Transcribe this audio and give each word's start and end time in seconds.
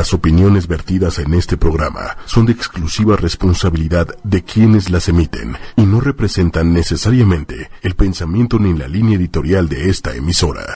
Las 0.00 0.14
opiniones 0.14 0.66
vertidas 0.66 1.18
en 1.18 1.34
este 1.34 1.58
programa 1.58 2.16
son 2.24 2.46
de 2.46 2.52
exclusiva 2.52 3.16
responsabilidad 3.16 4.06
de 4.24 4.42
quienes 4.42 4.88
las 4.88 5.10
emiten 5.10 5.58
y 5.76 5.82
no 5.82 6.00
representan 6.00 6.72
necesariamente 6.72 7.68
el 7.82 7.94
pensamiento 7.96 8.58
ni 8.58 8.72
la 8.72 8.88
línea 8.88 9.18
editorial 9.18 9.68
de 9.68 9.90
esta 9.90 10.16
emisora. 10.16 10.74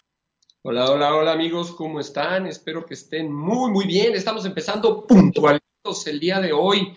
Hola, 0.60 0.90
hola, 0.90 1.14
hola 1.14 1.32
amigos, 1.32 1.70
¿cómo 1.70 2.00
están? 2.00 2.46
Espero 2.46 2.84
que 2.84 2.92
estén 2.92 3.32
muy, 3.32 3.70
muy 3.70 3.86
bien. 3.86 4.14
Estamos 4.14 4.44
empezando 4.44 5.06
puntualitos 5.06 6.06
el 6.06 6.20
día 6.20 6.38
de 6.38 6.52
hoy, 6.52 6.92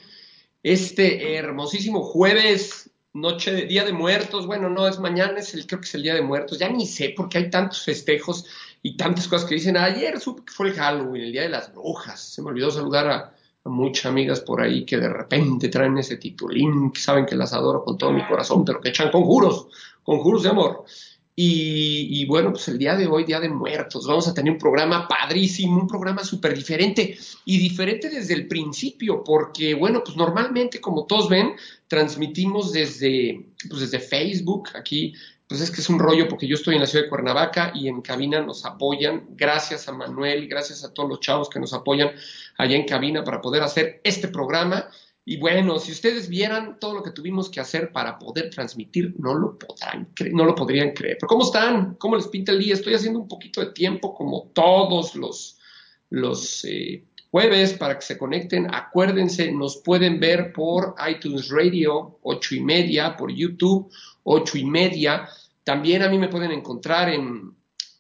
este 0.62 1.38
hermosísimo 1.38 2.04
jueves, 2.04 2.90
noche 3.14 3.54
de 3.54 3.68
Día 3.68 3.86
de 3.86 3.94
Muertos. 3.94 4.48
Bueno, 4.48 4.70
no 4.70 4.86
es 4.86 5.00
mañana, 5.00 5.40
es 5.40 5.54
el, 5.54 5.66
creo 5.66 5.80
que 5.80 5.88
es 5.88 5.96
el 5.96 6.04
Día 6.04 6.16
de 6.16 6.24
Muertos. 6.24 6.60
Ya 6.60 6.68
ni 6.68 6.88
sé 6.88 7.14
porque 7.16 7.38
hay 7.38 7.50
tantos 7.50 7.86
festejos 7.86 8.48
y 8.88 8.96
tantas 8.96 9.28
cosas 9.28 9.50
que 9.50 9.56
dicen. 9.56 9.76
Ayer 9.76 10.18
supe 10.18 10.44
que 10.46 10.54
fue 10.54 10.70
el 10.70 10.74
Halloween, 10.74 11.24
el 11.24 11.32
Día 11.34 11.42
de 11.42 11.50
las 11.50 11.74
Brujas. 11.74 12.22
Se 12.22 12.42
me 12.42 12.50
olvidó 12.50 12.72
saludar 12.72 13.08
a, 13.08 13.34
muchas 13.66 14.06
amigas 14.06 14.40
por 14.40 14.62
ahí 14.62 14.86
que 14.86 14.96
de 14.96 15.10
repente 15.10 15.68
traen 15.68 15.98
ese 15.98 16.16
titulín, 16.16 16.90
que 16.90 17.02
saben 17.02 17.26
que 17.26 17.36
las 17.36 17.52
adoro 17.52 17.84
con 17.84 17.98
todo 17.98 18.14
mi 18.14 18.26
corazón, 18.26 18.64
pero 18.64 18.80
que 18.80 18.88
echan 18.88 19.12
conjuros, 19.12 19.68
conjuros 20.04 20.44
de 20.44 20.50
amor. 20.50 20.86
Y, 21.36 22.22
y, 22.22 22.26
bueno, 22.26 22.52
pues 22.52 22.70
el 22.70 22.78
día 22.78 22.96
de 22.96 23.08
hoy, 23.08 23.26
Día 23.26 23.42
de 23.42 23.50
Muertos, 23.50 24.08
vamos 24.08 24.26
a 24.30 24.34
tener 24.34 24.54
un 24.54 24.58
programa 24.58 25.06
padrísimo, 25.06 25.82
un 25.82 25.88
programa 25.88 26.24
súper 26.24 26.56
diferente 26.56 27.18
y 27.44 27.60
diferente 27.60 28.10
desde 28.10 28.36
el 28.36 28.48
principio, 28.48 29.22
porque 29.22 29.74
bueno, 29.74 30.02
pues 30.02 30.16
normalmente, 30.16 30.80
como 30.80 31.06
todos 31.06 31.28
ven, 31.28 31.52
transmitimos 31.90 32.72
desde, 32.72 33.48
pues 33.70 33.82
desde 33.82 34.00
Facebook, 34.00 34.70
aquí 34.76 35.14
pues 35.48 35.62
es 35.62 35.72
que 35.72 35.82
es 35.82 35.90
un 35.90 36.00
rollo 36.00 36.28
porque 36.28 36.48
yo 36.48 36.56
estoy 36.56 36.76
en 36.76 36.82
la 36.82 36.88
ciudad 36.88 37.06
de 37.06 37.10
Cuernavaca 37.10 37.72
y 37.74 37.88
en 37.88 38.02
cabina 38.02 38.42
nos 38.42 38.66
apoyan, 38.66 39.28
gracias 39.30 39.88
a 39.88 39.94
Manuel 39.94 40.48
gracias 40.48 40.84
a 40.84 40.94
todos 40.94 41.10
los 41.10 41.20
chavos 41.22 41.50
que 41.50 41.60
nos 41.60 41.74
apoyan 41.74 42.12
allá 42.58 42.76
en 42.76 42.86
cabina 42.86 43.24
para 43.24 43.42
poder 43.42 43.64
hacer 43.64 44.02
este 44.04 44.28
programa. 44.28 44.90
Y 45.30 45.38
bueno, 45.38 45.78
si 45.78 45.92
ustedes 45.92 46.30
vieran 46.30 46.80
todo 46.80 46.94
lo 46.94 47.04
que 47.04 47.12
tuvimos 47.12 47.50
que 47.50 47.60
hacer 47.60 47.92
para 47.92 48.18
poder 48.18 48.50
transmitir, 48.50 49.14
no 49.20 49.34
lo 49.34 49.58
podrán 49.58 50.08
no 50.32 50.46
lo 50.46 50.56
podrían 50.56 50.92
creer. 50.92 51.18
Pero 51.20 51.28
¿cómo 51.28 51.44
están? 51.44 51.96
¿Cómo 51.96 52.16
les 52.16 52.28
pinta 52.28 52.54
el 52.54 52.60
día? 52.60 52.74
Estoy 52.74 52.94
haciendo 52.94 53.20
un 53.20 53.28
poquito 53.28 53.60
de 53.60 53.74
tiempo 53.74 54.14
como 54.14 54.52
todos 54.54 55.16
los, 55.16 55.60
los 56.10 56.64
eh, 56.64 57.04
jueves 57.30 57.74
para 57.74 57.96
que 57.96 58.06
se 58.06 58.18
conecten. 58.18 58.74
Acuérdense, 58.74 59.52
nos 59.52 59.78
pueden 59.78 60.20
ver 60.20 60.54
por 60.54 60.96
iTunes 61.10 61.50
Radio, 61.50 62.20
ocho 62.24 62.56
y 62.56 62.62
media, 62.62 63.16
por 63.18 63.32
YouTube, 63.32 63.92
ocho 64.30 64.58
y 64.58 64.66
media. 64.66 65.28
También 65.64 66.04
a 66.04 66.10
mí 66.10 66.18
me 66.18 66.28
pueden 66.30 66.52
encontrar 66.52 67.10
en, 67.10 67.56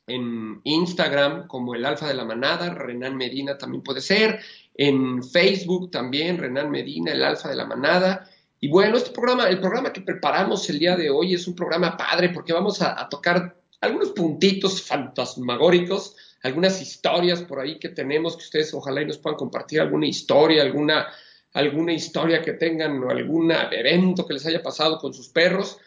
en 0.06 0.62
Instagram 0.64 1.48
como 1.48 1.76
el 1.76 1.86
Alfa 1.86 2.08
de 2.08 2.14
la 2.14 2.26
Manada, 2.26 2.74
Renan 2.74 3.16
Medina 3.16 3.58
también 3.58 3.84
puede 3.84 4.02
ser. 4.02 4.40
En 4.74 5.24
Facebook 5.24 5.90
también, 5.92 6.38
Renan 6.38 6.70
Medina, 6.70 7.12
el 7.12 7.24
Alfa 7.24 7.50
de 7.50 7.56
la 7.56 7.66
Manada. 7.66 8.30
Y 8.60 8.70
bueno, 8.70 8.98
este 8.98 9.12
programa, 9.12 9.48
el 9.50 9.60
programa 9.60 9.94
que 9.94 10.02
preparamos 10.02 10.70
el 10.70 10.80
día 10.80 10.96
de 10.96 11.10
hoy 11.10 11.34
es 11.34 11.48
un 11.48 11.56
programa 11.56 11.96
padre 11.96 12.30
porque 12.30 12.54
vamos 12.54 12.82
a, 12.82 13.00
a 13.00 13.10
tocar 13.10 13.56
algunos 13.82 14.10
puntitos 14.10 14.82
fantasmagóricos 14.82 16.16
algunas 16.44 16.82
historias 16.82 17.42
por 17.42 17.60
ahí 17.60 17.80
que 17.80 17.90
tenemos, 17.90 18.36
que 18.36 18.44
ustedes 18.44 18.74
ojalá 18.74 19.02
y 19.02 19.06
nos 19.06 19.18
puedan 19.18 19.38
compartir 19.38 19.82
alguna 19.82 20.08
historia, 20.08 20.62
alguna, 20.62 21.08
alguna 21.54 21.94
historia 21.94 22.42
que 22.42 22.54
tengan 22.54 23.04
o 23.04 23.10
algún 23.10 23.52
evento 23.52 24.26
que 24.26 24.34
les 24.34 24.46
haya 24.46 24.62
pasado 24.62 24.98
con 24.98 25.14
sus 25.14 25.30
perros. 25.30 25.78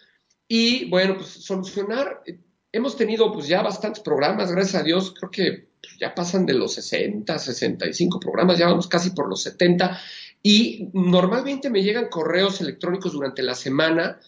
Y 0.53 0.91
bueno, 0.91 1.15
pues 1.15 1.29
solucionar, 1.29 2.25
hemos 2.73 2.97
tenido 2.97 3.33
pues 3.33 3.47
ya 3.47 3.63
bastantes 3.63 4.03
programas, 4.03 4.51
gracias 4.51 4.83
a 4.83 4.85
Dios, 4.85 5.15
creo 5.17 5.31
que 5.31 5.69
ya 6.01 6.13
pasan 6.13 6.45
de 6.45 6.55
los 6.55 6.75
60, 6.75 7.39
65 7.39 8.19
programas, 8.19 8.59
ya 8.59 8.67
vamos 8.67 8.89
casi 8.89 9.11
por 9.11 9.29
los 9.29 9.45
70. 9.45 9.97
Y 10.43 10.89
normalmente 10.93 11.71
me 11.71 11.85
llegan 11.85 12.09
correos 12.09 12.61
electrónicos 12.61 13.13
durante 13.13 13.45
la 13.45 13.55
semana 13.55 14.19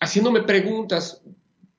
haciéndome 0.00 0.44
preguntas 0.44 1.20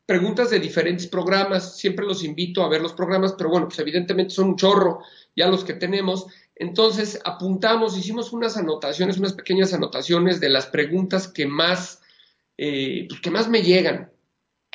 preguntas 0.05 0.51
de 0.51 0.59
diferentes 0.59 1.07
programas. 1.07 1.75
Siempre 1.75 2.05
los 2.05 2.23
invito 2.23 2.63
a 2.63 2.69
ver 2.69 2.81
los 2.81 2.93
programas, 2.93 3.33
pero 3.35 3.49
bueno, 3.49 3.67
pues 3.67 3.79
evidentemente 3.79 4.33
son 4.33 4.49
un 4.49 4.55
chorro 4.57 5.01
ya 5.35 5.47
los 5.47 5.63
que 5.63 5.73
tenemos. 5.73 6.27
Entonces 6.55 7.19
apuntamos, 7.25 7.97
hicimos 7.97 8.31
unas 8.31 8.57
anotaciones, 8.57 9.17
unas 9.17 9.33
pequeñas 9.33 9.73
anotaciones 9.73 10.39
de 10.39 10.49
las 10.49 10.67
preguntas 10.67 11.27
que 11.27 11.47
más, 11.47 11.97
eh, 12.57 13.06
pues, 13.07 13.22
que 13.22 13.31
más 13.31 13.47
me 13.47 13.62
llegan 13.62 14.12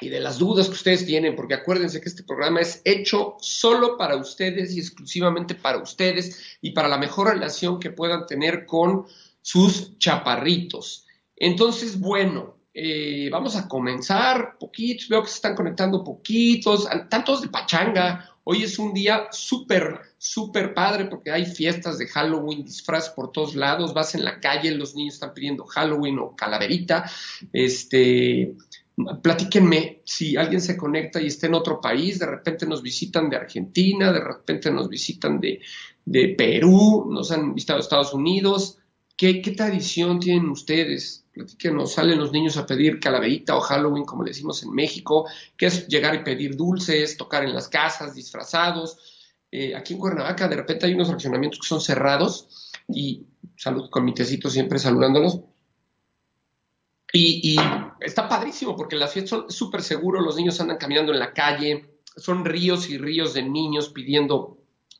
y 0.00 0.08
de 0.08 0.20
las 0.20 0.38
dudas 0.38 0.66
que 0.66 0.74
ustedes 0.74 1.06
tienen, 1.06 1.36
porque 1.36 1.54
acuérdense 1.54 2.00
que 2.00 2.08
este 2.08 2.24
programa 2.24 2.60
es 2.60 2.82
hecho 2.84 3.36
solo 3.40 3.96
para 3.96 4.16
ustedes 4.16 4.74
y 4.74 4.80
exclusivamente 4.80 5.54
para 5.54 5.78
ustedes 5.78 6.58
y 6.60 6.72
para 6.72 6.88
la 6.88 6.98
mejor 6.98 7.28
relación 7.28 7.78
que 7.78 7.90
puedan 7.90 8.26
tener 8.26 8.66
con 8.66 9.06
sus 9.40 9.96
chaparritos. 9.98 11.06
Entonces, 11.36 11.98
bueno, 12.00 12.56
eh, 12.74 13.28
vamos 13.30 13.54
a 13.54 13.68
comenzar 13.68 14.56
poquitos, 14.58 15.08
veo 15.08 15.22
que 15.22 15.28
se 15.28 15.36
están 15.36 15.54
conectando 15.54 16.02
poquitos, 16.02 16.88
tantos 17.08 17.42
de 17.42 17.48
pachanga. 17.48 18.28
Hoy 18.44 18.64
es 18.64 18.78
un 18.78 18.92
día 18.92 19.28
súper, 19.30 20.00
súper 20.18 20.74
padre 20.74 21.04
porque 21.04 21.30
hay 21.30 21.46
fiestas 21.46 21.98
de 21.98 22.08
Halloween, 22.08 22.64
disfraz 22.64 23.10
por 23.10 23.30
todos 23.30 23.54
lados, 23.54 23.94
vas 23.94 24.16
en 24.16 24.24
la 24.24 24.40
calle, 24.40 24.72
los 24.72 24.96
niños 24.96 25.14
están 25.14 25.32
pidiendo 25.32 25.64
Halloween 25.64 26.18
o 26.18 26.34
calaverita. 26.34 27.08
Este, 27.52 28.54
platíquenme 29.22 30.02
si 30.04 30.36
alguien 30.36 30.60
se 30.60 30.76
conecta 30.76 31.20
y 31.20 31.28
está 31.28 31.46
en 31.46 31.54
otro 31.54 31.80
país, 31.80 32.18
de 32.18 32.26
repente 32.26 32.66
nos 32.66 32.82
visitan 32.82 33.30
de 33.30 33.36
Argentina, 33.36 34.12
de 34.12 34.20
repente 34.20 34.72
nos 34.72 34.88
visitan 34.88 35.40
de, 35.40 35.60
de 36.04 36.28
Perú, 36.30 37.08
nos 37.10 37.30
han 37.30 37.54
visitado 37.54 37.78
Estados 37.78 38.12
Unidos. 38.12 38.78
¿Qué, 39.16 39.40
¿Qué 39.40 39.52
tradición 39.52 40.18
tienen 40.18 40.48
ustedes? 40.48 41.21
Nos 41.72 41.92
salen 41.92 42.18
los 42.18 42.32
niños 42.32 42.56
a 42.56 42.66
pedir 42.66 43.00
calaverita 43.00 43.56
o 43.56 43.60
Halloween, 43.60 44.04
como 44.04 44.22
le 44.22 44.30
decimos 44.30 44.62
en 44.62 44.72
México, 44.72 45.26
que 45.56 45.66
es 45.66 45.86
llegar 45.88 46.14
y 46.14 46.24
pedir 46.24 46.56
dulces, 46.56 47.16
tocar 47.16 47.44
en 47.44 47.54
las 47.54 47.68
casas, 47.68 48.14
disfrazados. 48.14 48.98
Eh, 49.50 49.74
aquí 49.74 49.94
en 49.94 50.00
Cuernavaca 50.00 50.48
de 50.48 50.56
repente 50.56 50.86
hay 50.86 50.94
unos 50.94 51.08
fraccionamientos 51.08 51.60
que 51.60 51.66
son 51.66 51.80
cerrados 51.80 52.70
y 52.88 53.26
salud 53.56 53.88
con 53.90 54.04
mi 54.04 54.14
tecito 54.14 54.50
siempre 54.50 54.78
saludándolos. 54.78 55.40
Y, 57.14 57.56
está 58.00 58.26
padrísimo 58.26 58.74
porque 58.74 58.96
las 58.96 59.12
fiestas 59.12 59.30
son 59.30 59.50
súper 59.50 59.82
seguros, 59.82 60.24
los 60.24 60.36
niños 60.36 60.58
andan 60.60 60.78
caminando 60.78 61.12
en 61.12 61.18
la 61.18 61.34
calle, 61.34 61.98
son 62.16 62.44
ríos 62.44 62.88
y 62.88 62.96
ríos 62.96 63.34
de 63.34 63.42
niños 63.42 63.90
pidiendo 63.90 64.58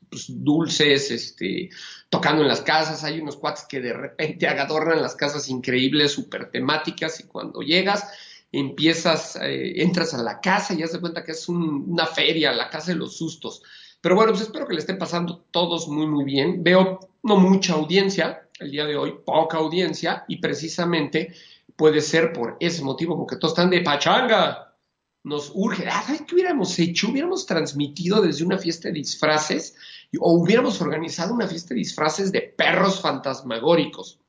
pues, 0.09 0.25
dulces, 0.27 1.09
este, 1.09 1.71
tocando 2.13 2.43
en 2.43 2.47
las 2.47 2.61
casas, 2.61 3.03
hay 3.03 3.19
unos 3.19 3.37
cuates 3.37 3.65
que 3.67 3.81
de 3.81 3.91
repente 3.91 4.47
adornan 4.47 5.01
las 5.01 5.15
casas 5.15 5.49
increíbles, 5.49 6.11
súper 6.11 6.51
temáticas, 6.51 7.19
y 7.19 7.23
cuando 7.23 7.61
llegas, 7.61 8.07
empiezas, 8.51 9.35
eh, 9.37 9.81
entras 9.81 10.13
a 10.13 10.21
la 10.21 10.39
casa 10.39 10.75
y 10.75 10.87
se 10.87 10.99
cuenta 10.99 11.23
que 11.23 11.31
es 11.31 11.49
una 11.49 12.05
feria, 12.05 12.53
la 12.53 12.69
casa 12.69 12.91
de 12.91 12.99
los 12.99 13.17
sustos. 13.17 13.63
Pero 13.99 14.15
bueno, 14.15 14.31
pues 14.31 14.43
espero 14.43 14.67
que 14.67 14.75
le 14.75 14.81
estén 14.81 14.99
pasando 14.99 15.43
todos 15.49 15.87
muy, 15.87 16.05
muy 16.05 16.23
bien. 16.23 16.63
Veo 16.63 16.99
no 17.23 17.37
mucha 17.37 17.73
audiencia 17.73 18.47
el 18.59 18.69
día 18.69 18.85
de 18.85 18.95
hoy, 18.95 19.15
poca 19.25 19.57
audiencia, 19.57 20.23
y 20.27 20.37
precisamente 20.37 21.33
puede 21.75 21.99
ser 21.99 22.31
por 22.31 22.57
ese 22.59 22.83
motivo, 22.83 23.17
porque 23.17 23.37
todos 23.37 23.53
están 23.53 23.71
de 23.71 23.81
pachanga. 23.81 24.75
Nos 25.23 25.51
urge, 25.55 25.85
qué 26.27 26.35
hubiéramos 26.35 26.77
hecho? 26.77 27.09
Hubiéramos 27.09 27.47
transmitido 27.47 28.21
desde 28.21 28.45
una 28.45 28.59
fiesta 28.59 28.89
de 28.89 28.93
disfraces 28.93 29.75
o 30.19 30.33
hubiéramos 30.33 30.81
organizado 30.81 31.33
una 31.33 31.47
fiesta 31.47 31.73
de 31.73 31.79
disfraces 31.79 32.31
de 32.31 32.41
perros 32.41 33.01
fantasmagóricos. 33.01 34.19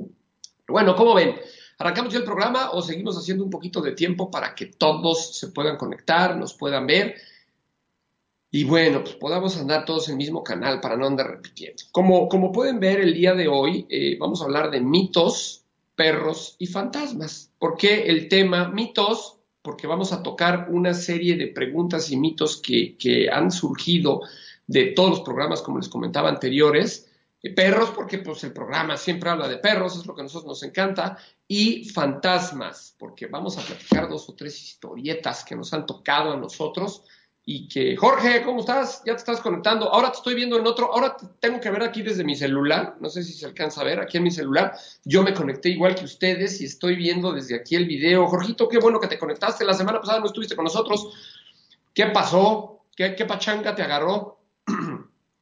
Bueno, 0.66 0.94
¿cómo 0.96 1.14
ven? 1.14 1.36
¿Arrancamos 1.78 2.12
ya 2.12 2.20
el 2.20 2.24
programa 2.24 2.70
o 2.70 2.82
seguimos 2.82 3.16
haciendo 3.18 3.44
un 3.44 3.50
poquito 3.50 3.80
de 3.80 3.92
tiempo 3.92 4.30
para 4.30 4.54
que 4.54 4.66
todos 4.66 5.36
se 5.38 5.48
puedan 5.48 5.76
conectar, 5.76 6.36
nos 6.36 6.54
puedan 6.54 6.86
ver? 6.86 7.16
Y 8.50 8.62
bueno, 8.62 9.02
pues 9.02 9.16
podamos 9.16 9.56
andar 9.56 9.84
todos 9.84 10.08
en 10.08 10.12
el 10.12 10.18
mismo 10.18 10.44
canal 10.44 10.80
para 10.80 10.96
no 10.96 11.06
andar 11.06 11.28
repitiendo. 11.28 11.82
Como, 11.90 12.28
como 12.28 12.52
pueden 12.52 12.78
ver 12.78 13.00
el 13.00 13.12
día 13.12 13.34
de 13.34 13.48
hoy, 13.48 13.84
eh, 13.90 14.16
vamos 14.18 14.40
a 14.40 14.44
hablar 14.44 14.70
de 14.70 14.80
mitos, 14.80 15.64
perros 15.96 16.54
y 16.60 16.66
fantasmas. 16.66 17.52
¿Por 17.58 17.76
qué 17.76 18.04
el 18.04 18.28
tema 18.28 18.68
mitos? 18.68 19.38
Porque 19.60 19.88
vamos 19.88 20.12
a 20.12 20.22
tocar 20.22 20.68
una 20.70 20.94
serie 20.94 21.36
de 21.36 21.48
preguntas 21.48 22.12
y 22.12 22.16
mitos 22.16 22.62
que, 22.62 22.96
que 22.96 23.28
han 23.28 23.50
surgido 23.50 24.20
de 24.66 24.86
todos 24.86 25.10
los 25.10 25.20
programas, 25.20 25.62
como 25.62 25.78
les 25.78 25.88
comentaba 25.88 26.28
anteriores. 26.28 27.10
Eh, 27.42 27.54
perros, 27.54 27.90
porque 27.90 28.18
pues 28.18 28.42
el 28.44 28.52
programa 28.52 28.96
siempre 28.96 29.28
habla 29.28 29.46
de 29.48 29.58
perros, 29.58 29.98
es 29.98 30.06
lo 30.06 30.14
que 30.14 30.22
a 30.22 30.24
nosotros 30.24 30.48
nos 30.48 30.62
encanta, 30.62 31.18
y 31.46 31.88
fantasmas, 31.90 32.94
porque 32.98 33.26
vamos 33.26 33.58
a 33.58 33.60
platicar 33.60 34.08
dos 34.08 34.28
o 34.30 34.34
tres 34.34 34.60
historietas 34.62 35.44
que 35.44 35.54
nos 35.54 35.74
han 35.74 35.84
tocado 35.84 36.32
a 36.32 36.36
nosotros 36.36 37.04
y 37.46 37.68
que, 37.68 37.94
Jorge, 37.96 38.42
¿cómo 38.42 38.60
estás? 38.60 39.02
Ya 39.04 39.12
te 39.12 39.18
estás 39.18 39.42
conectando. 39.42 39.92
Ahora 39.92 40.10
te 40.10 40.16
estoy 40.16 40.34
viendo 40.34 40.56
en 40.58 40.66
otro, 40.66 40.90
ahora 40.90 41.14
te 41.14 41.26
tengo 41.40 41.60
que 41.60 41.70
ver 41.70 41.82
aquí 41.82 42.00
desde 42.00 42.24
mi 42.24 42.34
celular, 42.34 42.96
no 43.00 43.10
sé 43.10 43.22
si 43.22 43.34
se 43.34 43.44
alcanza 43.44 43.82
a 43.82 43.84
ver 43.84 44.00
aquí 44.00 44.16
en 44.16 44.22
mi 44.22 44.30
celular. 44.30 44.74
Yo 45.04 45.22
me 45.22 45.34
conecté 45.34 45.68
igual 45.68 45.94
que 45.94 46.06
ustedes 46.06 46.62
y 46.62 46.64
estoy 46.64 46.96
viendo 46.96 47.32
desde 47.32 47.56
aquí 47.56 47.76
el 47.76 47.86
video. 47.86 48.26
Jorgito, 48.26 48.66
qué 48.66 48.78
bueno 48.78 48.98
que 48.98 49.08
te 49.08 49.18
conectaste. 49.18 49.66
La 49.66 49.74
semana 49.74 50.00
pasada 50.00 50.20
no 50.20 50.26
estuviste 50.26 50.56
con 50.56 50.64
nosotros. 50.64 51.12
¿Qué 51.92 52.06
pasó? 52.06 52.80
¿Qué, 52.96 53.14
qué 53.14 53.26
pachanga 53.26 53.74
te 53.74 53.82
agarró? 53.82 54.38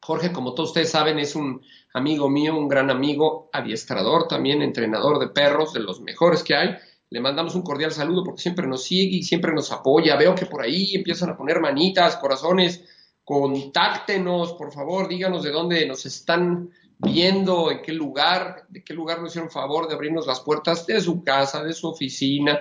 Jorge, 0.05 0.33
como 0.33 0.55
todos 0.55 0.71
ustedes 0.71 0.91
saben, 0.91 1.21
es 1.21 1.37
un 1.37 1.63
amigo 1.95 2.29
mío, 2.29 2.57
un 2.57 2.69
gran 2.69 2.91
amigo, 2.91 3.49
adiestrador 3.53 4.27
también, 4.27 4.61
entrenador 4.61 5.21
de 5.21 5.29
perros, 5.29 5.73
de 5.73 5.81
los 5.81 6.01
mejores 6.01 6.43
que 6.43 6.57
hay. 6.57 6.77
Le 7.09 7.21
mandamos 7.21 7.55
un 7.55 7.63
cordial 7.63 7.93
saludo 7.93 8.25
porque 8.25 8.43
siempre 8.43 8.67
nos 8.67 8.83
sigue 8.83 9.19
y 9.19 9.23
siempre 9.23 9.53
nos 9.53 9.71
apoya. 9.71 10.17
Veo 10.17 10.35
que 10.35 10.47
por 10.47 10.63
ahí 10.63 10.97
empiezan 10.97 11.31
a 11.31 11.37
poner 11.37 11.61
manitas, 11.61 12.17
corazones. 12.17 12.83
Contáctenos, 13.23 14.55
por 14.55 14.73
favor, 14.73 15.07
díganos 15.07 15.45
de 15.45 15.51
dónde 15.51 15.87
nos 15.87 16.05
están 16.05 16.71
viendo, 16.99 17.71
en 17.71 17.83
qué 17.83 17.93
lugar, 17.93 18.65
de 18.71 18.83
qué 18.83 18.95
lugar 18.95 19.21
nos 19.21 19.31
hicieron 19.31 19.51
favor 19.51 19.87
de 19.87 19.95
abrirnos 19.95 20.27
las 20.27 20.41
puertas 20.41 20.85
de 20.87 21.01
su 21.01 21.23
casa, 21.23 21.63
de 21.63 21.75
su 21.75 21.89
oficina, 21.89 22.61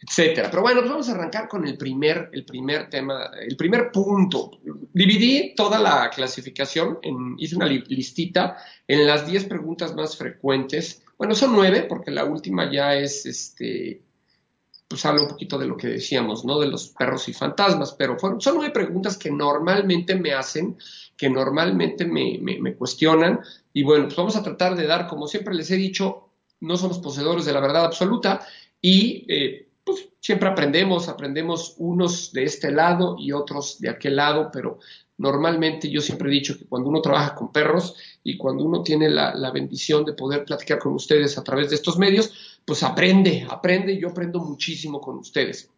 etcétera. 0.00 0.50
Pero 0.50 0.62
bueno, 0.62 0.80
pues 0.80 0.90
vamos 0.90 1.08
a 1.08 1.12
arrancar 1.12 1.48
con 1.48 1.66
el 1.66 1.76
primer, 1.76 2.30
el 2.32 2.44
primer 2.44 2.88
tema, 2.88 3.30
el 3.40 3.56
primer 3.56 3.90
punto. 3.90 4.52
Dividí 4.92 5.54
toda 5.54 5.78
la 5.80 6.10
clasificación, 6.10 6.98
en, 7.02 7.34
hice 7.38 7.56
una 7.56 7.66
listita 7.66 8.56
en 8.86 9.06
las 9.06 9.26
10 9.26 9.44
preguntas 9.46 9.94
más 9.94 10.16
frecuentes. 10.16 11.02
Bueno, 11.16 11.34
son 11.34 11.52
nueve, 11.52 11.86
porque 11.88 12.12
la 12.12 12.24
última 12.24 12.70
ya 12.70 12.94
es, 12.94 13.26
este, 13.26 14.02
pues 14.86 15.04
habla 15.04 15.22
un 15.22 15.28
poquito 15.28 15.58
de 15.58 15.66
lo 15.66 15.76
que 15.76 15.88
decíamos, 15.88 16.44
¿no? 16.44 16.60
De 16.60 16.68
los 16.68 16.88
perros 16.90 17.28
y 17.28 17.32
fantasmas, 17.32 17.92
pero 17.98 18.16
fueron, 18.18 18.40
son 18.40 18.54
nueve 18.56 18.72
preguntas 18.72 19.16
que 19.16 19.30
normalmente 19.30 20.14
me 20.14 20.32
hacen, 20.32 20.76
que 21.16 21.28
normalmente 21.28 22.04
me, 22.04 22.38
me 22.40 22.74
cuestionan, 22.76 23.40
y 23.72 23.82
bueno, 23.82 24.04
pues 24.04 24.16
vamos 24.16 24.36
a 24.36 24.42
tratar 24.44 24.76
de 24.76 24.86
dar, 24.86 25.08
como 25.08 25.26
siempre 25.26 25.54
les 25.54 25.70
he 25.72 25.76
dicho, 25.76 26.30
no 26.60 26.76
somos 26.76 27.00
poseedores 27.00 27.44
de 27.44 27.52
la 27.52 27.60
verdad 27.60 27.84
absoluta, 27.84 28.46
y 28.80 29.24
eh, 29.28 29.67
pues 29.88 30.06
siempre 30.20 30.50
aprendemos, 30.50 31.08
aprendemos 31.08 31.74
unos 31.78 32.30
de 32.34 32.44
este 32.44 32.70
lado 32.70 33.16
y 33.18 33.32
otros 33.32 33.80
de 33.80 33.88
aquel 33.88 34.16
lado, 34.16 34.50
pero 34.52 34.80
normalmente 35.16 35.88
yo 35.88 36.02
siempre 36.02 36.28
he 36.28 36.32
dicho 36.32 36.58
que 36.58 36.66
cuando 36.66 36.90
uno 36.90 37.00
trabaja 37.00 37.34
con 37.34 37.50
perros 37.50 37.96
y 38.22 38.36
cuando 38.36 38.64
uno 38.64 38.82
tiene 38.82 39.08
la, 39.08 39.50
bendición 39.50 40.04
de 40.04 40.12
poder 40.12 40.44
platicar 40.44 40.78
con 40.78 40.92
ustedes 40.92 41.38
a 41.38 41.42
través 41.42 41.70
de 41.70 41.76
estos 41.76 41.96
medios, 41.96 42.60
pues 42.66 42.82
aprende, 42.82 43.46
aprende, 43.48 43.96
yo 43.98 44.10
aprendo 44.10 44.40
muchísimo 44.40 45.00
con 45.00 45.16
ustedes. 45.16 45.70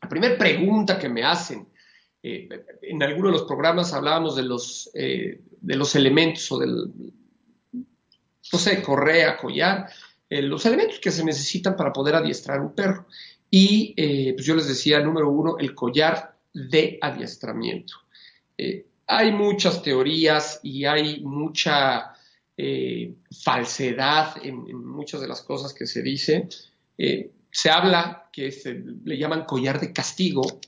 La 0.00 0.08
primera 0.08 0.38
pregunta 0.38 0.98
que 0.98 1.10
me 1.10 1.22
hacen, 1.22 1.68
eh, 2.22 2.48
en 2.80 3.02
alguno 3.02 3.26
de 3.26 3.32
los 3.32 3.42
programas 3.42 3.92
hablábamos 3.92 4.34
de 4.34 4.44
los, 4.44 4.90
eh, 4.94 5.42
de 5.60 5.76
los 5.76 5.94
elementos 5.94 6.50
o 6.52 6.58
del, 6.58 6.90
no 7.74 8.58
sé, 8.58 8.82
correa, 8.82 9.36
collar, 9.36 9.90
eh, 10.32 10.40
los 10.40 10.64
elementos 10.64 10.98
que 10.98 11.10
se 11.10 11.26
necesitan 11.26 11.76
para 11.76 11.92
poder 11.92 12.14
adiestrar 12.14 12.58
un 12.62 12.74
perro. 12.74 13.06
Y 13.54 13.92
eh, 13.98 14.32
pues 14.32 14.46
yo 14.46 14.54
les 14.54 14.66
decía, 14.66 15.00
número 15.00 15.28
uno, 15.28 15.58
el 15.58 15.74
collar 15.74 16.38
de 16.54 16.98
adiestramiento. 17.02 17.92
Eh, 18.56 18.86
hay 19.06 19.30
muchas 19.30 19.82
teorías 19.82 20.58
y 20.62 20.86
hay 20.86 21.20
mucha 21.20 22.14
eh, 22.56 23.14
falsedad 23.44 24.36
en, 24.42 24.56
muchas 24.86 25.20
de 25.20 25.28
las 25.28 25.42
cosas 25.42 25.74
que 25.74 25.86
se 25.86 26.02
dice. 26.02 26.48
se 26.96 27.70
habla 27.70 28.30
que 28.32 28.50
se, 28.52 28.82
le 29.04 29.18
llaman 29.18 29.44
collar 29.44 29.78
de 29.78 29.92
castigo. 29.92 30.60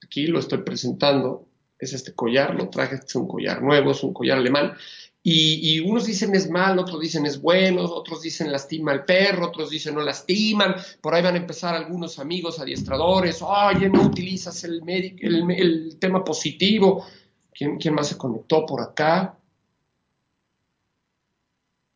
Aquí 0.00 0.28
lo 0.28 0.38
estoy 0.38 0.58
presentando. 0.58 1.48
Es 1.76 1.92
este 1.92 2.14
collar, 2.14 2.54
lo 2.54 2.68
traje, 2.68 3.00
es 3.04 3.14
un 3.16 3.26
collar 3.26 3.60
nuevo, 3.62 3.90
es 3.90 4.04
un 4.04 4.12
collar 4.12 4.38
alemán. 4.38 4.74
Y, 5.22 5.80
unos 5.80 6.06
dicen 6.06 6.34
es 6.34 6.48
mal, 6.48 6.78
otros 6.78 7.00
dicen 7.00 7.26
es 7.26 7.40
bueno, 7.40 7.82
otros 7.82 8.22
dicen 8.22 8.50
lastima 8.50 8.92
al 8.92 9.04
perro, 9.04 9.48
otros 9.48 9.68
dicen 9.68 9.94
no 9.94 10.00
lastiman. 10.00 10.74
Por 11.00 11.14
ahí 11.14 11.22
van 11.22 11.34
a 11.34 11.38
empezar 11.38 11.74
algunos 11.74 12.18
amigos 12.18 12.58
adiestradores. 12.58 13.42
Oye, 13.42 13.90
no 13.90 14.02
utilizas 14.02 14.64
el, 14.64 14.80
el, 14.88 15.98
tema 15.98 16.24
positivo. 16.24 17.04
¿Quién, 17.52 17.76
¿Quién, 17.76 17.94
más 17.94 18.08
se 18.08 18.16
conectó 18.16 18.64
por 18.64 18.80
acá? 18.80 19.38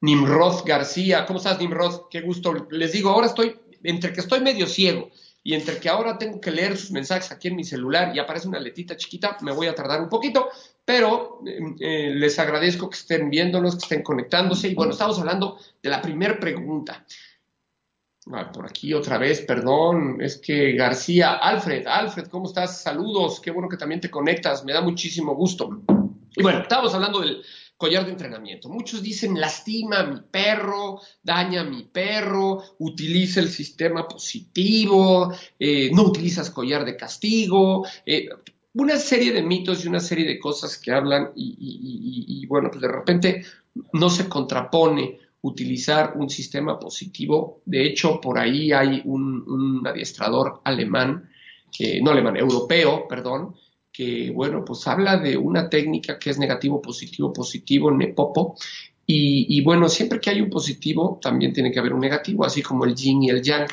Nimrod 0.02 0.64
García. 0.66 1.24
¿Cómo 1.24 1.38
estás, 1.38 1.58
Nimrod? 1.58 2.08
Qué 2.10 2.20
gusto. 2.20 2.66
Les 2.70 2.92
digo, 2.92 3.10
ahora 3.10 3.28
estoy, 3.28 3.56
entre 3.84 4.12
que 4.12 4.20
estoy 4.20 4.40
medio 4.40 4.66
ciego 4.66 5.10
y 5.44 5.54
entre 5.54 5.78
que 5.78 5.88
ahora 5.88 6.18
tengo 6.18 6.40
que 6.40 6.50
leer 6.50 6.76
sus 6.76 6.90
mensajes 6.90 7.30
aquí 7.32 7.48
en 7.48 7.56
mi 7.56 7.64
celular 7.64 8.14
y 8.14 8.18
aparece 8.18 8.48
una 8.48 8.60
letita 8.60 8.96
chiquita, 8.96 9.36
me 9.40 9.52
voy 9.52 9.66
a 9.66 9.74
tardar 9.74 10.00
un 10.00 10.08
poquito, 10.08 10.48
pero 10.84 11.40
eh, 11.46 11.58
eh, 11.80 12.14
les 12.14 12.38
agradezco 12.38 12.90
que 12.90 12.96
estén 12.96 13.30
viéndonos, 13.30 13.76
que 13.76 13.82
estén 13.82 14.02
conectándose. 14.02 14.68
Y 14.68 14.74
bueno, 14.74 14.92
estamos 14.92 15.18
hablando 15.18 15.58
de 15.82 15.90
la 15.90 16.00
primera 16.00 16.38
pregunta. 16.38 17.04
Ah, 18.32 18.52
por 18.52 18.66
aquí 18.66 18.94
otra 18.94 19.18
vez, 19.18 19.40
perdón, 19.40 20.18
es 20.20 20.38
que 20.38 20.72
García, 20.72 21.34
Alfred, 21.34 21.86
Alfred, 21.86 22.28
¿cómo 22.28 22.46
estás? 22.46 22.80
Saludos, 22.80 23.40
qué 23.40 23.50
bueno 23.50 23.68
que 23.68 23.76
también 23.76 24.00
te 24.00 24.10
conectas, 24.10 24.64
me 24.64 24.72
da 24.72 24.80
muchísimo 24.80 25.34
gusto. 25.34 25.82
Y 26.36 26.42
bueno, 26.42 26.60
estábamos 26.60 26.94
hablando 26.94 27.20
del, 27.20 27.42
collar 27.82 28.04
de 28.04 28.12
entrenamiento. 28.12 28.68
Muchos 28.68 29.02
dicen 29.02 29.40
lastima 29.40 29.98
a 29.98 30.06
mi 30.06 30.20
perro, 30.20 31.00
daña 31.20 31.62
a 31.62 31.64
mi 31.64 31.82
perro, 31.82 32.62
utiliza 32.78 33.40
el 33.40 33.48
sistema 33.48 34.06
positivo, 34.06 35.34
eh, 35.58 35.90
no 35.92 36.04
utilizas 36.04 36.50
collar 36.50 36.84
de 36.84 36.96
castigo. 36.96 37.84
Eh, 38.06 38.28
una 38.74 38.96
serie 38.96 39.32
de 39.32 39.42
mitos 39.42 39.84
y 39.84 39.88
una 39.88 40.00
serie 40.00 40.26
de 40.26 40.38
cosas 40.38 40.78
que 40.78 40.92
hablan 40.92 41.32
y, 41.36 42.46
bueno, 42.46 42.70
pues 42.70 42.80
de 42.80 42.88
repente 42.88 43.44
no 43.92 44.08
se 44.08 44.28
contrapone 44.28 45.18
utilizar 45.42 46.14
un 46.16 46.30
sistema 46.30 46.78
positivo. 46.78 47.60
De 47.66 47.84
hecho, 47.84 48.20
por 48.20 48.38
ahí 48.38 48.72
hay 48.72 49.02
un, 49.04 49.82
adiestrador 49.86 50.60
alemán, 50.64 51.28
eh, 51.78 52.00
no 52.02 52.12
alemán, 52.12 52.36
europeo, 52.36 53.06
perdón, 53.08 53.56
que, 53.92 54.30
bueno, 54.30 54.64
pues 54.64 54.86
habla 54.86 55.18
de 55.18 55.36
una 55.36 55.68
técnica 55.68 56.18
que 56.18 56.30
es 56.30 56.38
negativo, 56.38 56.80
positivo, 56.80 57.32
positivo, 57.32 57.90
nepopo. 57.90 58.56
Y, 59.06 59.58
y 59.58 59.62
bueno, 59.62 59.88
siempre 59.88 60.20
que 60.20 60.30
hay 60.30 60.40
un 60.40 60.48
positivo, 60.48 61.18
también 61.20 61.52
tiene 61.52 61.70
que 61.70 61.78
haber 61.78 61.92
un 61.92 62.00
negativo, 62.00 62.44
así 62.44 62.62
como 62.62 62.84
el 62.84 62.94
yin 62.94 63.22
y 63.24 63.30
el 63.30 63.42
yang. 63.42 63.68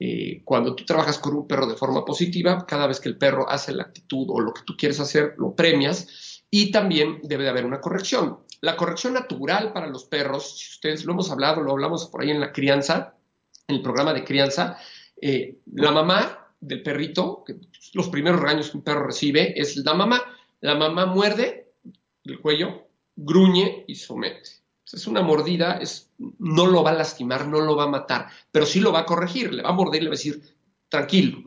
Eh, 0.00 0.42
cuando 0.44 0.76
tú 0.76 0.84
trabajas 0.84 1.18
con 1.18 1.34
un 1.34 1.46
perro 1.48 1.66
de 1.66 1.76
forma 1.76 2.04
positiva, 2.04 2.64
cada 2.66 2.86
vez 2.86 3.00
que 3.00 3.08
el 3.08 3.18
perro 3.18 3.48
hace 3.50 3.72
la 3.72 3.84
actitud 3.84 4.26
o 4.30 4.40
lo 4.40 4.54
que 4.54 4.62
tú 4.64 4.76
quieres 4.76 5.00
hacer, 5.00 5.34
lo 5.38 5.54
premias 5.54 6.44
y 6.50 6.70
también 6.70 7.20
debe 7.22 7.44
de 7.44 7.50
haber 7.50 7.66
una 7.66 7.80
corrección. 7.80 8.38
La 8.60 8.76
corrección 8.76 9.14
natural 9.14 9.72
para 9.72 9.88
los 9.88 10.04
perros, 10.04 10.58
si 10.58 10.70
ustedes 10.70 11.04
lo 11.04 11.12
hemos 11.12 11.30
hablado, 11.30 11.62
lo 11.62 11.72
hablamos 11.72 12.06
por 12.06 12.22
ahí 12.22 12.30
en 12.30 12.40
la 12.40 12.52
crianza, 12.52 13.16
en 13.66 13.76
el 13.76 13.82
programa 13.82 14.14
de 14.14 14.24
crianza, 14.24 14.78
eh, 15.20 15.58
la 15.72 15.90
mamá 15.90 16.54
del 16.60 16.82
perrito, 16.82 17.44
los 17.94 18.08
primeros 18.08 18.40
regaños 18.40 18.70
que 18.70 18.78
un 18.78 18.84
perro 18.84 19.06
recibe, 19.06 19.60
es 19.60 19.76
la 19.76 19.94
mamá. 19.94 20.22
La 20.60 20.74
mamá 20.74 21.06
muerde 21.06 21.72
el 22.24 22.40
cuello, 22.40 22.88
gruñe 23.14 23.84
y 23.86 23.94
somete. 23.94 24.50
Es 24.90 25.06
una 25.06 25.22
mordida, 25.22 25.78
es, 25.78 26.07
no 26.18 26.66
lo 26.66 26.82
va 26.82 26.90
a 26.90 26.94
lastimar, 26.94 27.46
no 27.46 27.60
lo 27.60 27.76
va 27.76 27.84
a 27.84 27.88
matar, 27.88 28.28
pero 28.50 28.66
sí 28.66 28.80
lo 28.80 28.92
va 28.92 29.00
a 29.00 29.06
corregir, 29.06 29.52
le 29.52 29.62
va 29.62 29.70
a 29.70 29.72
morder 29.72 30.00
y 30.00 30.04
le 30.04 30.10
va 30.10 30.14
a 30.14 30.18
decir, 30.18 30.42
tranquilo. 30.88 31.44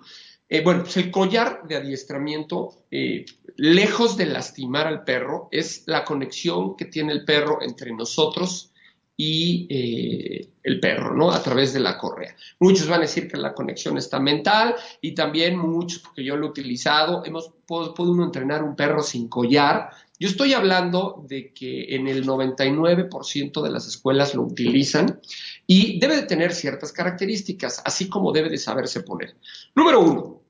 Eh, 0.47 0.61
bueno, 0.63 0.83
pues 0.83 0.97
el 0.97 1.11
collar 1.11 1.61
de 1.65 1.77
adiestramiento, 1.77 2.85
eh, 2.91 3.25
lejos 3.55 4.17
de 4.17 4.25
lastimar 4.25 4.85
al 4.85 5.03
perro, 5.03 5.47
es 5.51 5.83
la 5.85 6.03
conexión 6.03 6.75
que 6.75 6.85
tiene 6.85 7.13
el 7.13 7.23
perro 7.23 7.59
entre 7.61 7.93
nosotros 7.93 8.71
y 9.15 9.67
eh, 9.69 10.49
el 10.63 10.79
perro, 10.79 11.15
¿no? 11.15 11.31
A 11.31 11.41
través 11.43 11.73
de 11.73 11.79
la 11.79 11.97
correa. 11.97 12.35
Muchos 12.59 12.87
van 12.87 12.99
a 12.99 13.03
decir 13.03 13.27
que 13.29 13.37
la 13.37 13.53
conexión 13.53 13.97
está 13.97 14.19
mental 14.19 14.75
y 14.99 15.13
también 15.13 15.57
muchos, 15.57 15.99
porque 15.99 16.23
yo 16.23 16.35
lo 16.35 16.47
he 16.47 16.49
utilizado, 16.49 17.23
hemos, 17.23 17.51
puede, 17.65 17.91
uno 17.99 18.25
entrenar 18.25 18.63
un 18.63 18.75
perro 18.75 19.03
sin 19.03 19.29
collar. 19.29 19.91
Yo 20.21 20.27
estoy 20.27 20.53
hablando 20.53 21.25
de 21.27 21.51
que 21.51 21.95
en 21.95 22.07
el 22.07 22.27
99% 22.27 23.63
de 23.63 23.71
las 23.71 23.87
escuelas 23.87 24.35
lo 24.35 24.43
utilizan 24.43 25.19
y 25.65 25.99
debe 25.99 26.15
de 26.15 26.27
tener 26.27 26.53
ciertas 26.53 26.91
características, 26.91 27.81
así 27.83 28.07
como 28.07 28.31
debe 28.31 28.47
de 28.47 28.59
saberse 28.59 29.01
poner. 29.01 29.35
Número 29.73 29.99
uno, 29.99 30.43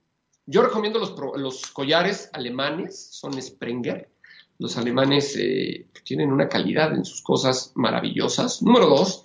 yo 0.46 0.62
recomiendo 0.62 1.00
los, 1.00 1.16
los 1.38 1.68
collares 1.68 2.30
alemanes, 2.34 3.12
son 3.12 3.42
Sprenger, 3.42 4.12
los 4.60 4.76
alemanes 4.76 5.38
eh, 5.40 5.88
tienen 6.04 6.34
una 6.34 6.50
calidad 6.50 6.94
en 6.94 7.06
sus 7.06 7.22
cosas 7.22 7.72
maravillosas. 7.76 8.62
Número 8.62 8.88
dos, 8.88 9.24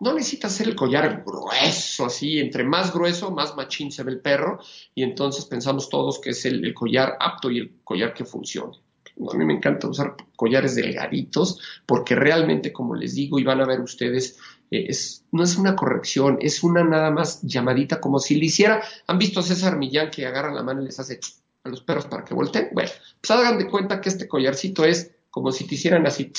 no 0.00 0.12
necesita 0.12 0.50
ser 0.50 0.68
el 0.68 0.76
collar 0.76 1.24
grueso, 1.24 2.04
así, 2.04 2.38
entre 2.38 2.64
más 2.64 2.92
grueso, 2.92 3.30
más 3.30 3.56
machín 3.56 3.90
se 3.90 4.02
ve 4.02 4.12
el 4.12 4.20
perro, 4.20 4.60
y 4.94 5.02
entonces 5.04 5.46
pensamos 5.46 5.88
todos 5.88 6.20
que 6.20 6.30
es 6.30 6.44
el, 6.44 6.74
collar 6.74 7.16
apto 7.18 7.50
y 7.50 7.60
el 7.60 7.80
collar 7.82 8.12
que 8.12 8.26
funcione. 8.26 8.84
A 9.32 9.36
mí 9.36 9.44
me 9.44 9.54
encanta 9.54 9.88
usar 9.88 10.14
collares 10.36 10.74
delgaditos, 10.74 11.60
porque 11.86 12.14
realmente, 12.14 12.72
como 12.72 12.94
les 12.94 13.14
digo, 13.14 13.38
y 13.38 13.44
van 13.44 13.60
a 13.60 13.66
ver 13.66 13.80
ustedes, 13.80 14.38
eh, 14.70 14.86
es, 14.88 15.24
no 15.32 15.42
es 15.42 15.56
una 15.56 15.74
corrección, 15.74 16.38
es 16.40 16.62
una 16.62 16.84
nada 16.84 17.10
más 17.10 17.40
llamadita, 17.42 18.00
como 18.00 18.18
si 18.18 18.36
le 18.36 18.46
hiciera. 18.46 18.82
¿Han 19.06 19.18
visto 19.18 19.40
a 19.40 19.42
César 19.42 19.78
Millán 19.78 20.10
que 20.10 20.26
agarra 20.26 20.52
la 20.52 20.62
mano 20.62 20.82
y 20.82 20.86
les 20.86 21.00
hace 21.00 21.18
a 21.66 21.68
los 21.68 21.82
perros 21.82 22.06
para 22.06 22.24
que 22.24 22.34
volteen. 22.34 22.70
Bueno, 22.72 22.90
pues 23.20 23.30
hagan 23.30 23.58
de 23.58 23.68
cuenta 23.68 24.00
que 24.00 24.08
este 24.08 24.28
collarcito 24.28 24.84
es 24.84 25.14
como 25.30 25.52
si 25.52 25.66
te 25.66 25.74
hicieran 25.74 26.06
así. 26.06 26.32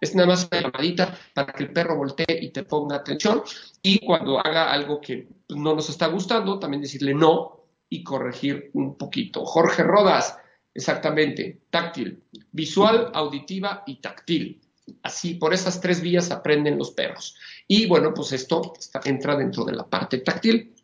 Es 0.00 0.14
nada 0.14 0.28
más 0.28 0.48
una 0.50 0.62
llamadita 0.62 1.18
para 1.34 1.52
que 1.52 1.64
el 1.64 1.72
perro 1.72 1.96
voltee 1.96 2.38
y 2.40 2.50
te 2.50 2.62
ponga 2.62 2.96
atención. 2.96 3.42
Y 3.82 3.98
cuando 3.98 4.38
haga 4.38 4.72
algo 4.72 5.00
que 5.00 5.28
no 5.50 5.74
nos 5.74 5.90
está 5.90 6.06
gustando, 6.06 6.58
también 6.58 6.82
decirle 6.82 7.14
no 7.14 7.64
y 7.88 8.02
corregir 8.02 8.70
un 8.74 8.96
poquito. 8.96 9.44
Jorge 9.44 9.82
Rodas, 9.82 10.38
Exactamente, 10.80 11.64
táctil, 11.68 12.22
visual, 12.52 13.10
auditiva 13.12 13.82
y 13.86 13.96
táctil. 14.00 14.62
Así, 15.02 15.34
por 15.34 15.52
esas 15.52 15.78
tres 15.78 16.00
vías 16.00 16.30
aprenden 16.30 16.78
los 16.78 16.92
perros. 16.92 17.36
Y 17.68 17.84
bueno, 17.84 18.14
pues 18.14 18.32
esto 18.32 18.72
entra 19.04 19.36
dentro 19.36 19.66
de 19.66 19.74
la 19.74 19.86
parte 19.86 20.18
táctil, 20.20 20.74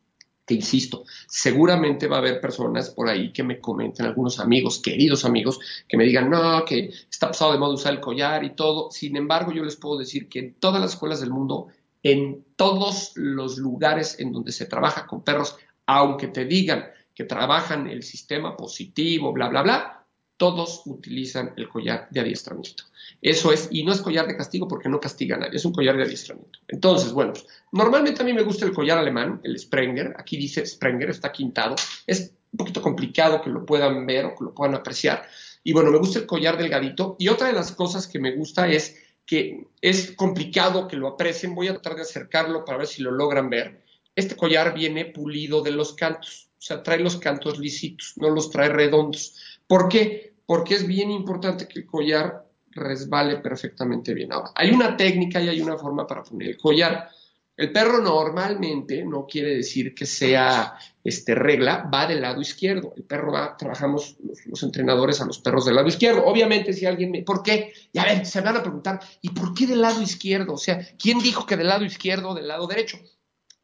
que 0.44 0.52
insisto, 0.52 1.04
seguramente 1.26 2.08
va 2.08 2.16
a 2.16 2.18
haber 2.18 2.42
personas 2.42 2.90
por 2.90 3.08
ahí 3.08 3.32
que 3.32 3.42
me 3.42 3.58
comenten, 3.58 4.04
algunos 4.04 4.38
amigos, 4.38 4.80
queridos 4.80 5.24
amigos, 5.24 5.60
que 5.88 5.96
me 5.96 6.04
digan, 6.04 6.28
no, 6.28 6.62
que 6.66 6.90
está 7.10 7.28
pasado 7.28 7.52
de 7.52 7.58
modo 7.58 7.72
usar 7.72 7.94
el 7.94 8.00
collar 8.00 8.44
y 8.44 8.54
todo. 8.54 8.90
Sin 8.90 9.16
embargo, 9.16 9.50
yo 9.50 9.64
les 9.64 9.76
puedo 9.76 9.96
decir 9.96 10.28
que 10.28 10.40
en 10.40 10.54
todas 10.60 10.82
las 10.82 10.92
escuelas 10.92 11.20
del 11.20 11.30
mundo, 11.30 11.68
en 12.02 12.44
todos 12.54 13.12
los 13.14 13.56
lugares 13.56 14.20
en 14.20 14.30
donde 14.30 14.52
se 14.52 14.66
trabaja 14.66 15.06
con 15.06 15.24
perros, 15.24 15.56
aunque 15.86 16.28
te 16.28 16.44
digan 16.44 16.84
que 17.16 17.24
trabajan 17.24 17.88
el 17.88 18.02
sistema 18.02 18.56
positivo, 18.56 19.32
bla, 19.32 19.48
bla, 19.48 19.62
bla, 19.62 20.06
todos 20.36 20.82
utilizan 20.84 21.54
el 21.56 21.66
collar 21.66 22.08
de 22.10 22.20
adiestramiento. 22.20 22.84
Eso 23.22 23.52
es, 23.52 23.68
y 23.70 23.82
no 23.84 23.92
es 23.92 24.02
collar 24.02 24.26
de 24.26 24.36
castigo 24.36 24.68
porque 24.68 24.90
no 24.90 25.00
castiga 25.00 25.36
a 25.36 25.38
nadie, 25.38 25.56
es 25.56 25.64
un 25.64 25.72
collar 25.72 25.96
de 25.96 26.02
adiestramiento. 26.02 26.58
Entonces, 26.68 27.12
bueno, 27.12 27.32
normalmente 27.72 28.20
a 28.20 28.24
mí 28.24 28.34
me 28.34 28.42
gusta 28.42 28.66
el 28.66 28.74
collar 28.74 28.98
alemán, 28.98 29.40
el 29.44 29.58
Sprenger, 29.58 30.14
aquí 30.18 30.36
dice 30.36 30.64
Sprenger, 30.66 31.08
está 31.08 31.32
quintado, 31.32 31.74
es 32.06 32.34
un 32.52 32.58
poquito 32.58 32.82
complicado 32.82 33.40
que 33.40 33.48
lo 33.48 33.64
puedan 33.64 34.04
ver 34.06 34.26
o 34.26 34.34
que 34.34 34.44
lo 34.44 34.54
puedan 34.54 34.74
apreciar. 34.74 35.26
Y 35.64 35.72
bueno, 35.72 35.90
me 35.90 35.98
gusta 35.98 36.18
el 36.18 36.26
collar 36.26 36.58
delgadito. 36.58 37.16
Y 37.18 37.28
otra 37.28 37.48
de 37.48 37.54
las 37.54 37.72
cosas 37.72 38.06
que 38.06 38.18
me 38.18 38.36
gusta 38.36 38.68
es 38.68 38.96
que 39.24 39.66
es 39.80 40.12
complicado 40.12 40.86
que 40.86 40.96
lo 40.96 41.08
aprecien, 41.08 41.54
voy 41.54 41.68
a 41.68 41.72
tratar 41.72 41.96
de 41.96 42.02
acercarlo 42.02 42.64
para 42.64 42.78
ver 42.78 42.86
si 42.86 43.02
lo 43.02 43.10
logran 43.10 43.50
ver. 43.50 43.82
Este 44.14 44.36
collar 44.36 44.74
viene 44.74 45.06
pulido 45.06 45.62
de 45.62 45.72
los 45.72 45.94
cantos, 45.94 46.48
sea, 46.66 46.82
trae 46.82 46.98
los 46.98 47.16
cantos 47.16 47.58
lisitos, 47.58 48.14
no 48.16 48.30
los 48.30 48.50
trae 48.50 48.68
redondos. 48.68 49.34
¿Por 49.66 49.88
qué? 49.88 50.34
Porque 50.44 50.74
es 50.74 50.86
bien 50.86 51.10
importante 51.10 51.68
que 51.68 51.80
el 51.80 51.86
collar 51.86 52.44
resbale 52.70 53.36
perfectamente 53.38 54.14
bien. 54.14 54.32
Ahora, 54.32 54.50
hay 54.54 54.70
una 54.70 54.96
técnica 54.96 55.40
y 55.40 55.48
hay 55.48 55.60
una 55.60 55.76
forma 55.76 56.06
para 56.06 56.22
poner 56.22 56.48
el 56.48 56.56
collar. 56.58 57.08
El 57.56 57.72
perro 57.72 58.02
normalmente 58.02 59.02
no 59.04 59.26
quiere 59.26 59.54
decir 59.54 59.94
que 59.94 60.04
sea 60.04 60.74
este, 61.02 61.34
regla, 61.34 61.88
va 61.92 62.06
del 62.06 62.20
lado 62.20 62.40
izquierdo. 62.42 62.92
El 62.96 63.04
perro 63.04 63.32
va, 63.32 63.56
trabajamos 63.56 64.16
los, 64.44 64.62
entrenadores 64.62 65.20
a 65.22 65.24
los 65.24 65.38
perros 65.38 65.64
del 65.64 65.76
lado 65.76 65.88
izquierdo. 65.88 66.26
Obviamente, 66.26 66.74
si 66.74 66.84
alguien 66.84 67.10
me. 67.10 67.22
¿Por 67.22 67.42
qué? 67.42 67.72
Y 67.92 67.98
a 67.98 68.04
ver, 68.04 68.26
se 68.26 68.42
van 68.42 68.56
a 68.56 68.62
preguntar, 68.62 69.00
¿y 69.22 69.30
por 69.30 69.54
qué 69.54 69.66
del 69.66 69.80
lado 69.80 70.02
izquierdo? 70.02 70.52
O 70.52 70.58
sea, 70.58 70.86
¿quién 70.98 71.20
dijo 71.20 71.46
que 71.46 71.56
del 71.56 71.68
lado 71.68 71.84
izquierdo 71.84 72.30
o 72.30 72.34
del 72.34 72.48
lado 72.48 72.66
derecho? 72.66 72.98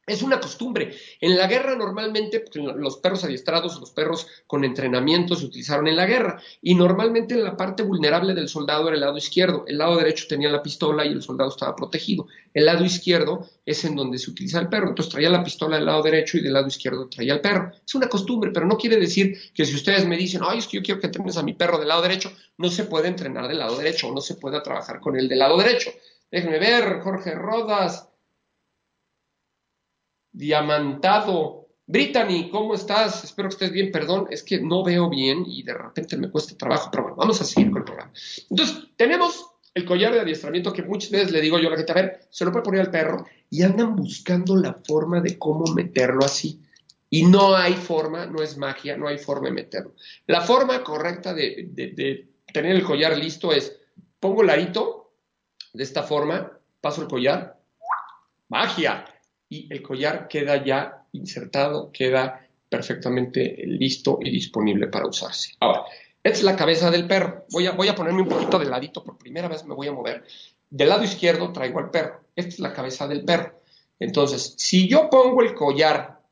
Es 0.05 0.21
una 0.21 0.41
costumbre. 0.41 0.97
En 1.21 1.37
la 1.37 1.47
guerra 1.47 1.77
normalmente 1.77 2.41
pues, 2.41 2.57
los 2.57 2.97
perros 2.97 3.23
adiestrados, 3.23 3.79
los 3.79 3.93
perros 3.93 4.27
con 4.49 4.65
entrenamiento 4.65 5.37
se 5.37 5.45
utilizaron 5.45 5.87
en 5.87 5.95
la 5.95 6.07
guerra 6.07 6.43
y 6.61 6.75
normalmente 6.75 7.37
la 7.37 7.57
parte 7.57 7.85
vulnerable 7.85 8.35
del 8.35 8.49
soldado 8.49 8.89
era 8.89 8.97
el 8.97 9.01
lado 9.03 9.17
izquierdo. 9.17 9.65
El 9.69 9.79
lado 9.79 9.97
derecho 9.97 10.27
tenía 10.29 10.49
la 10.49 10.61
pistola 10.61 11.07
y 11.07 11.13
el 11.13 11.23
soldado 11.23 11.51
estaba 11.51 11.77
protegido. 11.77 12.27
El 12.53 12.67
lado 12.67 12.85
izquierdo 12.85 13.49
es 13.65 13.85
en 13.85 13.95
donde 13.95 14.19
se 14.19 14.33
utiliza 14.33 14.59
el 14.59 14.69
perro. 14.69 14.89
Entonces 14.89 15.13
traía 15.13 15.31
la 15.31 15.45
pistola 15.45 15.77
del 15.77 15.87
lado 15.87 16.03
derecho 16.03 16.37
y 16.37 16.41
del 16.41 16.55
lado 16.55 16.67
izquierdo 16.67 17.09
traía 17.09 17.35
el 17.35 17.41
perro. 17.41 17.71
Es 17.87 17.95
una 17.95 18.09
costumbre, 18.09 18.51
pero 18.53 18.67
no 18.67 18.77
quiere 18.77 18.97
decir 18.97 19.39
que 19.55 19.65
si 19.65 19.77
ustedes 19.77 20.05
me 20.05 20.17
dicen, 20.17 20.41
ay, 20.45 20.59
es 20.59 20.67
que 20.67 20.79
yo 20.79 20.83
quiero 20.83 21.01
que 21.01 21.07
entrenes 21.07 21.37
a 21.37 21.45
mi 21.45 21.53
perro 21.53 21.79
del 21.79 21.87
lado 21.87 22.03
derecho, 22.03 22.33
no 22.59 22.71
se 22.71 22.85
puede 22.85 23.07
entrenar 23.07 23.47
del 23.47 23.61
lado 23.61 23.77
derecho 23.77 24.09
o 24.09 24.13
no 24.13 24.21
se 24.21 24.35
pueda 24.35 24.65
trabajar 24.65 24.99
con 24.99 25.17
él 25.17 25.29
del 25.29 25.39
lado 25.39 25.57
derecho. 25.57 25.93
Déjenme 26.29 26.59
ver, 26.59 26.99
Jorge 27.03 27.37
Rodas. 27.37 28.09
Diamantado. 30.33 31.69
Brittany, 31.87 32.49
¿cómo 32.51 32.75
estás? 32.75 33.25
Espero 33.25 33.49
que 33.49 33.55
estés 33.55 33.73
bien. 33.73 33.93
Perdón, 33.93 34.27
es 34.31 34.43
que 34.43 34.61
no 34.61 34.83
veo 34.83 35.09
bien 35.11 35.45
y 35.47 35.63
de 35.63 35.75
repente 35.75 36.17
me 36.17 36.31
cuesta 36.31 36.57
trabajo, 36.57 36.89
pero 36.91 37.03
bueno, 37.05 37.17
vamos 37.17 37.41
a 37.41 37.45
seguir 37.45 37.71
con 37.71 37.79
el 37.79 37.85
programa. 37.85 38.13
Entonces, 38.49 38.89
tenemos 38.97 39.47
el 39.75 39.85
collar 39.85 40.13
de 40.13 40.21
adiestramiento 40.21 40.73
que 40.73 40.83
muchas 40.83 41.11
veces 41.11 41.33
le 41.33 41.41
digo 41.41 41.59
yo 41.59 41.69
a 41.69 41.71
la 41.71 41.77
gente, 41.77 41.93
a 41.93 41.97
ver, 41.97 42.21
se 42.31 42.45
lo 42.45 42.53
puede 42.53 42.65
poner 42.65 42.81
al 42.83 42.91
perro 42.91 43.27
y 43.51 43.63
andan 43.63 43.97
buscando 43.97 44.57
la 44.57 44.75
forma 44.75 45.21
de 45.21 45.39
cómo 45.39 45.65
meterlo 45.75 46.25
así. 46.25 46.61
Y 47.11 47.25
no 47.25 47.55
hay 47.55 47.75
forma, 47.75 48.25
no 48.25 48.43
es 48.43 48.57
magia, 48.57 48.97
no 48.97 49.09
hay 49.09 49.19
forma 49.19 49.49
de 49.49 49.55
meterlo. 49.55 49.95
La 50.27 50.41
forma 50.41 50.83
correcta 50.83 51.35
de, 51.35 51.69
de 51.73 52.29
tener 52.53 52.77
el 52.77 52.85
collar 52.85 53.17
listo 53.19 53.53
es, 53.53 53.77
pongo 54.19 54.43
el 54.43 54.51
arito 54.51 55.13
de 55.73 55.83
esta 55.83 56.03
forma, 56.03 56.59
paso 56.81 57.03
el 57.03 57.09
collar, 57.09 57.61
magia, 58.49 59.05
y 59.53 59.67
el 59.69 59.83
collar 59.83 60.29
queda 60.29 60.65
ya 60.65 61.05
insertado, 61.13 61.93
queda 61.93 62.41
perfectamente 62.71 63.63
listo 63.67 64.19
y 64.23 64.31
disponible 64.31 64.87
para 64.87 65.07
usarse. 65.07 65.53
Ahora, 65.61 65.83
esta 66.23 66.39
es 66.39 66.43
la 66.43 66.57
cabeza 66.57 66.91
del 66.91 67.07
perro. 67.07 67.45
Voy 67.51 67.67
a, 67.67 67.73
voy 67.73 67.89
a 67.89 67.95
ponerme 67.95 68.23
un 68.23 68.31
poquito 68.31 68.59
de 68.59 68.65
ladito, 68.65 69.05
por 69.05 69.19
primera 69.19 69.49
vez 69.49 69.67
me 69.67 69.75
voy 69.75 69.89
a 69.89 69.93
mover. 69.93 70.25
Del 70.71 70.89
lado 70.89 71.05
izquierdo 71.05 71.53
traigo 71.53 71.81
al 71.81 71.91
perro. 71.91 72.23
Esta 72.35 72.49
es 72.49 72.59
la 72.61 72.73
cabeza 72.73 73.07
del 73.07 73.27
perro. 73.27 73.61
Entonces, 73.99 74.55
si 74.57 74.89
yo 74.89 75.11
pongo 75.11 75.43
el 75.43 75.55
collar 75.55 76.23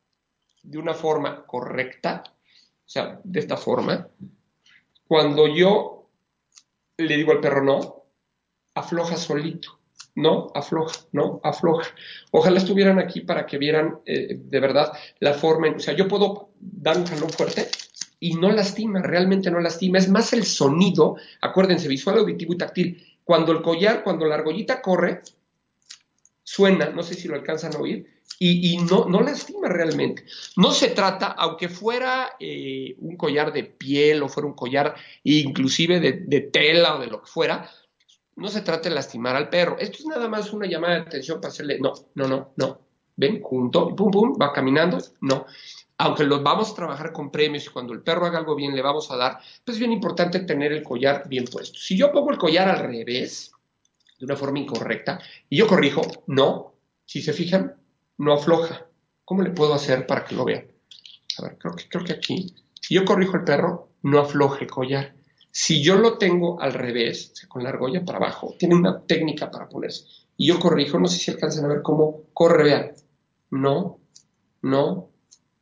de 0.63 0.79
una 0.79 0.95
forma 0.95 1.45
correcta, 1.45 2.23
o 2.25 2.89
sea, 2.89 3.21
de 3.23 3.39
esta 3.39 3.55
forma, 3.55 4.07
cuando 5.07 5.45
yo 5.47 6.09
le 6.97 7.17
digo 7.17 7.33
al 7.33 7.39
perro 7.39 7.63
no, 7.63 8.03
afloja 8.73 9.15
solito 9.15 9.80
no 10.15 10.47
afloja, 10.53 10.99
no 11.11 11.39
afloja. 11.43 11.89
Ojalá 12.31 12.57
estuvieran 12.57 12.99
aquí 12.99 13.21
para 13.21 13.45
que 13.45 13.57
vieran 13.57 13.99
eh, 14.05 14.37
de 14.37 14.59
verdad 14.59 14.91
la 15.19 15.33
forma, 15.33 15.69
o 15.69 15.79
sea, 15.79 15.93
yo 15.93 16.07
puedo 16.07 16.49
dar 16.59 16.97
un 16.97 17.05
jalón 17.05 17.29
fuerte 17.29 17.69
y 18.19 18.35
no 18.35 18.51
lastima, 18.51 19.01
realmente 19.01 19.49
no 19.49 19.59
lastima, 19.59 19.97
es 19.97 20.09
más 20.09 20.33
el 20.33 20.45
sonido, 20.45 21.15
acuérdense, 21.41 21.87
visual, 21.87 22.19
auditivo 22.19 22.53
y 22.53 22.57
táctil. 22.57 23.07
Cuando 23.23 23.51
el 23.51 23.61
collar, 23.61 24.03
cuando 24.03 24.25
la 24.25 24.35
argollita 24.35 24.81
corre, 24.81 25.21
suena, 26.43 26.89
no 26.89 27.03
sé 27.03 27.15
si 27.15 27.27
lo 27.27 27.35
alcanzan 27.35 27.75
a 27.75 27.79
oír, 27.79 28.07
y, 28.43 28.77
no, 28.77 29.05
no, 29.05 29.21
lastima 29.21 29.67
realmente. 29.69 30.25
No 30.57 30.71
se 30.71 30.89
trata, 30.89 31.27
aunque 31.27 31.69
fuera 31.69 32.37
eh, 32.39 32.95
un 32.97 33.15
collar 33.15 33.53
de 33.53 33.65
piel 33.65 34.23
o 34.23 34.29
fuera 34.29 34.47
un 34.47 34.55
collar 34.55 34.95
inclusive 35.23 35.99
de 35.99 36.41
tela 36.41 36.95
o 36.95 36.99
de 36.99 37.05
lo 37.05 37.21
que 37.21 37.27
fuera, 37.27 37.69
no 38.41 38.47
se 38.49 38.61
trata 38.61 38.89
de 38.89 38.95
lastimar 38.95 39.35
al 39.35 39.49
perro. 39.49 39.77
Esto 39.79 39.99
es 39.99 40.05
nada 40.05 40.27
más 40.27 40.51
una 40.51 40.67
llamada 40.67 40.95
de 40.95 41.01
atención 41.01 41.39
para 41.39 41.51
hacerle, 41.51 41.79
no, 41.79 41.93
no, 42.15 42.27
no, 42.27 42.53
no. 42.55 42.79
Ven, 43.15 43.41
junto, 43.41 43.95
pum, 43.95 44.09
pum, 44.09 44.37
va 44.41 44.51
caminando, 44.51 44.97
no. 45.21 45.45
Aunque 45.99 46.23
lo 46.23 46.41
vamos 46.41 46.71
a 46.71 46.75
trabajar 46.75 47.13
con 47.13 47.29
premios 47.29 47.67
y 47.67 47.69
cuando 47.69 47.93
el 47.93 48.01
perro 48.01 48.25
haga 48.25 48.39
algo 48.39 48.55
bien 48.55 48.75
le 48.75 48.81
vamos 48.81 49.11
a 49.11 49.17
dar, 49.17 49.37
pues 49.63 49.75
es 49.75 49.79
bien 49.79 49.91
importante 49.91 50.39
tener 50.39 50.71
el 50.71 50.81
collar 50.81 51.29
bien 51.29 51.45
puesto. 51.45 51.77
Si 51.77 51.95
yo 51.95 52.11
pongo 52.11 52.31
el 52.31 52.39
collar 52.39 52.67
al 52.67 52.79
revés, 52.79 53.51
de 54.17 54.25
una 54.25 54.35
forma 54.35 54.57
incorrecta, 54.57 55.19
y 55.47 55.57
yo 55.57 55.67
corrijo, 55.67 56.01
no, 56.25 56.73
si 57.05 57.21
se 57.21 57.33
fijan, 57.33 57.75
no 58.17 58.33
afloja. 58.33 58.87
¿Cómo 59.23 59.43
le 59.43 59.51
puedo 59.51 59.75
hacer 59.75 60.07
para 60.07 60.25
que 60.25 60.35
lo 60.35 60.45
vean? 60.45 60.65
A 61.37 61.43
ver, 61.43 61.57
creo 61.59 61.75
que, 61.75 61.87
creo 61.87 62.03
que 62.03 62.13
aquí, 62.13 62.55
si 62.73 62.95
yo 62.95 63.05
corrijo 63.05 63.37
el 63.37 63.43
perro, 63.43 63.89
no 64.01 64.19
afloje 64.19 64.63
el 64.65 64.71
collar. 64.71 65.13
Si 65.51 65.83
yo 65.83 65.95
lo 65.95 66.17
tengo 66.17 66.61
al 66.61 66.73
revés, 66.73 67.33
con 67.47 67.63
la 67.63 67.69
argolla 67.69 68.05
para 68.05 68.17
abajo, 68.17 68.55
tiene 68.57 68.75
una 68.75 69.01
técnica 69.01 69.51
para 69.51 69.67
ponerse. 69.67 70.05
Y 70.37 70.47
yo 70.47 70.59
corrijo, 70.59 70.99
no 70.99 71.07
sé 71.07 71.17
si 71.17 71.31
alcanzan 71.31 71.65
a 71.65 71.67
ver 71.67 71.81
cómo 71.81 72.23
corre, 72.33 72.63
vean. 72.63 72.91
No, 73.51 73.99
no, 74.61 75.09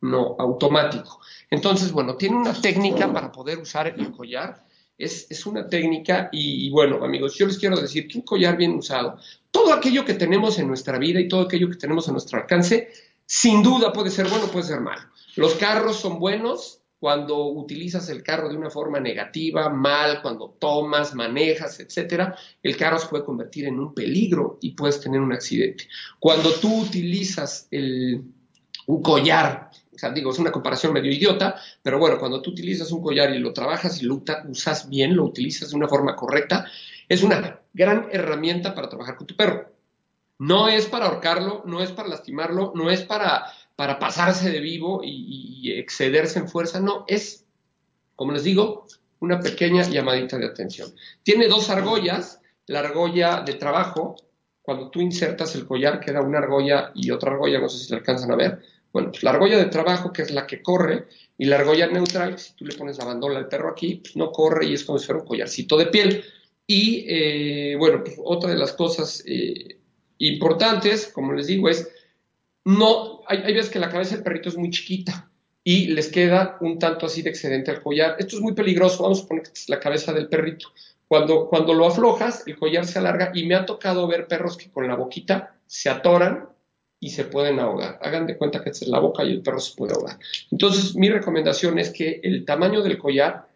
no, 0.02 0.36
automático. 0.38 1.20
Entonces, 1.50 1.92
bueno, 1.92 2.16
tiene 2.16 2.38
una 2.38 2.54
técnica 2.54 3.12
para 3.12 3.32
poder 3.32 3.58
usar 3.58 3.88
el 3.88 4.12
collar. 4.12 4.66
Es, 4.98 5.28
es 5.30 5.46
una 5.46 5.66
técnica 5.68 6.30
y, 6.32 6.70
bueno, 6.70 7.04
amigos, 7.04 7.36
yo 7.36 7.48
les 7.48 7.58
quiero 7.58 7.80
decir 7.80 8.08
que 8.08 8.18
un 8.18 8.26
collar 8.26 8.58
bien 8.58 8.74
usado, 8.74 9.18
todo 9.50 9.74
aquello 9.74 10.04
que 10.04 10.14
tenemos 10.14 10.60
en 10.60 10.68
nuestra 10.68 11.00
vida 11.00 11.20
y 11.22 11.28
todo 11.28 11.42
aquello 11.42 11.70
que 11.70 11.78
tenemos 11.78 12.10
a 12.10 12.12
nuestro 12.12 12.38
alcance, 12.38 12.90
sin 13.26 13.64
duda 13.64 13.94
puede 13.94 14.12
ser 14.12 14.28
bueno, 14.28 14.48
puede 14.48 14.66
ser 14.66 14.82
malo. 14.82 15.02
Los 15.36 15.56
carros 15.56 15.98
son 15.98 16.20
buenos, 16.20 16.79
cuando 17.00 17.48
utilizas 17.48 18.10
el 18.10 18.22
carro 18.22 18.50
de 18.50 18.58
una 18.58 18.70
forma 18.70 19.00
negativa, 19.00 19.70
mal, 19.70 20.22
cuando 20.22 20.50
tomas, 20.60 21.16
manejas, 21.16 21.80
etcétera, 21.80 22.36
el 22.62 22.76
carro 22.76 23.00
se 23.00 23.08
puede 23.08 23.24
convertir 23.24 23.66
en 23.66 23.80
un 23.80 23.94
peligro 23.94 24.58
y 24.62 24.72
puedes 24.72 25.00
tener 25.00 25.22
un 25.22 25.32
accidente. 25.32 25.88
Cuando 26.20 26.52
tú 26.52 26.82
utilizas 26.82 27.70
un 27.72 29.02
collar, 29.02 29.70
o 29.94 29.98
sea, 29.98 30.12
digo, 30.12 30.32
es 30.32 30.40
una 30.40 30.52
comparación 30.52 30.92
medio 30.92 31.12
idiota, 31.12 31.56
pero 31.82 32.00
bueno, 32.00 32.20
cuando 32.20 32.42
tú 32.42 32.52
utilizas 32.52 32.92
un 32.92 33.02
collar 33.02 33.34
y 33.34 33.40
lo 33.40 33.54
trabajas 33.54 34.02
y 34.02 34.06
lo 34.06 34.22
usas 34.50 34.90
bien, 34.90 35.16
lo 35.16 35.24
utilizas 35.24 35.70
de 35.70 35.78
una 35.78 35.88
forma 35.88 36.18
correcta, 36.18 36.66
es 37.08 37.24
una 37.24 37.62
gran 37.74 38.08
herramienta 38.12 38.76
para 38.76 38.90
trabajar 38.90 39.16
con 39.16 39.26
tu 39.26 39.38
perro. 39.38 39.72
No 40.38 40.68
es 40.68 40.86
para 40.86 41.08
ahorcarlo, 41.08 41.64
no 41.66 41.82
es 41.82 41.92
para 41.92 42.10
lastimarlo, 42.10 42.74
no 42.76 42.90
es 42.90 43.04
para 43.04 43.46
para 43.80 43.98
pasarse 43.98 44.52
de 44.52 44.60
vivo 44.60 45.00
y, 45.06 45.72
excederse 45.80 46.38
en 46.38 46.50
fuerza, 46.50 46.82
no, 46.82 47.06
es, 47.08 47.46
como 48.18 48.34
les 48.34 48.44
digo, 48.44 48.86
una 49.22 49.40
pequeña 49.40 49.84
llamadita 49.84 50.38
de 50.38 50.48
atención. 50.48 50.94
Tiene 51.24 51.48
dos 51.48 51.70
argollas, 51.70 52.42
la 52.68 52.80
argolla 52.82 53.40
de 53.40 53.54
trabajo, 53.54 54.18
cuando 54.62 54.90
tú 54.90 55.00
insertas 55.00 55.56
el 55.56 55.66
collar 55.66 56.02
queda 56.02 56.20
una 56.20 56.40
argolla 56.40 56.92
y 56.94 57.10
otra 57.10 57.32
argolla, 57.32 57.62
no 57.62 57.70
sé 57.70 57.78
si 57.78 57.90
la 57.92 58.00
alcanzan 58.00 58.30
a 58.34 58.36
ver, 58.36 58.60
Bueno, 58.92 59.12
pues 59.12 59.24
la 59.24 59.30
argolla 59.30 59.58
de 59.58 59.68
trabajo, 59.68 60.12
que 60.12 60.24
es 60.24 60.32
la 60.32 60.46
que 60.46 60.62
corre, 60.62 61.08
y 61.38 61.46
la 61.46 61.56
argolla 61.56 61.88
neutral, 61.88 62.38
si 62.38 62.58
tú 62.58 62.66
le 62.66 62.76
pones 62.76 62.98
la 62.98 63.06
bandola 63.06 63.40
al 63.40 63.48
perro 63.48 63.70
aquí, 63.70 64.02
pues 64.04 64.18
no 64.18 64.30
corre 64.34 64.66
y 64.66 64.74
es 64.74 64.84
como 64.84 65.00
si 65.00 65.06
fuera 65.06 65.22
un 65.22 65.28
collarcito 65.28 65.78
de 65.78 65.86
piel. 65.86 66.26
Y 66.68 67.06
eh, 67.08 67.76
bueno, 67.78 68.04
pues 68.04 68.18
otra 68.22 68.50
de 68.50 68.58
las 68.58 68.74
cosas 68.74 69.24
eh, 69.26 69.80
importantes, 70.18 71.10
como 71.14 71.32
les 71.32 71.48
digo, 71.48 71.70
es 71.70 71.90
no, 72.66 73.22
hay, 73.28 73.54
veces 73.54 73.70
que 73.70 73.80
la 73.80 73.90
cabeza 73.90 74.16
del 74.16 74.24
perrito 74.24 74.50
es 74.50 74.58
muy 74.58 74.70
chiquita 74.70 75.30
y 75.64 75.88
les 75.88 76.10
queda 76.10 76.58
un 76.62 76.80
tanto 76.80 77.06
así 77.06 77.22
de 77.22 77.30
excedente 77.30 77.72
al 77.72 77.82
collar. 77.82 78.16
Esto 78.20 78.36
es 78.36 78.42
muy 78.42 78.54
peligroso, 78.54 79.04
vamos 79.04 79.24
a 79.24 79.28
poner 79.28 79.44
que 79.44 79.52
es 79.54 79.70
la 79.70 79.80
cabeza 79.80 80.14
del 80.14 80.28
perrito. 80.28 80.70
Cuando, 81.08 81.48
cuando 81.48 81.74
lo 81.74 81.88
aflojas, 81.88 82.44
el 82.48 82.58
collar 82.58 82.86
se 82.86 83.00
alarga 83.00 83.32
y 83.34 83.46
me 83.46 83.56
ha 83.56 83.66
tocado 83.66 84.08
ver 84.08 84.28
perros 84.28 84.58
que 84.58 84.70
con 84.70 84.88
la 84.88 84.96
boquita 84.96 85.56
se 85.66 85.90
atoran 85.90 86.50
y 87.00 87.10
se 87.10 87.24
pueden 87.24 87.60
ahogar. 87.60 87.98
Hagan 88.02 88.28
de 88.28 88.38
cuenta 88.38 88.64
que 88.64 88.70
es 88.70 88.88
la 88.88 89.00
boca 89.00 89.24
y 89.24 89.32
el 89.32 89.42
perro 89.42 89.60
se 89.60 89.76
puede 89.76 89.94
ahogar. 89.94 90.20
Entonces, 90.52 90.96
mi 90.96 91.10
recomendación 91.10 91.80
es 91.80 91.92
que 91.92 92.20
el 92.24 92.46
tamaño 92.46 92.82
del 92.84 92.98
collar, 92.98 93.48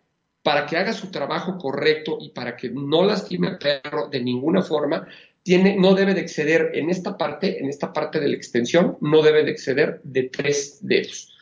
para 0.42 0.66
que 0.66 0.78
haga 0.78 0.94
su 0.94 1.12
trabajo 1.12 1.58
correcto 1.58 2.18
y 2.20 2.30
para 2.30 2.56
que 2.56 2.70
no 2.70 3.04
lastime 3.04 3.48
al 3.48 3.58
perro 3.58 4.08
de 4.10 4.22
ninguna 4.22 4.62
forma, 4.62 5.08
no 5.46 5.94
debe 5.94 6.14
de 6.14 6.22
exceder 6.22 6.72
en 6.74 6.90
esta 6.90 7.18
parte, 7.18 7.60
en 7.60 7.70
esta 7.70 7.92
parte 7.92 8.20
de 8.20 8.30
la 8.30 8.36
extensión, 8.36 8.98
no 9.02 9.22
debe 9.22 9.44
de 9.44 9.52
exceder 9.52 10.00
de 10.04 10.24
tres 10.24 10.80
dedos. 10.82 11.34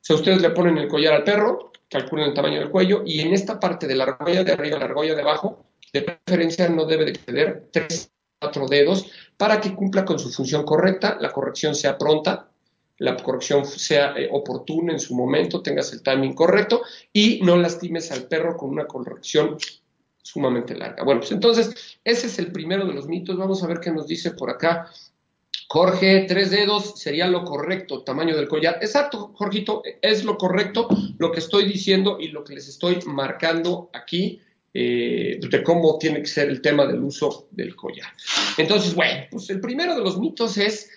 Si 0.00 0.14
ustedes 0.14 0.40
le 0.40 0.50
ponen 0.50 0.78
el 0.78 0.88
collar 0.88 1.12
al 1.12 1.24
perro, 1.24 1.72
calculen 1.90 2.28
el 2.28 2.34
tamaño 2.34 2.60
del 2.60 2.70
cuello 2.70 3.02
y 3.04 3.20
en 3.20 3.34
esta 3.34 3.60
parte 3.60 3.86
de 3.86 3.96
la 3.96 4.04
argolla 4.04 4.44
de 4.44 4.52
arriba, 4.52 4.78
la 4.78 4.86
argolla 4.86 5.14
de 5.14 5.22
abajo, 5.22 5.66
de 5.92 6.02
preferencia 6.02 6.68
no 6.68 6.84
debe 6.86 7.04
de 7.04 7.10
exceder 7.12 7.68
tres 7.72 8.10
cuatro 8.38 8.66
dedos 8.66 9.10
para 9.36 9.60
que 9.60 9.74
cumpla 9.74 10.04
con 10.04 10.18
su 10.18 10.30
función 10.30 10.64
correcta, 10.64 11.18
la 11.20 11.30
corrección 11.32 11.74
sea 11.74 11.98
pronta, 11.98 12.48
la 12.98 13.16
corrección 13.16 13.64
sea 13.64 14.14
eh, 14.16 14.28
oportuna 14.30 14.92
en 14.92 15.00
su 15.00 15.14
momento, 15.14 15.62
tengas 15.62 15.92
el 15.92 16.02
timing 16.02 16.34
correcto 16.34 16.82
y 17.12 17.40
no 17.42 17.56
lastimes 17.56 18.10
al 18.10 18.24
perro 18.24 18.56
con 18.56 18.70
una 18.70 18.86
corrección 18.86 19.56
sumamente 20.32 20.74
larga. 20.74 21.04
Bueno, 21.04 21.20
pues 21.20 21.32
entonces 21.32 21.98
ese 22.04 22.26
es 22.26 22.38
el 22.38 22.52
primero 22.52 22.86
de 22.86 22.92
los 22.92 23.08
mitos. 23.08 23.36
Vamos 23.36 23.62
a 23.62 23.66
ver 23.66 23.80
qué 23.80 23.90
nos 23.90 24.06
dice 24.06 24.32
por 24.32 24.50
acá. 24.50 24.90
Jorge, 25.68 26.26
tres 26.28 26.50
dedos 26.50 26.98
sería 26.98 27.26
lo 27.26 27.44
correcto, 27.44 28.02
tamaño 28.02 28.36
del 28.36 28.48
collar. 28.48 28.78
Exacto, 28.80 29.32
Jorgito, 29.34 29.82
es 30.02 30.24
lo 30.24 30.36
correcto 30.36 30.88
lo 31.18 31.30
que 31.30 31.40
estoy 31.40 31.66
diciendo 31.66 32.18
y 32.20 32.28
lo 32.28 32.42
que 32.44 32.54
les 32.54 32.68
estoy 32.68 32.98
marcando 33.06 33.90
aquí 33.92 34.40
eh, 34.72 35.38
de 35.40 35.62
cómo 35.62 35.98
tiene 35.98 36.20
que 36.20 36.26
ser 36.26 36.48
el 36.48 36.60
tema 36.60 36.86
del 36.86 37.02
uso 37.02 37.48
del 37.50 37.74
collar. 37.74 38.08
Entonces, 38.56 38.94
bueno, 38.94 39.26
pues 39.30 39.48
el 39.50 39.60
primero 39.60 39.94
de 39.94 40.02
los 40.02 40.18
mitos 40.18 40.56
es 40.56 40.90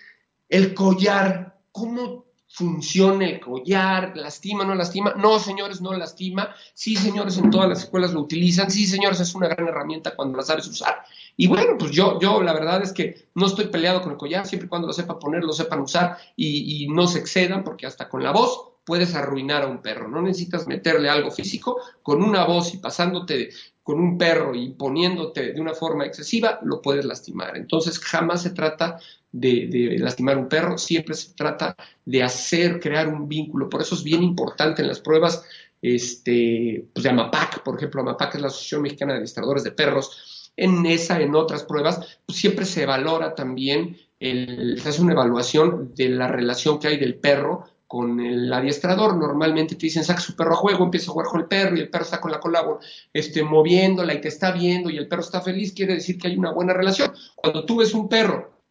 el 0.49 0.73
collar, 0.73 1.57
cómo 1.71 2.25
funciona 2.53 3.25
el 3.25 3.39
collar, 3.39 4.11
lastima, 4.15 4.65
no 4.65 4.75
lastima. 4.75 5.13
No, 5.15 5.39
señores, 5.39 5.81
no 5.81 5.93
lastima. 5.93 6.53
Sí, 6.73 6.95
señores, 6.95 7.37
en 7.37 7.49
todas 7.49 7.69
las 7.69 7.79
escuelas 7.83 8.13
lo 8.13 8.21
utilizan. 8.21 8.69
Sí, 8.69 8.85
señores, 8.85 9.21
es 9.21 9.33
una 9.33 9.47
gran 9.47 9.67
herramienta 9.67 10.15
cuando 10.15 10.37
la 10.37 10.43
sabes 10.43 10.67
usar. 10.67 11.03
Y 11.37 11.47
bueno, 11.47 11.77
pues 11.77 11.91
yo, 11.91 12.19
yo 12.19 12.41
la 12.41 12.53
verdad 12.53 12.83
es 12.83 12.91
que 12.91 13.29
no 13.35 13.45
estoy 13.45 13.67
peleado 13.67 14.01
con 14.01 14.11
el 14.11 14.17
collar, 14.17 14.45
siempre 14.45 14.65
y 14.65 14.69
cuando 14.69 14.87
lo 14.87 14.93
sepa 14.93 15.17
poner, 15.17 15.43
lo 15.43 15.53
sepan 15.53 15.79
usar 15.79 16.17
y, 16.35 16.83
y 16.83 16.87
no 16.89 17.07
se 17.07 17.19
excedan, 17.19 17.63
porque 17.63 17.87
hasta 17.87 18.09
con 18.09 18.21
la 18.21 18.31
voz 18.31 18.70
puedes 18.83 19.15
arruinar 19.15 19.63
a 19.63 19.67
un 19.67 19.81
perro. 19.81 20.07
No 20.07 20.21
necesitas 20.21 20.67
meterle 20.67 21.09
algo 21.09 21.31
físico, 21.31 21.79
con 22.01 22.23
una 22.23 22.45
voz 22.45 22.73
y 22.73 22.77
pasándote 22.77 23.49
con 23.83 23.99
un 23.99 24.17
perro 24.17 24.53
y 24.53 24.69
poniéndote 24.69 25.53
de 25.53 25.61
una 25.61 25.73
forma 25.73 26.05
excesiva, 26.05 26.59
lo 26.63 26.81
puedes 26.81 27.05
lastimar. 27.05 27.57
Entonces 27.57 27.99
jamás 27.99 28.43
se 28.43 28.51
trata 28.51 28.99
de, 29.31 29.95
lastimar 29.99 30.35
a 30.35 30.39
un 30.39 30.49
perro, 30.49 30.77
siempre 30.77 31.15
se 31.15 31.33
trata 31.33 31.75
de 32.05 32.23
hacer, 32.23 32.79
crear 32.79 33.07
un 33.07 33.27
vínculo. 33.27 33.69
Por 33.69 33.81
eso 33.81 33.95
es 33.95 34.03
bien 34.03 34.23
importante 34.23 34.81
en 34.81 34.87
las 34.87 34.99
pruebas 34.99 35.43
este, 35.81 36.85
pues 36.93 37.03
de 37.03 37.09
AMAPAC, 37.09 37.63
por 37.63 37.75
ejemplo, 37.75 38.01
AMAPAC 38.01 38.35
es 38.35 38.41
la 38.41 38.47
Asociación 38.47 38.83
Mexicana 38.83 39.13
de 39.13 39.17
Administradores 39.17 39.63
de 39.63 39.71
Perros, 39.71 40.51
en 40.55 40.85
esa, 40.85 41.19
en 41.21 41.33
otras 41.33 41.63
pruebas, 41.63 42.19
pues 42.25 42.37
siempre 42.37 42.65
se 42.65 42.85
valora 42.85 43.33
también, 43.33 43.97
se 44.19 44.83
hace 44.85 45.01
una 45.01 45.13
evaluación 45.13 45.95
de 45.95 46.09
la 46.09 46.27
relación 46.27 46.77
que 46.77 46.89
hay 46.89 46.97
del 46.97 47.15
perro 47.15 47.65
con 47.91 48.21
el 48.21 48.53
adiestrador. 48.53 49.17
Normalmente 49.17 49.75
te 49.75 49.87
dicen, 49.87 50.05
saca 50.05 50.21
su 50.21 50.33
perro 50.33 50.53
a 50.53 50.55
juego, 50.55 50.85
empieza 50.85 51.11
a 51.11 51.13
jugar 51.13 51.27
con 51.27 51.41
el 51.41 51.47
perro 51.47 51.75
y 51.75 51.81
el 51.81 51.89
perro 51.89 52.05
está 52.05 52.21
con 52.21 52.31
la 52.31 52.39
cola 52.39 52.63
este, 53.11 53.43
moviéndola 53.43 54.13
y 54.13 54.21
te 54.21 54.29
está 54.29 54.53
viendo 54.53 54.89
y 54.89 54.95
el 54.95 55.09
perro 55.09 55.23
está 55.23 55.41
feliz, 55.41 55.73
quiere 55.73 55.95
decir 55.95 56.17
que 56.17 56.29
hay 56.29 56.37
una 56.37 56.53
buena 56.53 56.71
relación. 56.71 57.11
Cuando 57.35 57.65
tú 57.65 57.79
ves 57.79 57.93
un 57.93 58.07
perro 58.07 58.61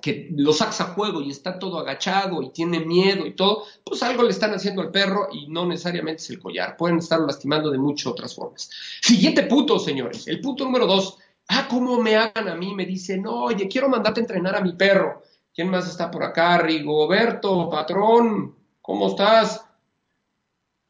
que 0.00 0.28
lo 0.36 0.52
sacas 0.52 0.80
a 0.80 0.94
juego 0.94 1.20
y 1.20 1.30
está 1.32 1.58
todo 1.58 1.80
agachado 1.80 2.40
y 2.40 2.52
tiene 2.52 2.78
miedo 2.78 3.26
y 3.26 3.34
todo, 3.34 3.64
pues 3.82 4.00
algo 4.04 4.22
le 4.22 4.30
están 4.30 4.54
haciendo 4.54 4.80
al 4.80 4.92
perro 4.92 5.26
y 5.32 5.48
no 5.48 5.66
necesariamente 5.66 6.22
es 6.22 6.30
el 6.30 6.38
collar. 6.38 6.76
Pueden 6.76 6.98
estarlo 6.98 7.26
lastimando 7.26 7.68
de 7.68 7.78
muchas 7.78 8.06
otras 8.12 8.32
formas. 8.32 8.70
Siguiente 9.00 9.42
punto, 9.42 9.80
señores. 9.80 10.28
El 10.28 10.40
punto 10.40 10.62
número 10.62 10.86
dos. 10.86 11.18
Ah, 11.48 11.66
¿cómo 11.68 12.00
me 12.00 12.14
hagan 12.14 12.48
a 12.48 12.54
mí? 12.54 12.76
Me 12.76 12.86
dicen, 12.86 13.26
oye, 13.26 13.66
quiero 13.66 13.88
mandarte 13.88 14.20
a 14.20 14.22
entrenar 14.22 14.54
a 14.54 14.60
mi 14.60 14.74
perro. 14.74 15.20
¿Quién 15.54 15.68
más 15.70 15.86
está 15.88 16.10
por 16.10 16.24
acá? 16.24 16.58
Rigoberto, 16.58 17.68
patrón, 17.68 18.56
¿cómo 18.80 19.08
estás? 19.08 19.64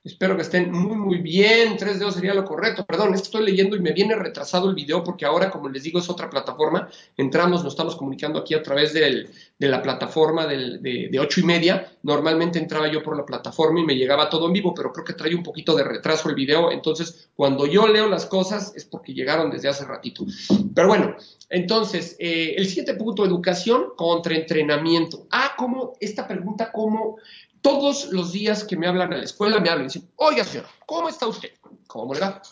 Espero 0.04 0.34
que 0.34 0.42
estén 0.42 0.72
muy, 0.72 0.96
muy 0.96 1.18
bien. 1.18 1.76
Tres 1.76 2.00
dedos 2.00 2.14
sería 2.14 2.34
lo 2.34 2.44
correcto. 2.44 2.84
Perdón, 2.84 3.14
estoy 3.14 3.44
leyendo 3.44 3.76
y 3.76 3.80
me 3.80 3.92
viene 3.92 4.16
retrasado 4.16 4.68
el 4.68 4.74
video 4.74 5.04
porque 5.04 5.24
ahora, 5.24 5.48
como 5.48 5.68
les 5.68 5.84
digo, 5.84 6.00
es 6.00 6.10
otra 6.10 6.28
plataforma. 6.28 6.88
Entramos, 7.16 7.62
nos 7.62 7.74
estamos 7.74 7.94
comunicando 7.94 8.40
aquí 8.40 8.54
a 8.54 8.64
través 8.64 8.92
de 8.92 9.28
la 9.60 9.80
plataforma 9.80 10.44
de, 10.48 10.78
de, 11.08 11.20
ocho 11.20 11.40
y 11.40 11.44
media. 11.44 11.92
Normalmente 12.02 12.58
entraba 12.58 12.90
yo 12.90 13.00
por 13.00 13.16
la 13.16 13.24
plataforma 13.24 13.78
y 13.78 13.84
me 13.84 13.94
llegaba 13.94 14.28
todo 14.28 14.48
en 14.48 14.54
vivo, 14.54 14.74
pero 14.74 14.92
creo 14.92 15.04
que 15.04 15.12
trae 15.12 15.36
un 15.36 15.44
poquito 15.44 15.76
de 15.76 15.84
retraso 15.84 16.28
el 16.28 16.34
video. 16.34 16.72
Entonces, 16.72 17.28
cuando 17.36 17.66
yo 17.66 17.86
leo 17.86 18.08
las 18.08 18.26
cosas 18.26 18.72
es 18.74 18.84
porque 18.84 19.14
llegaron 19.14 19.52
desde 19.52 19.68
hace 19.68 19.84
ratito. 19.84 20.26
Pero 20.74 20.88
bueno, 20.88 21.14
entonces, 21.48 22.16
eh, 22.18 22.54
el 22.56 22.66
siguiente 22.66 22.94
punto, 22.94 23.24
educación 23.24 23.92
contra 23.94 24.34
entrenamiento. 24.34 25.28
Ah, 25.30 25.52
¿cómo? 25.56 25.92
Esta 26.00 26.26
pregunta, 26.26 26.72
¿cómo? 26.72 27.18
Todos 27.62 28.12
los 28.12 28.32
días 28.32 28.64
que 28.64 28.76
me 28.76 28.86
hablan 28.86 29.12
a 29.12 29.16
la 29.16 29.24
escuela 29.24 29.60
me 29.60 29.70
hablan 29.70 29.86
y 29.86 29.88
dicen, 29.88 30.10
oiga 30.16 30.44
señora, 30.44 30.68
¿cómo 30.84 31.08
está 31.08 31.26
usted? 31.26 31.52
¿Cómo 31.86 32.12
le 32.12 32.20
va? 32.20 32.42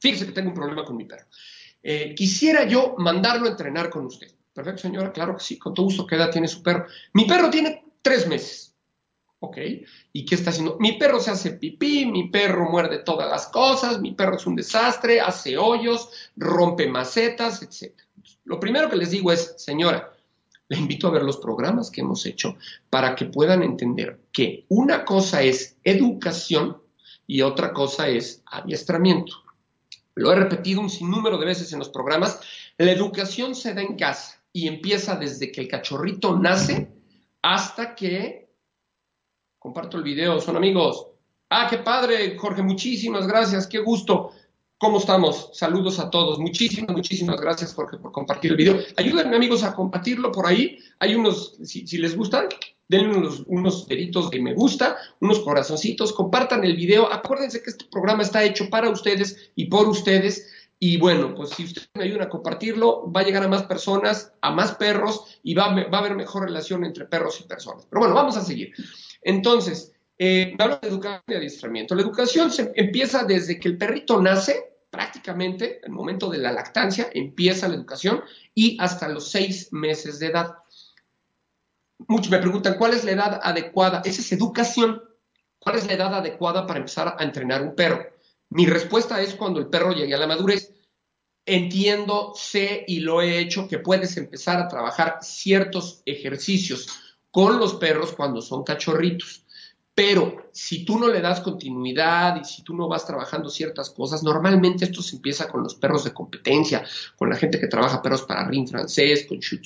Fíjese 0.00 0.26
que 0.26 0.32
tengo 0.32 0.48
un 0.48 0.54
problema 0.54 0.84
con 0.84 0.96
mi 0.96 1.04
perro. 1.04 1.26
Eh, 1.82 2.14
quisiera 2.16 2.64
yo 2.64 2.94
mandarlo 2.98 3.46
a 3.46 3.50
entrenar 3.50 3.90
con 3.90 4.06
usted. 4.06 4.28
Perfecto, 4.52 4.82
señora, 4.82 5.12
claro 5.12 5.36
que 5.36 5.44
sí, 5.44 5.58
con 5.58 5.74
todo 5.74 5.86
gusto. 5.86 6.06
¿Qué 6.06 6.16
edad 6.16 6.30
tiene 6.30 6.48
su 6.48 6.62
perro? 6.62 6.86
Mi 7.12 7.26
perro 7.26 7.50
tiene 7.50 7.84
tres 8.00 8.26
meses. 8.26 8.74
¿Ok? 9.38 9.58
¿Y 10.12 10.24
qué 10.24 10.34
está 10.34 10.50
haciendo? 10.50 10.78
Mi 10.80 10.92
perro 10.94 11.20
se 11.20 11.30
hace 11.30 11.50
pipí, 11.52 12.06
mi 12.06 12.30
perro 12.30 12.70
muerde 12.70 13.00
todas 13.00 13.30
las 13.30 13.48
cosas, 13.48 14.00
mi 14.00 14.12
perro 14.12 14.36
es 14.36 14.46
un 14.46 14.56
desastre, 14.56 15.20
hace 15.20 15.58
hoyos, 15.58 16.08
rompe 16.36 16.88
macetas, 16.88 17.62
etc. 17.62 17.92
Lo 18.44 18.58
primero 18.58 18.88
que 18.88 18.96
les 18.96 19.10
digo 19.10 19.30
es, 19.30 19.54
señora, 19.58 20.15
le 20.68 20.78
invito 20.78 21.06
a 21.06 21.10
ver 21.10 21.22
los 21.22 21.36
programas 21.36 21.90
que 21.90 22.00
hemos 22.00 22.26
hecho 22.26 22.56
para 22.90 23.14
que 23.14 23.26
puedan 23.26 23.62
entender 23.62 24.20
que 24.32 24.64
una 24.68 25.04
cosa 25.04 25.42
es 25.42 25.76
educación 25.84 26.78
y 27.26 27.42
otra 27.42 27.72
cosa 27.72 28.08
es 28.08 28.42
adiestramiento. 28.46 29.32
Lo 30.14 30.32
he 30.32 30.36
repetido 30.36 30.80
un 30.80 30.90
sinnúmero 30.90 31.38
de 31.38 31.46
veces 31.46 31.72
en 31.72 31.78
los 31.78 31.90
programas. 31.90 32.40
La 32.78 32.90
educación 32.90 33.54
se 33.54 33.74
da 33.74 33.82
en 33.82 33.96
casa 33.96 34.42
y 34.52 34.66
empieza 34.66 35.16
desde 35.16 35.52
que 35.52 35.60
el 35.60 35.68
cachorrito 35.68 36.36
nace 36.36 36.90
hasta 37.42 37.94
que... 37.94 38.46
Comparto 39.58 39.98
el 39.98 40.04
video, 40.04 40.40
son 40.40 40.56
amigos. 40.56 41.08
Ah, 41.50 41.66
qué 41.68 41.78
padre, 41.78 42.36
Jorge, 42.38 42.62
muchísimas 42.62 43.26
gracias, 43.26 43.66
qué 43.66 43.78
gusto. 43.78 44.32
¿Cómo 44.78 44.98
estamos? 44.98 45.48
Saludos 45.54 45.98
a 45.98 46.10
todos. 46.10 46.38
Muchísimas, 46.38 46.94
muchísimas 46.94 47.40
gracias 47.40 47.72
Jorge 47.72 47.96
por 47.96 48.12
compartir 48.12 48.50
el 48.50 48.58
video. 48.58 48.76
Ayúdenme 48.98 49.34
amigos 49.34 49.64
a 49.64 49.74
compartirlo 49.74 50.30
por 50.30 50.46
ahí. 50.46 50.78
Hay 50.98 51.14
unos, 51.14 51.56
si, 51.64 51.86
les 51.96 52.14
gustan, 52.14 52.48
denle 52.86 53.26
unos, 53.46 53.88
deditos 53.88 54.30
de 54.30 54.38
me 54.42 54.52
gusta, 54.52 54.98
unos 55.20 55.40
corazoncitos, 55.40 56.12
compartan 56.12 56.62
el 56.62 56.76
video. 56.76 57.10
Acuérdense 57.10 57.62
que 57.62 57.70
este 57.70 57.86
programa 57.90 58.22
está 58.22 58.44
hecho 58.44 58.68
para 58.68 58.90
ustedes 58.90 59.50
y 59.54 59.64
por 59.64 59.88
ustedes. 59.88 60.46
Y 60.78 60.98
bueno, 60.98 61.34
pues 61.34 61.50
si 61.50 61.64
ustedes 61.64 61.88
me 61.94 62.04
ayudan 62.04 62.26
a 62.26 62.28
compartirlo, 62.28 63.10
va 63.10 63.22
a 63.22 63.24
llegar 63.24 63.44
a 63.44 63.48
más 63.48 63.62
personas, 63.62 64.34
a 64.42 64.50
más 64.50 64.72
perros 64.72 65.38
y 65.42 65.54
va 65.54 65.68
a 65.68 65.98
haber 65.98 66.16
mejor 66.16 66.42
relación 66.42 66.84
entre 66.84 67.06
perros 67.06 67.40
y 67.40 67.44
personas. 67.44 67.86
Pero 67.88 68.00
bueno, 68.00 68.14
vamos 68.14 68.36
a 68.36 68.44
seguir. 68.44 68.74
Entonces, 69.22 69.95
eh, 70.18 70.54
hablo 70.58 70.78
de 70.80 70.88
educación 70.88 71.22
y 71.28 71.34
adiestramiento. 71.34 71.94
La 71.94 72.02
educación 72.02 72.50
se 72.50 72.72
empieza 72.74 73.24
desde 73.24 73.58
que 73.58 73.68
el 73.68 73.76
perrito 73.76 74.20
nace, 74.20 74.76
prácticamente, 74.90 75.80
el 75.84 75.92
momento 75.92 76.30
de 76.30 76.38
la 76.38 76.52
lactancia, 76.52 77.10
empieza 77.12 77.68
la 77.68 77.74
educación 77.74 78.22
y 78.54 78.76
hasta 78.80 79.08
los 79.08 79.30
seis 79.30 79.72
meses 79.72 80.18
de 80.18 80.28
edad. 80.28 80.54
Muchos 82.08 82.30
me 82.30 82.38
preguntan, 82.38 82.76
¿cuál 82.78 82.94
es 82.94 83.04
la 83.04 83.12
edad 83.12 83.40
adecuada? 83.42 84.02
Esa 84.04 84.20
es 84.20 84.32
educación. 84.32 85.02
¿Cuál 85.58 85.78
es 85.78 85.86
la 85.86 85.94
edad 85.94 86.14
adecuada 86.14 86.66
para 86.66 86.78
empezar 86.78 87.16
a 87.18 87.24
entrenar 87.24 87.62
un 87.62 87.74
perro? 87.74 88.06
Mi 88.50 88.66
respuesta 88.66 89.20
es 89.20 89.34
cuando 89.34 89.58
el 89.58 89.66
perro 89.66 89.92
llegue 89.92 90.14
a 90.14 90.18
la 90.18 90.26
madurez. 90.26 90.72
Entiendo, 91.44 92.32
sé 92.34 92.84
y 92.86 93.00
lo 93.00 93.20
he 93.20 93.38
hecho 93.38 93.68
que 93.68 93.78
puedes 93.78 94.16
empezar 94.16 94.60
a 94.60 94.68
trabajar 94.68 95.18
ciertos 95.22 96.02
ejercicios 96.06 96.88
con 97.30 97.58
los 97.58 97.74
perros 97.74 98.12
cuando 98.12 98.40
son 98.40 98.64
cachorritos. 98.64 99.45
Pero 99.96 100.45
si 100.56 100.86
tú 100.86 100.98
no 100.98 101.08
le 101.08 101.20
das 101.20 101.40
continuidad 101.40 102.40
y 102.40 102.44
si 102.44 102.62
tú 102.62 102.74
no 102.74 102.88
vas 102.88 103.06
trabajando 103.06 103.50
ciertas 103.50 103.90
cosas, 103.90 104.22
normalmente 104.22 104.86
esto 104.86 105.02
se 105.02 105.16
empieza 105.16 105.48
con 105.48 105.62
los 105.62 105.74
perros 105.74 106.04
de 106.04 106.14
competencia, 106.14 106.82
con 107.14 107.28
la 107.28 107.36
gente 107.36 107.60
que 107.60 107.66
trabaja 107.66 108.00
perros 108.00 108.22
para 108.22 108.48
ring 108.48 108.66
francés, 108.66 109.26
con 109.28 109.38
Shih 109.38 109.60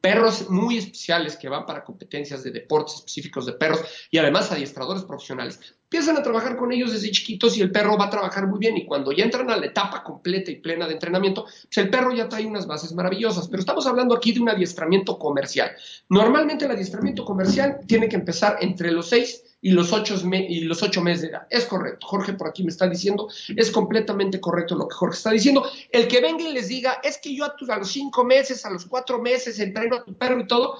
perros 0.00 0.50
muy 0.50 0.78
especiales 0.78 1.36
que 1.36 1.48
van 1.48 1.64
para 1.64 1.84
competencias 1.84 2.42
de 2.42 2.50
deportes 2.50 2.96
específicos 2.96 3.46
de 3.46 3.52
perros 3.52 3.80
y 4.10 4.18
además 4.18 4.50
adiestradores 4.50 5.04
profesionales. 5.04 5.60
Empiezan 5.84 6.16
a 6.16 6.22
trabajar 6.24 6.56
con 6.56 6.72
ellos 6.72 6.90
desde 6.90 7.12
chiquitos 7.12 7.56
y 7.56 7.60
el 7.60 7.70
perro 7.70 7.96
va 7.96 8.06
a 8.06 8.10
trabajar 8.10 8.48
muy 8.48 8.58
bien 8.58 8.76
y 8.76 8.84
cuando 8.84 9.12
ya 9.12 9.22
entran 9.22 9.48
a 9.50 9.56
la 9.56 9.66
etapa 9.66 10.02
completa 10.02 10.50
y 10.50 10.56
plena 10.56 10.88
de 10.88 10.94
entrenamiento, 10.94 11.44
pues 11.44 11.76
el 11.76 11.88
perro 11.88 12.12
ya 12.12 12.28
trae 12.28 12.44
unas 12.44 12.66
bases 12.66 12.92
maravillosas. 12.92 13.46
Pero 13.46 13.60
estamos 13.60 13.86
hablando 13.86 14.16
aquí 14.16 14.32
de 14.32 14.40
un 14.40 14.48
adiestramiento 14.48 15.16
comercial. 15.16 15.70
Normalmente 16.08 16.64
el 16.64 16.72
adiestramiento 16.72 17.24
comercial 17.24 17.78
tiene 17.86 18.08
que 18.08 18.16
empezar 18.16 18.56
entre 18.60 18.90
los 18.90 19.10
seis 19.10 19.44
y 19.64 19.70
los 19.70 19.94
y 20.32 20.60
los 20.60 20.82
ocho 20.82 21.00
meses 21.00 21.22
de 21.22 21.28
edad. 21.28 21.46
Es 21.50 21.64
correcto. 21.66 22.06
Jorge 22.06 22.32
por 22.34 22.48
aquí 22.48 22.62
me 22.62 22.70
está 22.70 22.88
diciendo, 22.88 23.28
es 23.56 23.70
completamente 23.70 24.40
correcto 24.40 24.74
lo 24.74 24.88
que 24.88 24.94
Jorge 24.94 25.16
está 25.16 25.30
diciendo. 25.30 25.66
El 25.90 26.08
que 26.08 26.20
venga 26.20 26.44
y 26.44 26.52
les 26.52 26.68
diga, 26.68 27.00
es 27.02 27.18
que 27.18 27.34
yo 27.34 27.44
a, 27.44 27.54
a 27.68 27.78
los 27.78 27.90
cinco 27.90 28.24
meses, 28.24 28.64
a 28.64 28.70
los 28.70 28.86
cuatro 28.86 29.20
meses 29.20 29.58
entreno 29.58 29.96
a 29.96 30.04
tu 30.04 30.14
perro 30.14 30.40
y 30.40 30.46
todo, 30.46 30.78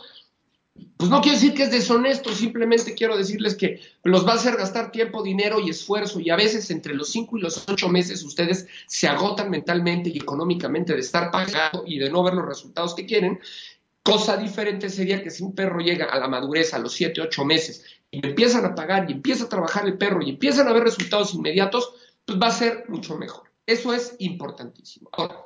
pues 0.96 1.08
no 1.10 1.20
quiero 1.20 1.36
decir 1.36 1.54
que 1.54 1.64
es 1.64 1.70
deshonesto, 1.70 2.32
simplemente 2.32 2.94
quiero 2.94 3.16
decirles 3.16 3.54
que 3.54 3.80
los 4.02 4.26
va 4.26 4.32
a 4.32 4.36
hacer 4.36 4.56
gastar 4.56 4.90
tiempo, 4.90 5.22
dinero 5.22 5.60
y 5.60 5.70
esfuerzo 5.70 6.18
y 6.18 6.30
a 6.30 6.36
veces 6.36 6.70
entre 6.70 6.94
los 6.94 7.10
cinco 7.10 7.38
y 7.38 7.40
los 7.40 7.68
ocho 7.68 7.88
meses 7.88 8.24
ustedes 8.24 8.66
se 8.86 9.06
agotan 9.06 9.50
mentalmente 9.50 10.10
y 10.10 10.18
económicamente 10.18 10.94
de 10.94 11.00
estar 11.00 11.30
pagando 11.30 11.84
y 11.86 11.98
de 11.98 12.10
no 12.10 12.22
ver 12.22 12.34
los 12.34 12.46
resultados 12.46 12.94
que 12.94 13.06
quieren. 13.06 13.38
Cosa 14.02 14.36
diferente 14.36 14.90
sería 14.90 15.22
que 15.22 15.30
si 15.30 15.42
un 15.42 15.54
perro 15.54 15.80
llega 15.80 16.06
a 16.06 16.18
la 16.18 16.28
madurez 16.28 16.74
a 16.74 16.78
los 16.78 16.92
siete, 16.92 17.20
ocho 17.20 17.44
meses 17.44 17.84
y 18.14 18.26
empiezan 18.26 18.64
a 18.64 18.74
pagar 18.74 19.10
y 19.10 19.12
empieza 19.12 19.44
a 19.44 19.48
trabajar 19.48 19.86
el 19.86 19.98
perro 19.98 20.22
y 20.22 20.30
empiezan 20.30 20.68
a 20.68 20.72
ver 20.72 20.84
resultados 20.84 21.34
inmediatos, 21.34 21.92
pues 22.24 22.38
va 22.40 22.46
a 22.46 22.52
ser 22.52 22.84
mucho 22.88 23.16
mejor. 23.16 23.50
Eso 23.66 23.92
es 23.92 24.14
importantísimo. 24.18 25.08
Ahora, 25.12 25.44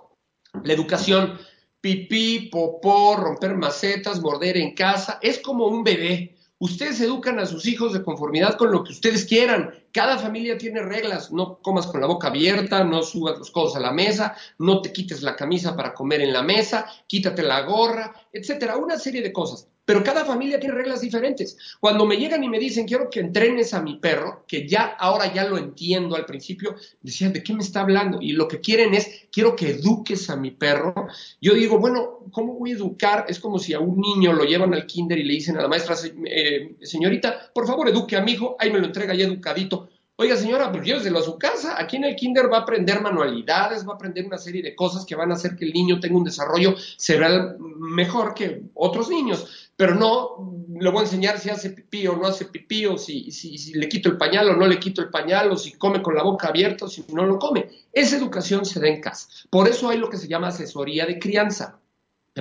la 0.62 0.72
educación, 0.72 1.38
pipí, 1.81 2.50
popó, 2.50 3.16
romper 3.16 3.57
macetas, 3.57 4.20
morder 4.20 4.57
en 4.57 4.74
casa, 4.74 5.18
es 5.22 5.38
como 5.38 5.66
un 5.66 5.83
bebé. 5.83 6.37
Ustedes 6.61 7.00
educan 7.00 7.38
a 7.38 7.46
sus 7.46 7.66
hijos 7.66 7.92
de 7.92 8.02
conformidad 8.02 8.57
con 8.57 8.72
lo 8.72 8.83
que 8.83 8.92
ustedes 8.92 9.24
quieran. 9.24 9.72
Cada 9.92 10.18
familia 10.18 10.59
tiene 10.59 10.83
reglas. 10.83 11.31
No 11.31 11.61
comas 11.62 11.87
con 11.87 12.00
la 12.00 12.09
boca 12.09 12.28
abierta, 12.28 12.83
no 12.83 13.02
subas 13.02 13.38
los 13.38 13.52
codos 13.52 13.76
a 13.76 13.81
la 13.81 13.92
mesa, 13.92 14.37
no 14.59 14.83
te 14.83 14.92
quites 14.92 15.22
la 15.22 15.37
camisa 15.37 15.76
para 15.76 15.94
comer 15.94 16.20
en 16.20 16.33
la 16.33 16.42
mesa, 16.42 16.87
quítate 17.07 17.42
la 17.42 17.62
gorra, 17.62 18.12
etcétera. 18.33 18.76
Una 18.76 18.98
serie 18.98 19.22
de 19.22 19.33
cosas 19.33 19.68
pero 19.88 20.05
cada 20.05 20.27
familia 20.27 20.61
tiene 20.61 20.74
reglas 20.74 21.01
diferentes. 21.01 21.57
Cuando 21.81 22.05
me 22.05 22.18
llegan 22.18 22.44
y 22.44 22.48
me 22.51 22.59
dicen, 22.59 22.87
quiero 22.87 23.09
que 23.09 23.20
entrenes 23.20 23.72
a 23.72 23.81
mi 23.81 23.96
perro, 23.96 24.44
que 24.46 24.68
ya 24.68 24.85
ahora 24.85 25.33
ya 25.33 25.44
lo 25.44 25.57
entiendo 25.57 26.14
al 26.14 26.27
principio, 26.27 26.77
decían, 27.01 27.33
¿de 27.33 27.42
qué 27.42 27.55
me 27.55 27.62
está 27.62 27.81
hablando? 27.81 28.18
Y 28.20 28.33
lo 28.33 28.46
que 28.48 28.61
quieren 28.61 28.92
es, 28.92 29.29
quiero 29.33 29.57
que 29.57 29.70
eduques 29.70 30.29
a 30.29 30.37
mi 30.37 30.51
perro. 30.51 30.92
Yo 31.40 31.55
digo, 31.55 31.79
bueno, 31.79 32.18
¿cómo 32.33 32.53
voy 32.53 32.72
a 32.72 32.74
educar? 32.74 33.24
Es 33.31 33.40
como 33.40 33.59
si 33.59 33.72
a 33.72 33.81
un 33.81 33.98
niño 33.98 34.35
lo 34.35 34.44
llevan 34.44 34.74
al 34.74 34.85
kinder 34.85 35.16
y 35.16 35.24
le 35.24 35.33
dicen 35.33 35.57
a 35.57 35.62
la 35.62 35.68
maestra, 35.68 35.96
eh, 36.27 36.77
señorita, 36.83 37.51
por 37.55 37.66
favor, 37.66 37.88
eduque 37.88 38.14
a 38.14 38.20
mi 38.20 38.33
hijo, 38.33 38.57
ahí 38.59 38.70
me 38.70 38.81
lo 38.81 38.85
entrega 38.85 39.14
ya 39.14 39.24
educadito. 39.24 39.88
Oiga, 40.20 40.37
señora, 40.37 40.72
pero 40.72 40.83
lléveselo 40.83 41.20
a 41.20 41.22
su 41.22 41.38
casa. 41.38 41.81
Aquí 41.81 41.94
en 41.94 42.02
el 42.02 42.16
kinder 42.16 42.52
va 42.52 42.57
a 42.57 42.61
aprender 42.62 43.00
manualidades, 43.00 43.87
va 43.87 43.92
a 43.92 43.94
aprender 43.94 44.26
una 44.26 44.37
serie 44.37 44.62
de 44.62 44.74
cosas 44.74 45.07
que 45.07 45.14
van 45.14 45.31
a 45.31 45.35
hacer 45.35 45.54
que 45.54 45.64
el 45.64 45.72
niño 45.72 46.00
tenga 46.00 46.16
un 46.16 46.24
desarrollo 46.24 46.74
cerebral 46.96 47.57
mejor 47.61 48.35
que 48.35 48.62
otros 48.74 49.09
niños. 49.11 49.70
Pero 49.76 49.94
no 49.94 50.64
le 50.76 50.90
voy 50.90 50.98
a 50.98 51.02
enseñar 51.02 51.38
si 51.38 51.50
hace 51.50 51.70
pipí 51.70 52.09
o 52.09 52.16
no 52.16 52.26
hace 52.26 52.46
pipí, 52.46 52.85
o 52.87 52.98
si, 52.98 53.31
si, 53.31 53.72
le 53.74 53.88
quito 53.88 54.09
el 54.09 54.16
pañal 54.16 54.50
o 54.50 54.57
no 54.57 54.66
le 54.66 54.81
quito 54.81 55.02
el 55.02 55.09
pañal, 55.09 55.52
o 55.52 55.57
si 55.57 55.74
come 55.74 56.02
con 56.02 56.16
la 56.16 56.24
boca 56.24 56.48
abierta 56.48 56.87
o 56.87 56.88
si 56.88 57.04
no 57.12 57.24
lo 57.24 57.38
come. 57.38 57.68
Esa 57.92 58.16
educación 58.16 58.64
se 58.64 58.81
da 58.81 58.88
en 58.88 59.00
casa. 59.00 59.28
Por 59.50 59.68
eso 59.68 59.88
hay 59.88 59.98
lo 59.98 60.11
que 60.11 60.16
se 60.16 60.26
llama 60.26 60.48
asesoría 60.48 61.07
de 61.07 61.20
crianza 61.20 61.78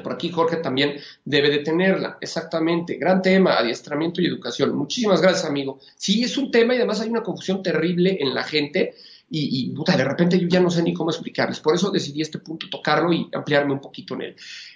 por 0.01 0.13
aquí 0.13 0.29
Jorge 0.29 0.57
también 0.57 0.95
debe 1.25 1.49
de 1.49 1.59
tenerla. 1.59 2.17
Exactamente. 2.21 2.97
Gran 2.97 3.21
tema, 3.21 3.57
adiestramiento 3.57 4.21
y 4.21 4.27
educación. 4.27 4.75
Muchísimas 4.75 5.21
gracias, 5.21 5.45
amigo. 5.45 5.79
Sí, 5.95 6.23
es 6.23 6.37
un 6.37 6.51
tema 6.51 6.73
y 6.73 6.77
además 6.77 7.01
hay 7.01 7.09
una 7.09 7.23
confusión 7.23 7.63
terrible 7.63 8.17
en 8.19 8.33
la 8.33 8.43
gente 8.43 8.95
y, 9.29 9.73
de 9.73 10.03
repente 10.05 10.39
yo 10.39 10.47
ya 10.47 10.61
no 10.61 10.69
sé 10.69 10.81
ni 10.81 10.93
cómo 10.93 11.11
explicarles. 11.11 11.59
Por 11.59 11.75
eso 11.75 11.91
decidí 11.91 12.21
este 12.21 12.39
punto 12.39 12.69
tocarlo 12.69 13.11
y 13.11 13.27
ampliarme 13.33 13.73
un 13.73 13.81
poquito 13.81 14.13
en 14.13 14.21
él. 14.21 14.35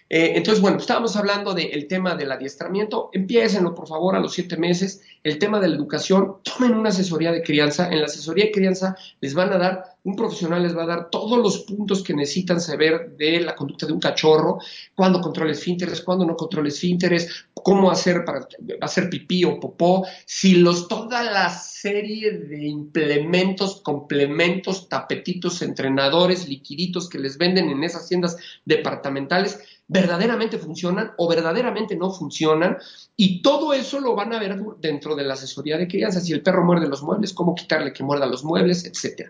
Eh, 0.10 0.34
entonces, 0.36 0.62
bueno, 0.62 0.78
estábamos 0.78 1.16
hablando 1.16 1.54
del 1.54 1.88
tema 1.88 2.16
del 2.16 2.32
adiestramiento. 2.32 3.10
Empiecenlo, 3.14 3.74
por 3.74 3.88
favor, 3.88 4.16
a 4.16 4.20
los 4.20 4.34
siete 4.34 4.58
meses. 4.58 5.02
El 5.24 5.40
tema 5.40 5.60
de 5.62 5.70
la 5.70 5.76
educación, 5.76 6.38
tomen 6.44 6.74
una 6.74 6.90
asesoría 6.90 7.32
de 7.32 7.44
crianza. 7.44 7.90
En 7.90 8.00
la 8.00 8.08
asesoría 8.08 8.46
de 8.46 8.52
crianza 8.52 8.98
les 9.22 9.34
van 9.34 9.54
a 9.54 9.58
dar, 9.58 9.91
un 10.04 10.16
profesional 10.16 10.64
les 10.64 10.76
va 10.76 10.84
a 10.84 10.88
dar 10.88 11.10
todos 11.10 11.38
los 11.38 11.60
puntos 11.60 12.04
que 12.04 12.14
necesitan 12.14 12.60
saber 12.60 13.12
de 13.18 13.40
la 13.42 13.56
conducta 13.56 13.86
de 13.86 13.94
un 13.94 14.00
cachorro, 14.00 14.60
cuándo 14.96 15.22
controles 15.22 15.60
esfínteres, 15.60 16.02
cuándo 16.02 16.26
no 16.26 16.36
controles 16.36 16.76
esfínteres, 16.76 17.46
cómo 17.54 17.92
hacer 17.92 18.26
para 18.26 18.48
hacer 18.82 19.10
pipí 19.10 19.44
o 19.44 19.60
popó, 19.60 20.06
si 20.26 20.56
los, 20.56 20.88
toda 20.88 21.24
la 21.24 21.50
serie 21.50 22.32
de 22.32 22.68
implementos, 22.68 23.82
complementos, 23.82 24.90
tapetitos, 24.90 25.62
entrenadores, 25.62 26.48
liquiditos 26.48 27.08
que 27.08 27.20
les 27.20 27.38
venden 27.38 27.70
en 27.70 27.84
esas 27.84 28.08
tiendas 28.08 28.38
departamentales, 28.66 29.60
verdaderamente 29.88 30.58
funcionan 30.58 31.12
o 31.18 31.28
verdaderamente 31.28 31.96
no 31.96 32.12
funcionan. 32.12 32.78
Y 33.18 33.42
todo 33.42 33.74
eso 33.74 34.00
lo 34.00 34.16
van 34.16 34.34
a 34.34 34.40
ver 34.40 34.58
dentro 34.80 35.16
de 35.16 35.24
la 35.24 35.34
asesoría 35.34 35.78
de 35.78 35.88
crianza. 35.88 36.22
Si 36.22 36.32
el 36.32 36.42
perro 36.42 36.64
muerde 36.64 36.88
los 36.88 37.04
muebles, 37.04 37.34
cómo 37.34 37.54
quitarle 37.56 37.92
que 37.92 38.04
muerda 38.04 38.26
los 38.26 38.44
muebles, 38.44 38.86
etc. 38.86 39.30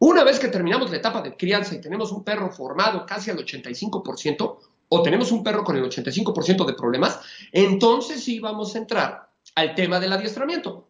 Una 0.00 0.24
vez 0.24 0.38
que 0.38 0.48
terminamos 0.48 0.90
la 0.90 0.98
etapa 0.98 1.22
de 1.22 1.36
crianza 1.36 1.74
y 1.74 1.80
tenemos 1.80 2.12
un 2.12 2.22
perro 2.22 2.50
formado 2.50 3.04
casi 3.04 3.30
al 3.30 3.38
85%, 3.38 4.58
o 4.90 5.02
tenemos 5.02 5.32
un 5.32 5.42
perro 5.42 5.64
con 5.64 5.76
el 5.76 5.84
85% 5.84 6.64
de 6.64 6.74
problemas, 6.74 7.20
entonces 7.52 8.22
sí 8.22 8.38
vamos 8.40 8.74
a 8.74 8.78
entrar 8.78 9.30
al 9.54 9.74
tema 9.74 10.00
del 10.00 10.12
adiestramiento. 10.12 10.88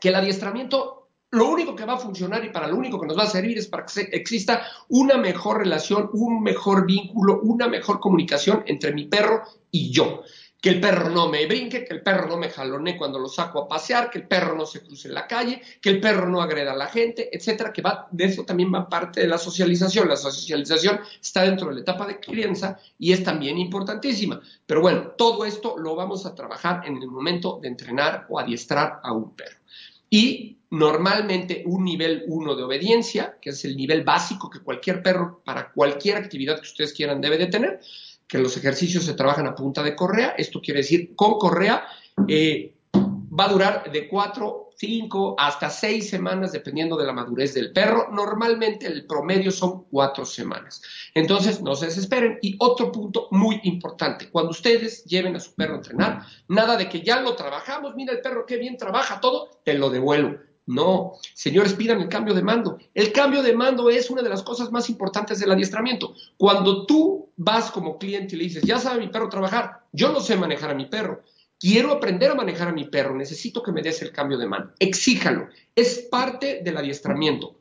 Que 0.00 0.10
el 0.10 0.14
adiestramiento 0.14 1.00
lo 1.32 1.48
único 1.48 1.76
que 1.76 1.84
va 1.84 1.94
a 1.94 1.98
funcionar 1.98 2.44
y 2.44 2.50
para 2.50 2.66
lo 2.66 2.76
único 2.76 3.00
que 3.00 3.06
nos 3.06 3.16
va 3.16 3.22
a 3.22 3.30
servir 3.30 3.56
es 3.56 3.68
para 3.68 3.86
que 3.86 4.00
exista 4.12 4.62
una 4.88 5.16
mejor 5.16 5.58
relación, 5.58 6.10
un 6.12 6.42
mejor 6.42 6.86
vínculo, 6.86 7.40
una 7.42 7.68
mejor 7.68 8.00
comunicación 8.00 8.64
entre 8.66 8.92
mi 8.92 9.06
perro 9.06 9.42
y 9.70 9.90
yo. 9.90 10.22
Que 10.60 10.70
el 10.70 10.80
perro 10.80 11.08
no 11.08 11.28
me 11.28 11.46
brinque, 11.46 11.84
que 11.84 11.94
el 11.94 12.02
perro 12.02 12.28
no 12.28 12.36
me 12.36 12.50
jalone 12.50 12.96
cuando 12.96 13.18
lo 13.18 13.28
saco 13.28 13.60
a 13.60 13.68
pasear, 13.68 14.10
que 14.10 14.18
el 14.18 14.28
perro 14.28 14.54
no 14.56 14.66
se 14.66 14.82
cruce 14.82 15.08
en 15.08 15.14
la 15.14 15.26
calle, 15.26 15.62
que 15.80 15.88
el 15.88 16.00
perro 16.00 16.28
no 16.28 16.42
agreda 16.42 16.72
a 16.72 16.76
la 16.76 16.88
gente, 16.88 17.30
etcétera, 17.32 17.72
que 17.72 17.80
va, 17.80 18.08
de 18.10 18.24
eso 18.24 18.44
también 18.44 18.72
va 18.72 18.88
parte 18.88 19.20
de 19.20 19.26
la 19.26 19.38
socialización. 19.38 20.08
La 20.08 20.16
socialización 20.16 21.00
está 21.20 21.42
dentro 21.42 21.68
de 21.68 21.76
la 21.76 21.80
etapa 21.80 22.06
de 22.06 22.20
crianza 22.20 22.78
y 22.98 23.12
es 23.12 23.24
también 23.24 23.58
importantísima. 23.58 24.40
Pero 24.66 24.82
bueno, 24.82 25.12
todo 25.16 25.44
esto 25.46 25.78
lo 25.78 25.96
vamos 25.96 26.26
a 26.26 26.34
trabajar 26.34 26.82
en 26.86 26.96
el 26.98 27.08
momento 27.08 27.58
de 27.62 27.68
entrenar 27.68 28.26
o 28.28 28.38
adiestrar 28.38 29.00
a 29.02 29.12
un 29.12 29.34
perro. 29.34 29.60
Y 30.10 30.58
normalmente 30.70 31.62
un 31.66 31.84
nivel 31.84 32.24
1 32.26 32.56
de 32.56 32.62
obediencia, 32.62 33.38
que 33.40 33.50
es 33.50 33.64
el 33.64 33.76
nivel 33.76 34.04
básico 34.04 34.48
que 34.48 34.60
cualquier 34.60 35.02
perro 35.02 35.40
para 35.44 35.72
cualquier 35.72 36.16
actividad 36.16 36.56
que 36.56 36.68
ustedes 36.68 36.92
quieran 36.92 37.20
debe 37.20 37.38
de 37.38 37.46
tener, 37.46 37.80
que 38.30 38.38
los 38.38 38.56
ejercicios 38.56 39.04
se 39.04 39.14
trabajan 39.14 39.48
a 39.48 39.56
punta 39.56 39.82
de 39.82 39.96
correa, 39.96 40.34
esto 40.38 40.60
quiere 40.60 40.80
decir 40.80 41.16
con 41.16 41.36
correa, 41.36 41.84
eh, 42.28 42.76
va 42.96 43.46
a 43.46 43.48
durar 43.48 43.90
de 43.90 44.08
4, 44.08 44.70
5 44.76 45.34
hasta 45.36 45.68
6 45.68 46.08
semanas 46.08 46.52
dependiendo 46.52 46.96
de 46.96 47.06
la 47.06 47.12
madurez 47.12 47.54
del 47.54 47.72
perro. 47.72 48.08
Normalmente 48.12 48.86
el 48.86 49.04
promedio 49.04 49.50
son 49.50 49.84
4 49.90 50.24
semanas. 50.24 50.80
Entonces 51.12 51.60
no 51.60 51.74
se 51.74 51.86
desesperen. 51.86 52.38
Y 52.40 52.54
otro 52.60 52.92
punto 52.92 53.26
muy 53.32 53.60
importante, 53.64 54.30
cuando 54.30 54.52
ustedes 54.52 55.04
lleven 55.04 55.34
a 55.34 55.40
su 55.40 55.52
perro 55.54 55.74
a 55.74 55.78
entrenar, 55.78 56.22
nada 56.46 56.76
de 56.76 56.88
que 56.88 57.02
ya 57.02 57.20
lo 57.20 57.34
trabajamos, 57.34 57.96
mira 57.96 58.12
el 58.12 58.20
perro 58.20 58.46
qué 58.46 58.58
bien 58.58 58.76
trabaja 58.76 59.20
todo, 59.20 59.60
te 59.64 59.74
lo 59.74 59.90
devuelvo 59.90 60.49
no, 60.70 61.14
señores, 61.34 61.74
pidan 61.74 62.00
el 62.00 62.08
cambio 62.08 62.32
de 62.32 62.42
mando. 62.42 62.78
El 62.94 63.12
cambio 63.12 63.42
de 63.42 63.54
mando 63.54 63.90
es 63.90 64.08
una 64.08 64.22
de 64.22 64.28
las 64.28 64.44
cosas 64.44 64.70
más 64.70 64.88
importantes 64.88 65.40
del 65.40 65.50
adiestramiento. 65.50 66.14
Cuando 66.36 66.86
tú 66.86 67.30
vas 67.36 67.72
como 67.72 67.98
cliente 67.98 68.36
y 68.36 68.38
le 68.38 68.44
dices, 68.44 68.62
ya 68.62 68.78
sabe 68.78 69.00
mi 69.00 69.08
perro 69.08 69.28
trabajar, 69.28 69.84
yo 69.92 70.12
no 70.12 70.20
sé 70.20 70.36
manejar 70.36 70.70
a 70.70 70.74
mi 70.74 70.86
perro, 70.86 71.24
quiero 71.58 71.90
aprender 71.90 72.30
a 72.30 72.36
manejar 72.36 72.68
a 72.68 72.72
mi 72.72 72.84
perro, 72.84 73.16
necesito 73.16 73.64
que 73.64 73.72
me 73.72 73.82
des 73.82 74.00
el 74.02 74.12
cambio 74.12 74.38
de 74.38 74.46
mando. 74.46 74.72
Exíjalo, 74.78 75.48
es 75.74 76.06
parte 76.10 76.60
del 76.62 76.76
adiestramiento. 76.76 77.59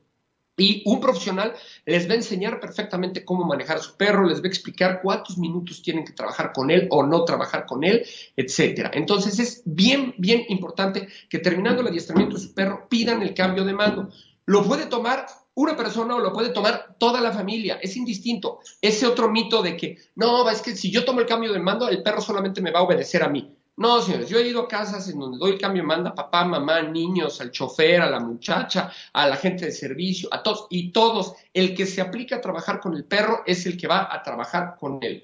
Y 0.60 0.84
un 0.86 1.00
profesional 1.00 1.54
les 1.86 2.08
va 2.08 2.14
a 2.14 2.18
enseñar 2.18 2.60
perfectamente 2.60 3.26
cómo 3.26 3.46
manejar 3.46 3.78
a 3.78 3.82
su 3.82 3.96
perro, 3.96 4.28
les 4.28 4.42
va 4.42 4.46
a 4.46 4.50
explicar 4.50 5.00
cuántos 5.02 5.38
minutos 5.38 5.82
tienen 5.82 6.06
que 6.06 6.14
trabajar 6.14 6.52
con 6.54 6.70
él 6.70 6.88
o 6.92 7.04
no 7.04 7.24
trabajar 7.24 7.66
con 7.66 7.84
él, 7.84 8.06
etcétera. 8.36 8.92
Entonces 8.94 9.40
es 9.40 9.62
bien, 9.66 10.14
bien 10.18 10.44
importante 10.50 11.08
que 11.30 11.40
terminando 11.40 11.82
el 11.82 11.88
adiestramiento 11.88 12.36
de 12.36 12.44
su 12.44 12.54
perro 12.54 12.88
pidan 12.90 13.22
el 13.22 13.34
cambio 13.34 13.64
de 13.64 13.74
mando. 13.74 14.10
Lo 14.46 14.64
puede 14.64 14.88
tomar 14.88 15.26
una 15.56 15.76
persona 15.76 16.16
o 16.16 16.20
lo 16.20 16.32
puede 16.32 16.50
tomar 16.50 16.96
toda 16.98 17.20
la 17.20 17.32
familia, 17.32 17.80
es 17.82 17.98
indistinto. 17.98 18.60
Ese 18.82 19.06
otro 19.06 19.30
mito 19.30 19.62
de 19.62 19.76
que, 19.76 19.98
no, 20.16 20.50
es 20.50 20.62
que 20.62 20.76
si 20.76 20.90
yo 20.90 21.04
tomo 21.04 21.20
el 21.20 21.26
cambio 21.26 21.52
de 21.52 21.60
mando, 21.60 21.90
el 21.90 22.02
perro 22.02 22.22
solamente 22.22 22.62
me 22.62 22.72
va 22.72 22.80
a 22.80 22.84
obedecer 22.84 23.24
a 23.24 23.30
mí. 23.30 23.59
No, 23.80 24.02
señores, 24.02 24.28
yo 24.28 24.38
he 24.38 24.50
ido 24.50 24.64
a 24.64 24.68
casas 24.68 25.08
en 25.08 25.18
donde 25.18 25.38
doy 25.38 25.52
el 25.52 25.58
cambio, 25.58 25.86
manda 25.86 26.14
papá, 26.14 26.44
mamá, 26.44 26.82
niños, 26.82 27.40
al 27.40 27.50
chofer, 27.50 28.02
a 28.02 28.10
la 28.10 28.20
muchacha, 28.20 28.92
a 29.14 29.26
la 29.26 29.38
gente 29.38 29.68
de 29.68 29.72
servicio, 29.72 30.28
a 30.34 30.44
todos, 30.44 30.68
y 30.70 30.92
todos, 30.92 31.32
el 31.54 31.74
que 31.74 31.86
se 31.86 32.02
aplica 32.02 32.36
a 32.36 32.42
trabajar 32.42 32.82
con 32.82 32.94
el 32.94 33.06
perro 33.06 33.42
es 33.46 33.66
el 33.66 33.78
que 33.78 33.88
va 33.88 34.14
a 34.14 34.22
trabajar 34.22 34.76
con 34.78 35.00
él. 35.02 35.24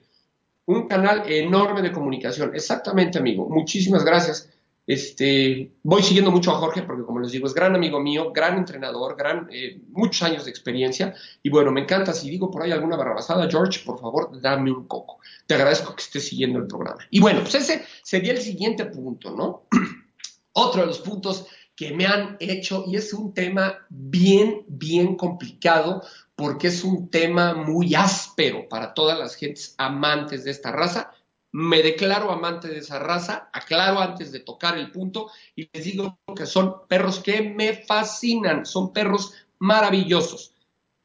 Un 0.67 0.87
canal 0.87 1.29
enorme 1.29 1.81
de 1.81 1.91
comunicación. 1.91 2.55
Exactamente, 2.55 3.17
amigo. 3.17 3.45
Muchísimas 3.49 4.05
gracias. 4.05 4.49
Este, 4.87 5.71
voy 5.81 6.03
siguiendo 6.03 6.29
mucho 6.29 6.51
a 6.51 6.55
Jorge 6.55 6.83
porque, 6.83 7.03
como 7.03 7.19
les 7.19 7.31
digo, 7.31 7.47
es 7.47 7.53
gran 7.53 7.75
amigo 7.75 7.99
mío, 7.99 8.31
gran 8.31 8.57
entrenador, 8.57 9.15
gran, 9.17 9.47
eh, 9.51 9.81
muchos 9.89 10.21
años 10.21 10.45
de 10.45 10.51
experiencia. 10.51 11.15
Y 11.41 11.49
bueno, 11.49 11.71
me 11.71 11.81
encanta. 11.81 12.13
Si 12.13 12.29
digo 12.29 12.51
por 12.51 12.61
ahí 12.61 12.71
alguna 12.71 12.95
barrabasada, 12.95 13.49
George, 13.49 13.81
por 13.85 13.99
favor, 13.99 14.39
dame 14.39 14.71
un 14.71 14.87
coco. 14.87 15.19
Te 15.47 15.55
agradezco 15.55 15.95
que 15.95 16.03
estés 16.03 16.27
siguiendo 16.27 16.59
el 16.59 16.67
programa. 16.67 16.99
Y 17.09 17.19
bueno, 17.19 17.41
pues 17.41 17.55
ese 17.55 17.83
sería 18.03 18.33
el 18.33 18.41
siguiente 18.41 18.85
punto, 18.85 19.31
¿no? 19.35 19.63
Otro 20.53 20.81
de 20.81 20.87
los 20.87 20.99
puntos 20.99 21.47
que 21.75 21.91
me 21.91 22.05
han 22.05 22.37
hecho, 22.39 22.85
y 22.87 22.95
es 22.95 23.11
un 23.13 23.33
tema 23.33 23.85
bien, 23.89 24.63
bien 24.67 25.15
complicado, 25.15 26.03
porque 26.35 26.67
es 26.67 26.83
un 26.83 27.09
tema 27.09 27.53
muy 27.53 27.95
áspero 27.95 28.69
para 28.69 28.93
todas 28.93 29.19
las 29.19 29.35
gentes 29.35 29.75
amantes 29.77 30.43
de 30.45 30.51
esta 30.51 30.71
raza, 30.71 31.11
me 31.55 31.81
declaro 31.81 32.31
amante 32.31 32.67
de 32.67 32.79
esa 32.79 32.99
raza, 32.99 33.49
aclaro 33.53 34.01
antes 34.01 34.33
de 34.33 34.41
tocar 34.41 34.77
el 34.77 34.91
punto 34.91 35.31
y 35.55 35.69
les 35.71 35.85
digo 35.85 36.19
que 36.35 36.45
son 36.45 36.85
perros 36.89 37.19
que 37.19 37.43
me 37.43 37.73
fascinan, 37.73 38.65
son 38.65 38.91
perros 38.91 39.33
maravillosos. 39.59 40.53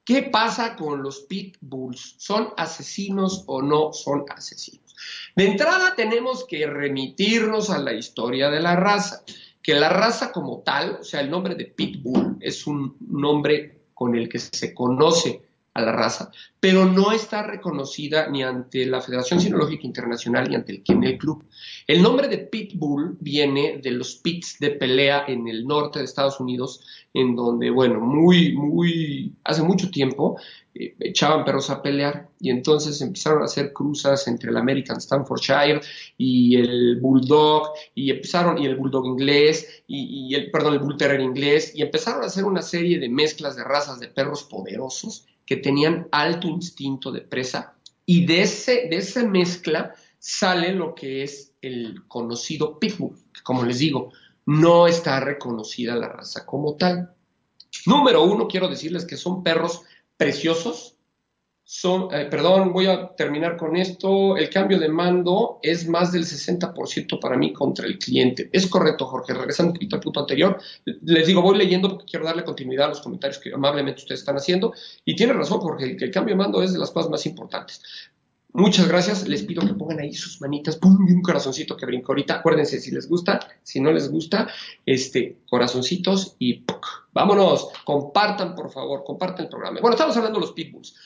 ¿Qué 0.05 0.25
pasa 0.25 0.75
con 0.75 1.05
los 1.05 1.21
pit 1.21 1.57
bulls? 1.61 2.17
¿Son 2.19 2.49
asesinos 2.57 3.45
o 3.47 3.63
no 3.63 3.93
son 3.93 4.25
asesinos? 4.29 4.97
De 5.37 5.47
entrada 5.47 5.95
tenemos 5.95 6.45
que 6.45 6.67
remitirnos 6.67 7.71
a 7.71 7.79
la 7.79 7.93
historia 7.93 8.51
de 8.51 8.59
la 8.59 8.75
raza, 8.75 9.23
que 9.63 9.75
la 9.75 9.89
raza 9.89 10.33
como 10.33 10.63
tal, 10.63 10.99
o 11.01 11.05
sea, 11.05 11.21
el 11.21 11.31
nombre 11.31 11.55
de 11.55 11.67
pitbull 11.67 12.39
es 12.41 12.67
un 12.67 12.97
nombre 13.09 13.83
con 13.95 14.17
el 14.17 14.29
que 14.29 14.41
se 14.41 14.75
conoce 14.75 15.50
a 15.73 15.83
la 15.83 15.93
raza, 15.93 16.33
pero 16.59 16.85
no 16.85 17.13
está 17.13 17.45
reconocida 17.45 18.29
ni 18.29 18.43
ante 18.43 18.87
la 18.87 19.01
Federación 19.01 19.41
Sinológica 19.41 19.87
Internacional 19.87 20.49
ni 20.49 20.57
ante 20.57 20.73
el 20.73 20.83
Kennel 20.83 21.17
Club. 21.17 21.45
El 21.87 22.03
nombre 22.03 22.27
de 22.27 22.39
Pitbull 22.39 23.17
viene 23.21 23.81
de 23.81 23.93
los 23.93 24.17
pits 24.17 24.59
de 24.59 24.71
pelea 24.71 25.25
en 25.29 25.47
el 25.47 25.65
norte 25.65 26.01
de 26.01 26.07
Estados 26.07 26.41
Unidos, 26.41 26.81
en 27.15 27.37
donde, 27.37 27.71
bueno, 27.71 28.01
muy, 28.01 28.53
muy, 28.53 29.33
hace 29.45 29.63
mucho 29.63 29.91
tiempo 29.91 30.39
eh, 30.75 30.97
echaban 30.99 31.45
perros 31.45 31.71
a 31.71 31.83
pelear 31.83 32.29
y 32.41 32.51
entonces 32.51 33.01
empezaron 33.01 33.43
a 33.43 33.45
hacer 33.45 33.73
cruzas 33.73 34.27
entre 34.27 34.51
el 34.51 34.57
American 34.57 35.01
Staffordshire 35.01 35.81
y 36.19 36.57
el 36.57 36.99
Bulldog 37.01 37.71
y 37.95 38.11
empezaron, 38.11 38.59
y 38.59 38.67
el 38.67 38.77
Bulldog 38.77 39.07
inglés 39.07 39.85
y, 39.87 40.29
y 40.31 40.35
el, 40.35 40.51
perdón, 40.51 40.75
el 40.75 40.81
Bull 40.81 40.97
Terrier 40.97 41.21
inglés 41.21 41.73
y 41.77 41.83
empezaron 41.83 42.25
a 42.25 42.27
hacer 42.27 42.45
una 42.45 42.63
serie 42.63 42.99
de 42.99 43.09
mezclas 43.09 43.55
de 43.55 43.63
razas 43.63 44.01
de 44.01 44.09
perros 44.09 44.43
poderosos 44.45 45.27
que 45.51 45.57
tenían 45.57 46.07
alto 46.13 46.47
instinto 46.47 47.11
de 47.11 47.23
presa 47.23 47.75
y 48.07 48.25
de, 48.25 48.43
ese, 48.43 48.87
de 48.89 48.99
esa 48.99 49.27
mezcla 49.27 49.97
sale 50.21 50.73
lo 50.73 50.95
que 50.95 51.25
es 51.25 51.55
el 51.61 52.07
conocido 52.07 52.79
pitbull, 52.79 53.17
como 53.43 53.65
les 53.65 53.81
digo, 53.81 54.13
no 54.47 54.87
está 54.87 55.19
reconocida 55.19 55.97
la 55.97 56.07
raza 56.07 56.47
como 56.47 56.77
tal. 56.77 57.17
Número 57.85 58.23
uno, 58.23 58.47
quiero 58.47 58.69
decirles 58.69 59.05
que 59.05 59.17
son 59.17 59.43
perros 59.43 59.83
preciosos, 60.17 60.95
son, 61.73 62.13
eh, 62.13 62.27
perdón, 62.29 62.73
voy 62.73 62.87
a 62.87 63.15
terminar 63.15 63.57
con 63.57 63.77
esto, 63.77 64.37
el 64.37 64.51
cambio 64.51 64.77
de 64.81 64.89
mando 64.89 65.61
es 65.63 65.87
más 65.87 66.11
del 66.11 66.25
60% 66.25 67.21
para 67.21 67.37
mí 67.37 67.53
contra 67.53 67.87
el 67.87 67.97
cliente. 67.97 68.51
Es 68.53 68.67
correcto, 68.67 69.07
Jorge, 69.07 69.35
regresando 69.35 69.71
un 69.71 69.75
poquito 69.75 69.95
al 69.95 70.03
punto 70.03 70.19
anterior, 70.19 70.61
les 70.85 71.29
digo, 71.29 71.43
voy 71.43 71.57
leyendo 71.57 71.89
porque 71.91 72.07
quiero 72.07 72.25
darle 72.25 72.43
continuidad 72.43 72.87
a 72.87 72.89
los 72.89 73.01
comentarios 73.01 73.39
que 73.39 73.55
amablemente 73.55 74.01
ustedes 74.01 74.23
están 74.23 74.35
haciendo, 74.35 74.75
y 75.05 75.15
tiene 75.15 75.33
razón, 75.33 75.61
Jorge, 75.61 75.97
que 75.97 76.07
el 76.07 76.11
cambio 76.11 76.35
de 76.35 76.39
mando 76.39 76.61
es 76.61 76.73
de 76.73 76.81
las 76.81 76.91
cosas 76.91 77.09
más 77.09 77.25
importantes. 77.27 77.81
Muchas 78.53 78.89
gracias, 78.89 79.29
les 79.29 79.45
pido 79.45 79.65
que 79.65 79.75
pongan 79.75 80.01
ahí 80.01 80.13
sus 80.13 80.41
manitas, 80.41 80.75
pum, 80.75 81.07
y 81.09 81.13
un 81.13 81.23
corazoncito 81.23 81.77
que 81.77 81.87
brinco 81.87 82.11
ahorita. 82.11 82.35
Acuérdense, 82.35 82.81
si 82.81 82.91
les 82.91 83.09
gusta, 83.09 83.39
si 83.63 83.79
no 83.79 83.93
les 83.93 84.11
gusta, 84.11 84.49
este, 84.85 85.39
corazoncitos 85.49 86.35
y 86.41 86.65
vámonos, 87.13 87.69
compartan 87.85 88.57
por 88.57 88.73
favor, 88.73 89.05
compartan 89.05 89.45
el 89.45 89.51
programa. 89.51 89.81
Bueno, 89.81 89.95
estamos 89.95 90.17
hablando 90.17 90.41
de 90.41 90.47
los 90.47 90.53
pitbulls. 90.53 90.97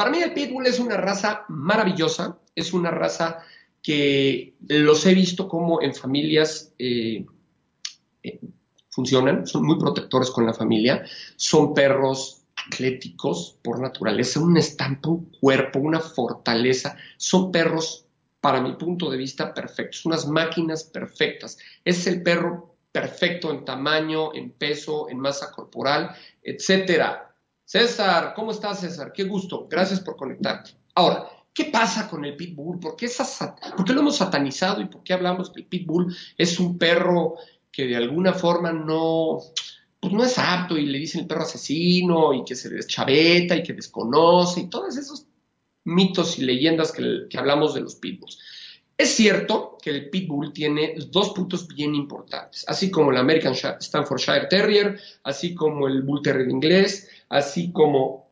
Para 0.00 0.12
mí 0.12 0.22
el 0.22 0.32
pitbull 0.32 0.66
es 0.66 0.78
una 0.78 0.96
raza 0.96 1.44
maravillosa, 1.48 2.38
es 2.54 2.72
una 2.72 2.90
raza 2.90 3.40
que 3.82 4.54
los 4.66 5.04
he 5.04 5.12
visto 5.12 5.46
como 5.46 5.82
en 5.82 5.94
familias 5.94 6.72
eh, 6.78 7.26
eh, 8.22 8.40
funcionan, 8.88 9.46
son 9.46 9.66
muy 9.66 9.78
protectores 9.78 10.30
con 10.30 10.46
la 10.46 10.54
familia, 10.54 11.04
son 11.36 11.74
perros 11.74 12.44
atléticos 12.66 13.58
por 13.62 13.78
naturaleza, 13.78 14.40
un 14.40 14.56
estampa, 14.56 15.10
un 15.10 15.30
cuerpo, 15.38 15.80
una 15.80 16.00
fortaleza, 16.00 16.96
son 17.18 17.52
perros, 17.52 18.06
para 18.40 18.62
mi 18.62 18.72
punto 18.76 19.10
de 19.10 19.18
vista, 19.18 19.52
perfectos, 19.52 20.06
unas 20.06 20.26
máquinas 20.26 20.82
perfectas. 20.82 21.58
Es 21.84 22.06
el 22.06 22.22
perro 22.22 22.74
perfecto 22.90 23.50
en 23.50 23.66
tamaño, 23.66 24.34
en 24.34 24.52
peso, 24.52 25.10
en 25.10 25.18
masa 25.18 25.52
corporal, 25.52 26.16
etcétera 26.42 27.29
César, 27.70 28.32
¿cómo 28.34 28.50
estás, 28.50 28.80
César? 28.80 29.12
Qué 29.12 29.22
gusto. 29.22 29.68
Gracias 29.70 30.00
por 30.00 30.16
conectarte. 30.16 30.72
Ahora, 30.92 31.28
¿qué 31.54 31.66
pasa 31.66 32.10
con 32.10 32.24
el 32.24 32.34
pitbull? 32.34 32.80
¿Por 32.80 32.96
qué, 32.96 33.08
¿Por 33.76 33.84
qué 33.84 33.92
lo 33.92 34.00
hemos 34.00 34.16
satanizado 34.16 34.80
y 34.80 34.86
por 34.86 35.04
qué 35.04 35.12
hablamos 35.12 35.50
que 35.50 35.60
el 35.60 35.66
pitbull 35.68 36.12
es 36.36 36.58
un 36.58 36.78
perro 36.78 37.36
que 37.70 37.86
de 37.86 37.94
alguna 37.94 38.32
forma 38.32 38.72
no, 38.72 39.38
pues 40.00 40.12
no 40.12 40.24
es 40.24 40.36
apto 40.36 40.76
y 40.76 40.86
le 40.86 40.98
dicen 40.98 41.20
el 41.20 41.26
perro 41.28 41.42
asesino 41.42 42.34
y 42.34 42.42
que 42.42 42.56
se 42.56 42.70
deschaveta 42.70 43.54
y 43.54 43.62
que 43.62 43.74
desconoce 43.74 44.62
y 44.62 44.68
todos 44.68 44.96
esos 44.96 45.26
mitos 45.84 46.40
y 46.40 46.42
leyendas 46.42 46.90
que, 46.90 47.28
que 47.30 47.38
hablamos 47.38 47.74
de 47.74 47.82
los 47.82 47.94
pitbulls? 47.94 48.36
Es 49.00 49.16
cierto 49.16 49.78
que 49.80 49.88
el 49.88 50.10
Pitbull 50.10 50.52
tiene 50.52 50.94
dos 51.08 51.30
puntos 51.30 51.66
bien 51.66 51.94
importantes, 51.94 52.66
así 52.68 52.90
como 52.90 53.10
el 53.10 53.16
American 53.16 53.54
Staffordshire 53.54 54.46
Terrier, 54.46 55.00
así 55.24 55.54
como 55.54 55.88
el 55.88 56.02
Bull 56.02 56.20
Terrier 56.20 56.50
inglés, 56.50 57.08
así 57.30 57.72
como 57.72 58.30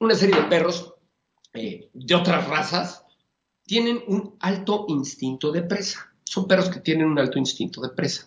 una 0.00 0.14
serie 0.14 0.36
de 0.36 0.48
perros 0.48 0.94
eh, 1.52 1.90
de 1.92 2.14
otras 2.14 2.48
razas, 2.48 3.04
tienen 3.66 4.02
un 4.06 4.38
alto 4.40 4.86
instinto 4.88 5.52
de 5.52 5.60
presa. 5.60 6.10
Son 6.24 6.48
perros 6.48 6.70
que 6.70 6.80
tienen 6.80 7.08
un 7.08 7.18
alto 7.18 7.38
instinto 7.38 7.82
de 7.82 7.90
presa. 7.90 8.26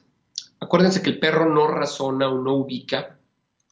Acuérdense 0.60 1.02
que 1.02 1.10
el 1.10 1.20
perro 1.20 1.52
no 1.52 1.66
razona 1.66 2.30
o 2.30 2.40
no 2.40 2.54
ubica 2.54 3.19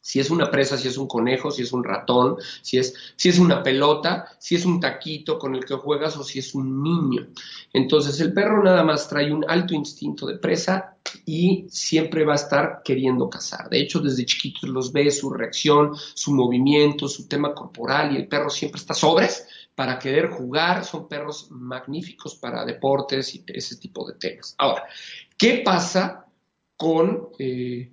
si 0.08 0.20
es 0.20 0.30
una 0.30 0.50
presa, 0.50 0.78
si 0.78 0.88
es 0.88 0.96
un 0.96 1.06
conejo, 1.06 1.50
si 1.50 1.60
es 1.60 1.70
un 1.70 1.84
ratón, 1.84 2.38
si 2.62 2.78
es, 2.78 2.94
si 3.14 3.28
es 3.28 3.38
una 3.38 3.62
pelota, 3.62 4.34
si 4.38 4.54
es 4.54 4.64
un 4.64 4.80
taquito 4.80 5.38
con 5.38 5.54
el 5.54 5.66
que 5.66 5.74
juegas 5.74 6.16
o 6.16 6.24
si 6.24 6.38
es 6.38 6.54
un 6.54 6.82
niño. 6.82 7.28
Entonces 7.74 8.18
el 8.20 8.32
perro 8.32 8.64
nada 8.64 8.82
más 8.82 9.06
trae 9.06 9.30
un 9.30 9.44
alto 9.46 9.74
instinto 9.74 10.24
de 10.24 10.38
presa 10.38 10.96
y 11.26 11.66
siempre 11.68 12.24
va 12.24 12.32
a 12.32 12.36
estar 12.36 12.80
queriendo 12.82 13.28
cazar. 13.28 13.68
De 13.68 13.80
hecho, 13.80 14.00
desde 14.00 14.24
chiquitos 14.24 14.70
los 14.70 14.92
ve, 14.92 15.10
su 15.10 15.28
reacción, 15.28 15.94
su 16.14 16.32
movimiento, 16.32 17.06
su 17.06 17.28
tema 17.28 17.52
corporal 17.52 18.14
y 18.14 18.16
el 18.16 18.28
perro 18.28 18.48
siempre 18.48 18.80
está 18.80 18.94
sobres 18.94 19.46
para 19.74 19.98
querer 19.98 20.30
jugar. 20.30 20.86
Son 20.86 21.06
perros 21.06 21.48
magníficos 21.50 22.34
para 22.36 22.64
deportes 22.64 23.34
y 23.34 23.44
ese 23.46 23.76
tipo 23.76 24.08
de 24.08 24.14
temas. 24.14 24.54
Ahora, 24.56 24.84
¿qué 25.36 25.60
pasa 25.62 26.24
con... 26.78 27.28
Eh, 27.38 27.92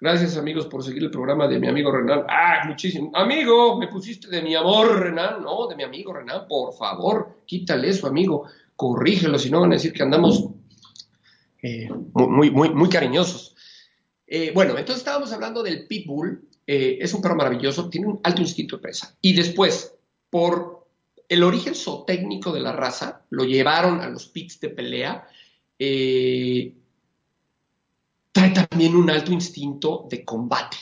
Gracias 0.00 0.36
amigos 0.36 0.66
por 0.66 0.84
seguir 0.84 1.02
el 1.02 1.10
programa 1.10 1.48
de 1.48 1.58
mi 1.58 1.66
amigo 1.66 1.90
Renan. 1.90 2.24
Ah, 2.28 2.62
muchísimo. 2.68 3.10
Amigo, 3.14 3.76
me 3.78 3.88
pusiste 3.88 4.28
de 4.28 4.42
mi 4.42 4.54
amor, 4.54 5.00
Renan. 5.00 5.42
No, 5.42 5.66
de 5.66 5.74
mi 5.74 5.82
amigo 5.82 6.12
Renan, 6.12 6.46
por 6.46 6.72
favor, 6.72 7.40
quítale 7.44 7.88
eso, 7.88 8.06
amigo. 8.06 8.44
Corrígelo, 8.76 9.40
si 9.40 9.50
no 9.50 9.60
van 9.60 9.72
a 9.72 9.74
decir 9.74 9.92
que 9.92 10.04
andamos 10.04 10.50
eh, 11.62 11.88
muy, 12.14 12.52
muy, 12.52 12.70
muy 12.70 12.88
cariñosos. 12.88 13.56
Eh, 14.24 14.52
bueno, 14.54 14.78
entonces 14.78 14.98
estábamos 14.98 15.32
hablando 15.32 15.64
del 15.64 15.88
pitbull. 15.88 16.48
Eh, 16.64 16.98
es 17.00 17.12
un 17.12 17.20
perro 17.20 17.34
maravilloso, 17.34 17.88
tiene 17.88 18.06
un 18.06 18.20
alto 18.22 18.40
instinto 18.40 18.76
de 18.76 18.82
presa. 18.82 19.16
Y 19.20 19.32
después, 19.32 19.96
por 20.30 20.86
el 21.28 21.42
origen 21.42 21.74
zootécnico 21.74 22.52
de 22.52 22.60
la 22.60 22.70
raza, 22.70 23.22
lo 23.30 23.44
llevaron 23.44 24.00
a 24.00 24.08
los 24.08 24.28
pits 24.28 24.60
de 24.60 24.68
pelea. 24.68 25.26
Eh, 25.76 26.72
trae 28.38 28.50
también 28.50 28.94
un 28.94 29.10
alto 29.10 29.32
instinto 29.32 30.06
de 30.08 30.24
combate, 30.24 30.76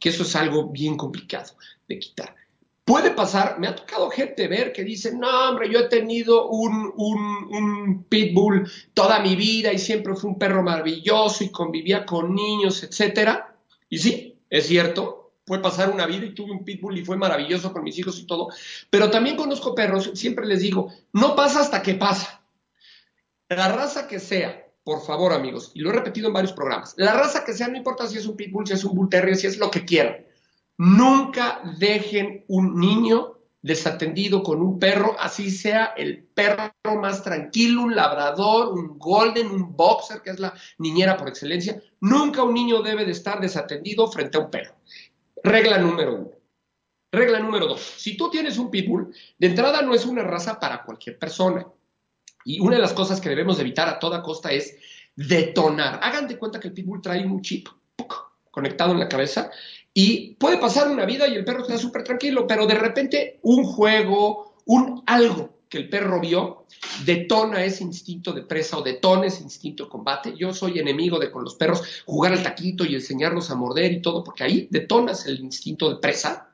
que 0.00 0.08
eso 0.08 0.22
es 0.22 0.34
algo 0.36 0.70
bien 0.70 0.96
complicado 0.96 1.52
de 1.86 1.98
quitar. 1.98 2.34
Puede 2.82 3.10
pasar, 3.10 3.58
me 3.58 3.66
ha 3.66 3.74
tocado 3.74 4.10
gente 4.10 4.48
ver 4.48 4.72
que 4.72 4.84
dice, 4.84 5.14
no, 5.14 5.50
hombre, 5.50 5.70
yo 5.70 5.80
he 5.80 5.88
tenido 5.88 6.48
un, 6.48 6.92
un, 6.96 8.04
pitbull 8.04 8.70
toda 8.92 9.20
mi 9.20 9.36
vida 9.36 9.72
y 9.72 9.78
siempre 9.78 10.14
fue 10.14 10.30
un 10.30 10.38
perro 10.38 10.62
maravilloso 10.62 11.44
y 11.44 11.50
convivía 11.50 12.04
con 12.06 12.34
niños, 12.34 12.82
etcétera. 12.82 13.54
Y 13.88 13.98
sí, 13.98 14.38
es 14.50 14.66
cierto, 14.66 15.32
puede 15.46 15.62
pasar 15.62 15.90
una 15.90 16.06
vida 16.06 16.26
y 16.26 16.34
tuve 16.34 16.52
un 16.52 16.64
pitbull 16.64 16.98
y 16.98 17.04
fue 17.04 17.16
maravilloso 17.16 17.72
con 17.72 17.84
mis 17.84 17.98
hijos 17.98 18.18
y 18.18 18.26
todo. 18.26 18.48
Pero 18.90 19.10
también 19.10 19.36
conozco 19.36 19.74
perros, 19.74 20.10
siempre 20.14 20.46
les 20.46 20.60
digo, 20.60 20.92
no 21.12 21.34
pasa 21.34 21.60
hasta 21.60 21.82
que 21.82 21.94
pasa. 21.94 22.42
La 23.48 23.68
raza 23.68 24.06
que 24.08 24.20
sea, 24.20 24.63
por 24.84 25.04
favor, 25.04 25.32
amigos, 25.32 25.72
y 25.74 25.80
lo 25.80 25.90
he 25.90 25.94
repetido 25.94 26.28
en 26.28 26.34
varios 26.34 26.52
programas, 26.52 26.94
la 26.96 27.14
raza 27.14 27.44
que 27.44 27.54
sea, 27.54 27.68
no 27.68 27.76
importa 27.76 28.06
si 28.06 28.18
es 28.18 28.26
un 28.26 28.36
pitbull, 28.36 28.66
si 28.66 28.74
es 28.74 28.84
un 28.84 28.94
bull 28.94 29.08
terrier, 29.08 29.36
si 29.36 29.46
es 29.46 29.58
lo 29.58 29.70
que 29.70 29.84
quieran, 29.84 30.24
nunca 30.76 31.62
dejen 31.78 32.44
un 32.48 32.78
niño 32.78 33.34
desatendido 33.64 34.42
con 34.42 34.60
un 34.60 34.78
perro, 34.78 35.16
así 35.18 35.50
sea 35.50 35.94
el 35.96 36.22
perro 36.22 36.74
más 37.00 37.22
tranquilo, 37.22 37.80
un 37.80 37.96
labrador, 37.96 38.74
un 38.74 38.98
golden, 38.98 39.46
un 39.46 39.74
boxer, 39.74 40.20
que 40.20 40.32
es 40.32 40.38
la 40.38 40.52
niñera 40.76 41.16
por 41.16 41.28
excelencia. 41.28 41.80
Nunca 42.00 42.42
un 42.42 42.52
niño 42.52 42.82
debe 42.82 43.06
de 43.06 43.12
estar 43.12 43.40
desatendido 43.40 44.06
frente 44.08 44.36
a 44.36 44.42
un 44.42 44.50
perro. 44.50 44.74
Regla 45.42 45.78
número 45.78 46.14
uno. 46.14 46.30
Regla 47.10 47.38
número 47.38 47.66
dos. 47.66 47.80
Si 47.80 48.18
tú 48.18 48.28
tienes 48.28 48.58
un 48.58 48.70
pitbull, 48.70 49.14
de 49.38 49.46
entrada 49.46 49.80
no 49.80 49.94
es 49.94 50.04
una 50.04 50.24
raza 50.24 50.60
para 50.60 50.82
cualquier 50.82 51.18
persona. 51.18 51.66
Y 52.44 52.60
una 52.60 52.76
de 52.76 52.82
las 52.82 52.92
cosas 52.92 53.20
que 53.20 53.28
debemos 53.28 53.58
evitar 53.58 53.88
a 53.88 53.98
toda 53.98 54.22
costa 54.22 54.52
es 54.52 54.76
detonar. 55.16 56.00
Hagan 56.02 56.28
de 56.28 56.38
cuenta 56.38 56.60
que 56.60 56.68
el 56.68 56.74
pitbull 56.74 57.00
trae 57.00 57.24
un 57.26 57.42
chip 57.42 57.68
conectado 58.50 58.92
en 58.92 59.00
la 59.00 59.08
cabeza 59.08 59.50
y 59.92 60.34
puede 60.34 60.58
pasar 60.58 60.90
una 60.90 61.04
vida 61.04 61.26
y 61.28 61.34
el 61.34 61.44
perro 61.44 61.62
está 61.62 61.78
súper 61.78 62.04
tranquilo, 62.04 62.46
pero 62.46 62.66
de 62.66 62.74
repente 62.74 63.38
un 63.42 63.64
juego, 63.64 64.56
un 64.66 65.02
algo 65.06 65.54
que 65.68 65.78
el 65.78 65.88
perro 65.88 66.20
vio, 66.20 66.66
detona 67.04 67.64
ese 67.64 67.82
instinto 67.82 68.32
de 68.32 68.42
presa 68.42 68.78
o 68.78 68.82
detona 68.82 69.26
ese 69.26 69.42
instinto 69.42 69.84
de 69.84 69.90
combate. 69.90 70.34
Yo 70.36 70.52
soy 70.52 70.78
enemigo 70.78 71.18
de 71.18 71.32
con 71.32 71.42
los 71.42 71.56
perros 71.56 71.82
jugar 72.06 72.32
al 72.32 72.42
taquito 72.42 72.84
y 72.84 72.94
enseñarlos 72.94 73.50
a 73.50 73.56
morder 73.56 73.90
y 73.92 74.02
todo, 74.02 74.22
porque 74.22 74.44
ahí 74.44 74.68
detonas 74.70 75.26
el 75.26 75.40
instinto 75.40 75.88
de 75.90 76.00
presa 76.00 76.53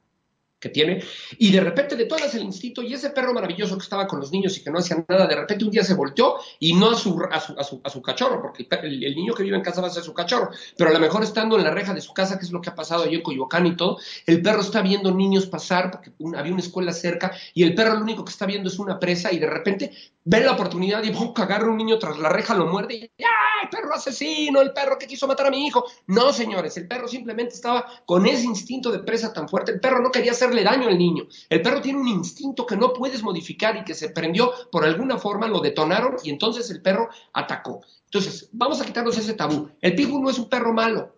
que 0.60 0.68
tiene, 0.68 1.02
y 1.38 1.50
de 1.50 1.60
repente 1.60 1.96
de 1.96 2.04
todas 2.04 2.34
el 2.34 2.42
instinto, 2.42 2.82
y 2.82 2.92
ese 2.92 3.10
perro 3.10 3.32
maravilloso 3.32 3.76
que 3.76 3.82
estaba 3.82 4.06
con 4.06 4.20
los 4.20 4.30
niños 4.30 4.56
y 4.58 4.62
que 4.62 4.70
no 4.70 4.78
hacía 4.78 5.04
nada, 5.08 5.26
de 5.26 5.34
repente 5.34 5.64
un 5.64 5.70
día 5.70 5.82
se 5.82 5.94
volteó 5.94 6.36
y 6.58 6.74
no 6.74 6.90
a 6.90 6.94
su, 6.94 7.18
a 7.30 7.40
su, 7.40 7.80
a 7.82 7.90
su, 7.90 8.02
cachorro, 8.02 8.42
porque 8.42 8.66
el, 8.82 9.14
niño 9.14 9.34
que 9.34 9.42
vive 9.42 9.56
en 9.56 9.62
casa 9.62 9.80
va 9.80 9.88
a 9.88 9.90
ser 9.90 10.02
su 10.02 10.12
cachorro, 10.12 10.50
pero 10.76 10.90
a 10.90 10.92
lo 10.92 11.00
mejor 11.00 11.22
estando 11.22 11.56
en 11.56 11.64
la 11.64 11.70
reja 11.70 11.94
de 11.94 12.00
su 12.00 12.12
casa, 12.12 12.38
que 12.38 12.44
es 12.44 12.52
lo 12.52 12.60
que 12.60 12.70
ha 12.70 12.74
pasado 12.74 13.04
allí 13.04 13.16
en 13.16 13.22
Coyoacán 13.22 13.66
y 13.66 13.76
todo, 13.76 13.98
el 14.26 14.42
perro 14.42 14.60
está 14.60 14.82
viendo 14.82 15.10
niños 15.10 15.46
pasar, 15.46 15.90
porque 15.90 16.12
había 16.36 16.52
una 16.52 16.62
escuela 16.62 16.92
cerca, 16.92 17.32
y 17.54 17.62
el 17.62 17.74
perro 17.74 17.94
lo 17.94 18.02
único 18.02 18.24
que 18.24 18.30
está 18.30 18.44
viendo 18.44 18.68
es 18.68 18.78
una 18.78 18.98
presa, 18.98 19.32
y 19.32 19.38
de 19.38 19.46
repente 19.46 19.92
ve 20.24 20.40
la 20.40 20.52
oportunidad 20.52 21.02
y 21.02 21.10
¡pum! 21.10 21.32
agarra 21.36 21.70
un 21.70 21.76
niño 21.76 21.98
tras 21.98 22.18
la 22.18 22.28
reja, 22.28 22.54
lo 22.54 22.66
muerde 22.66 22.94
y 22.94 23.00
¡ay, 23.02 23.68
perro 23.70 23.94
asesino! 23.94 24.60
El 24.60 24.72
perro 24.72 24.98
que 24.98 25.06
quiso 25.06 25.26
matar 25.26 25.46
a 25.46 25.50
mi 25.50 25.66
hijo. 25.66 25.84
No, 26.06 26.32
señores, 26.32 26.76
el 26.76 26.86
perro 26.86 27.08
simplemente 27.08 27.54
estaba 27.54 27.86
con 28.04 28.26
ese 28.26 28.44
instinto 28.44 28.90
de 28.90 29.00
presa 29.00 29.32
tan 29.32 29.48
fuerte. 29.48 29.72
El 29.72 29.80
perro 29.80 30.02
no 30.02 30.10
quería 30.10 30.34
hacerle 30.50 30.64
daño 30.64 30.88
al 30.88 30.98
niño. 30.98 31.26
El 31.48 31.62
perro 31.62 31.80
tiene 31.80 32.00
un 32.00 32.08
instinto 32.08 32.66
que 32.66 32.76
no 32.76 32.92
puedes 32.92 33.22
modificar 33.22 33.76
y 33.76 33.84
que 33.84 33.94
se 33.94 34.10
prendió 34.10 34.52
por 34.70 34.84
alguna 34.84 35.18
forma, 35.18 35.46
lo 35.46 35.60
detonaron 35.60 36.16
y 36.24 36.30
entonces 36.30 36.70
el 36.70 36.82
perro 36.82 37.08
atacó. 37.32 37.82
Entonces, 38.04 38.48
vamos 38.52 38.80
a 38.80 38.84
quitarnos 38.84 39.16
ese 39.16 39.34
tabú. 39.34 39.70
El 39.80 39.94
pitbull 39.94 40.22
no 40.22 40.30
es 40.30 40.38
un 40.38 40.48
perro 40.48 40.72
malo. 40.72 41.14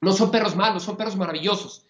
No 0.00 0.12
son 0.12 0.30
perros 0.30 0.56
malos, 0.56 0.82
son 0.82 0.96
perros 0.96 1.16
maravillosos. 1.16 1.86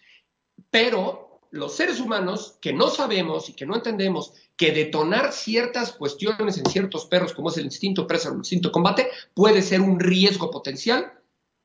Pero 0.69 1.39
los 1.51 1.75
seres 1.75 1.99
humanos 1.99 2.57
que 2.59 2.73
no 2.73 2.89
sabemos 2.89 3.49
y 3.49 3.53
que 3.53 3.65
no 3.65 3.75
entendemos 3.75 4.33
que 4.57 4.71
detonar 4.71 5.31
ciertas 5.31 5.93
cuestiones 5.93 6.57
en 6.57 6.65
ciertos 6.65 7.05
perros, 7.05 7.33
como 7.33 7.49
es 7.49 7.57
el 7.57 7.65
instinto 7.65 8.05
presa 8.05 8.29
o 8.29 8.33
el 8.33 8.39
instinto 8.39 8.71
combate, 8.71 9.09
puede 9.33 9.61
ser 9.61 9.81
un 9.81 9.99
riesgo 9.99 10.51
potencial 10.51 11.13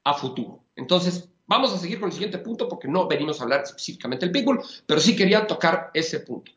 a 0.05 0.15
futuro. 0.15 0.63
Entonces, 0.77 1.29
vamos 1.49 1.73
a 1.73 1.79
seguir 1.79 1.99
con 1.99 2.09
el 2.09 2.13
siguiente 2.13 2.39
punto 2.39 2.69
porque 2.69 2.87
no 2.87 3.09
venimos 3.09 3.41
a 3.41 3.43
hablar 3.43 3.63
específicamente 3.65 4.27
del 4.27 4.33
pitbull, 4.33 4.63
pero 4.87 5.01
sí 5.01 5.17
quería 5.17 5.47
tocar 5.47 5.91
ese 5.93 6.21
punto. 6.21 6.53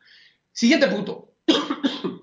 Siguiente 0.52 0.86
punto. 0.86 1.32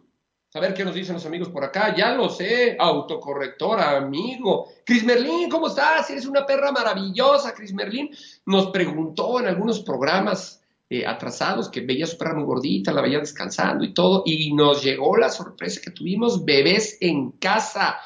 A 0.51 0.59
ver 0.59 0.73
qué 0.73 0.83
nos 0.83 0.95
dicen 0.95 1.13
los 1.13 1.25
amigos 1.27 1.49
por 1.49 1.63
acá. 1.63 1.95
Ya 1.95 2.11
lo 2.15 2.27
sé, 2.27 2.75
autocorrector, 2.79 3.79
amigo. 3.79 4.67
Cris 4.83 5.03
Merlín, 5.03 5.47
¿cómo 5.47 5.67
estás? 5.67 6.09
Eres 6.09 6.25
una 6.25 6.43
perra 6.43 6.71
maravillosa, 6.71 7.53
Cris 7.53 7.71
Merlín. 7.71 8.09
Nos 8.47 8.71
preguntó 8.71 9.39
en 9.39 9.45
algunos 9.45 9.81
programas 9.81 10.63
eh, 10.89 11.05
atrasados, 11.05 11.69
que 11.69 11.81
veía 11.81 12.07
su 12.07 12.17
perra 12.17 12.33
muy 12.33 12.45
gordita, 12.45 12.91
la 12.91 13.03
veía 13.03 13.19
descansando 13.19 13.83
y 13.83 13.93
todo, 13.93 14.23
y 14.25 14.51
nos 14.55 14.81
llegó 14.81 15.17
la 15.17 15.29
sorpresa 15.29 15.81
que 15.83 15.91
tuvimos 15.91 16.43
bebés 16.43 16.97
en 16.99 17.33
casa. 17.33 17.99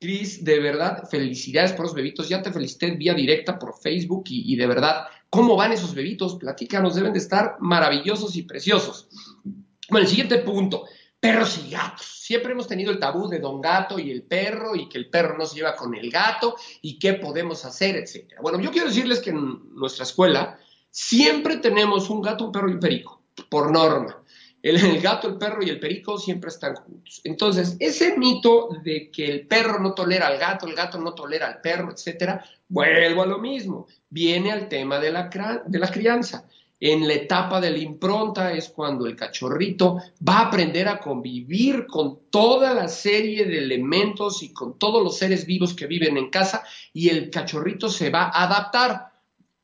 Cris, 0.00 0.42
de 0.42 0.58
verdad, 0.60 1.08
felicidades 1.08 1.72
por 1.72 1.84
los 1.84 1.94
bebitos. 1.94 2.28
Ya 2.28 2.42
te 2.42 2.52
felicité 2.52 2.90
vía 2.92 3.14
directa 3.14 3.58
por 3.58 3.78
Facebook 3.78 4.24
y, 4.28 4.56
de 4.56 4.66
verdad, 4.66 5.04
¿cómo 5.28 5.56
van 5.56 5.72
esos 5.72 5.94
bebitos? 5.94 6.36
Platícanos, 6.36 6.94
deben 6.94 7.12
de 7.12 7.18
estar 7.18 7.56
maravillosos 7.60 8.34
y 8.36 8.42
preciosos. 8.42 9.08
Bueno, 9.88 10.04
el 10.04 10.08
siguiente 10.08 10.38
punto, 10.38 10.86
perros 11.20 11.60
y 11.64 11.70
gatos. 11.70 12.06
Siempre 12.06 12.52
hemos 12.52 12.66
tenido 12.66 12.90
el 12.90 12.98
tabú 12.98 13.28
de 13.28 13.40
don 13.40 13.60
gato 13.60 13.98
y 13.98 14.10
el 14.10 14.22
perro 14.22 14.74
y 14.74 14.88
que 14.88 14.98
el 14.98 15.10
perro 15.10 15.36
no 15.36 15.44
se 15.44 15.56
lleva 15.56 15.76
con 15.76 15.94
el 15.94 16.10
gato 16.10 16.56
y 16.80 16.98
qué 16.98 17.14
podemos 17.14 17.64
hacer, 17.64 17.96
etcétera. 17.96 18.40
Bueno, 18.40 18.60
yo 18.60 18.70
quiero 18.70 18.88
decirles 18.88 19.20
que 19.20 19.30
en 19.30 19.74
nuestra 19.74 20.04
escuela 20.04 20.58
Siempre 20.90 21.58
tenemos 21.58 22.10
un 22.10 22.20
gato, 22.20 22.46
un 22.46 22.52
perro 22.52 22.68
y 22.68 22.74
un 22.74 22.80
perico, 22.80 23.22
por 23.48 23.70
norma. 23.70 24.22
El, 24.62 25.00
gato, 25.00 25.28
el 25.28 25.38
perro 25.38 25.62
y 25.62 25.70
el 25.70 25.80
perico 25.80 26.18
siempre 26.18 26.48
están 26.48 26.74
juntos. 26.74 27.20
Entonces, 27.24 27.76
ese 27.80 28.18
mito 28.18 28.68
de 28.84 29.10
que 29.10 29.24
el 29.26 29.46
perro 29.46 29.80
no 29.80 29.94
tolera 29.94 30.26
al 30.26 30.38
gato, 30.38 30.66
el 30.66 30.74
gato 30.74 30.98
no 30.98 31.14
tolera 31.14 31.46
al 31.46 31.60
perro, 31.60 31.92
etcétera, 31.92 32.44
vuelvo 32.68 33.22
a 33.22 33.26
lo 33.26 33.38
mismo. 33.38 33.86
Viene 34.10 34.52
al 34.52 34.68
tema 34.68 34.98
de 34.98 35.12
la, 35.12 35.62
de 35.66 35.78
la 35.78 35.90
crianza. 35.90 36.46
En 36.78 37.06
la 37.06 37.12
etapa 37.12 37.60
de 37.60 37.70
la 37.70 37.78
impronta 37.78 38.52
es 38.52 38.70
cuando 38.70 39.06
el 39.06 39.14
cachorrito 39.14 39.98
va 40.26 40.38
a 40.38 40.46
aprender 40.46 40.88
a 40.88 40.98
convivir 40.98 41.86
con 41.86 42.20
toda 42.30 42.72
la 42.72 42.88
serie 42.88 43.44
de 43.44 43.58
elementos 43.58 44.42
y 44.42 44.54
con 44.54 44.78
todos 44.78 45.02
los 45.02 45.18
seres 45.18 45.44
vivos 45.44 45.74
que 45.74 45.86
viven 45.86 46.16
en 46.16 46.30
casa 46.30 46.64
y 46.94 47.10
el 47.10 47.28
cachorrito 47.28 47.90
se 47.90 48.08
va 48.08 48.24
a 48.24 48.44
adaptar. 48.44 49.12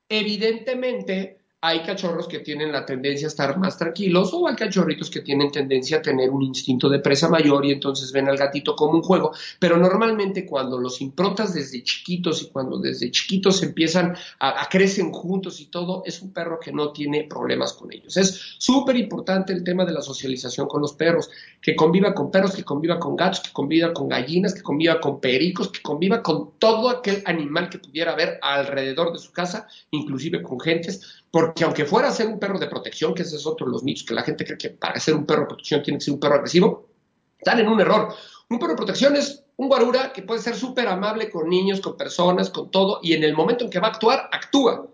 Evidentemente, 0.09 1.39
hay 1.67 1.81
cachorros 1.81 2.29
que 2.29 2.39
tienen 2.39 2.71
la 2.71 2.87
tendencia 2.87 3.27
a 3.27 3.29
estar 3.29 3.59
más 3.59 3.77
tranquilos 3.77 4.31
o 4.33 4.47
hay 4.47 4.55
cachorritos 4.55 5.11
que 5.11 5.21
tienen 5.21 5.51
tendencia 5.51 5.97
a 5.97 6.03
tener 6.03 6.31
un 6.31 6.43
instinto 6.43 6.89
de 6.89 7.01
presa 7.01 7.29
mayor 7.29 7.67
y 7.67 7.73
entonces 7.73 8.13
ven 8.13 8.29
al 8.29 8.37
gatito 8.37 8.77
como 8.77 8.93
un 8.93 9.03
juego. 9.03 9.33
Pero 9.59 9.77
normalmente 9.77 10.47
cuando 10.47 10.79
los 10.79 11.01
improntas 11.01 11.55
desde 11.55 11.83
chiquitos 11.83 12.41
y 12.43 12.51
cuando 12.51 12.79
desde 12.79 13.11
chiquitos 13.11 13.65
empiezan 13.65 14.17
a, 14.39 14.63
a 14.63 14.69
crecen 14.69 15.11
juntos 15.11 15.61
y 15.61 15.67
todo, 15.67 16.03
es 16.05 16.23
un 16.23 16.33
perro 16.33 16.61
que 16.61 16.73
no 16.73 16.93
tiene 16.93 17.25
problemas 17.25 17.73
con 17.73 17.93
ellos. 17.93 18.17
Es 18.17 18.41
súper 18.59 18.97
importante 18.97 19.53
el 19.53 19.65
tema 19.65 19.85
de 19.85 19.93
la 19.93 20.03
socialización 20.03 20.69
con 20.69 20.81
los 20.81 20.93
perros, 20.93 21.31
que 21.61 21.75
conviva 21.75 22.15
con 22.15 22.31
perros, 22.31 22.55
que 22.55 22.63
conviva 22.63 23.01
con 23.01 23.17
gatos, 23.17 23.41
que 23.41 23.53
conviva 23.53 23.93
con 23.93 24.09
gallinas, 24.09 24.55
que 24.55 24.63
conviva 24.63 25.01
con 25.01 25.21
pericos, 25.21 25.71
que 25.71 25.83
conviva 25.83 26.23
con 26.23 26.53
todo 26.61 26.91
aquel 26.91 27.25
animal 27.27 27.69
que 27.69 27.81
pudiera 27.81 28.13
haber 28.13 28.39
alrededor 28.41 29.13
de 29.13 29.19
su 29.19 29.33
casa, 29.33 29.67
inclusive 29.91 30.43
con 30.43 30.61
gentes 30.61 31.25
porque 31.37 31.65
aunque 31.65 31.85
fuera 31.85 32.09
a 32.09 32.13
ser 32.13 32.29
un 32.29 32.39
perro 32.39 32.59
de 32.59 32.67
protección, 32.67 33.13
que 33.13 33.21
ese 33.21 33.37
es 33.37 33.47
otro 33.47 33.67
de 33.67 33.73
los 33.73 33.83
mitos, 33.83 34.05
que 34.05 34.15
la 34.15 34.23
gente 34.23 34.43
cree 34.43 34.57
que 34.57 34.71
para 34.71 34.99
ser 34.99 35.15
un 35.15 35.27
perro 35.27 35.43
de 35.43 35.49
protección 35.49 35.83
tiene 35.83 35.99
que 35.99 36.07
ser 36.07 36.15
un 36.15 36.21
perro 36.21 36.37
agresivo, 36.37 36.89
están 37.37 37.59
en 37.59 37.69
un 37.69 37.79
error. 37.79 38.09
Un 38.49 38.59
perro 38.59 38.71
de 38.71 38.79
protección 38.79 39.17
es 39.17 39.45
un 39.57 39.69
guarura 39.69 40.15
que 40.15 40.23
puede 40.23 40.41
ser 40.41 40.57
súper 40.57 40.89
amable 40.89 41.29
con 41.29 41.47
niños, 41.51 41.83
con 41.83 41.95
personas, 41.95 42.49
con 42.49 42.71
todo, 42.71 43.01
y 43.03 43.13
en 43.13 43.23
el 43.23 43.35
momento 43.35 43.65
en 43.65 43.71
que 43.71 43.79
va 43.79 43.89
a 43.89 43.91
actuar, 43.91 44.31
actúa 44.33 44.87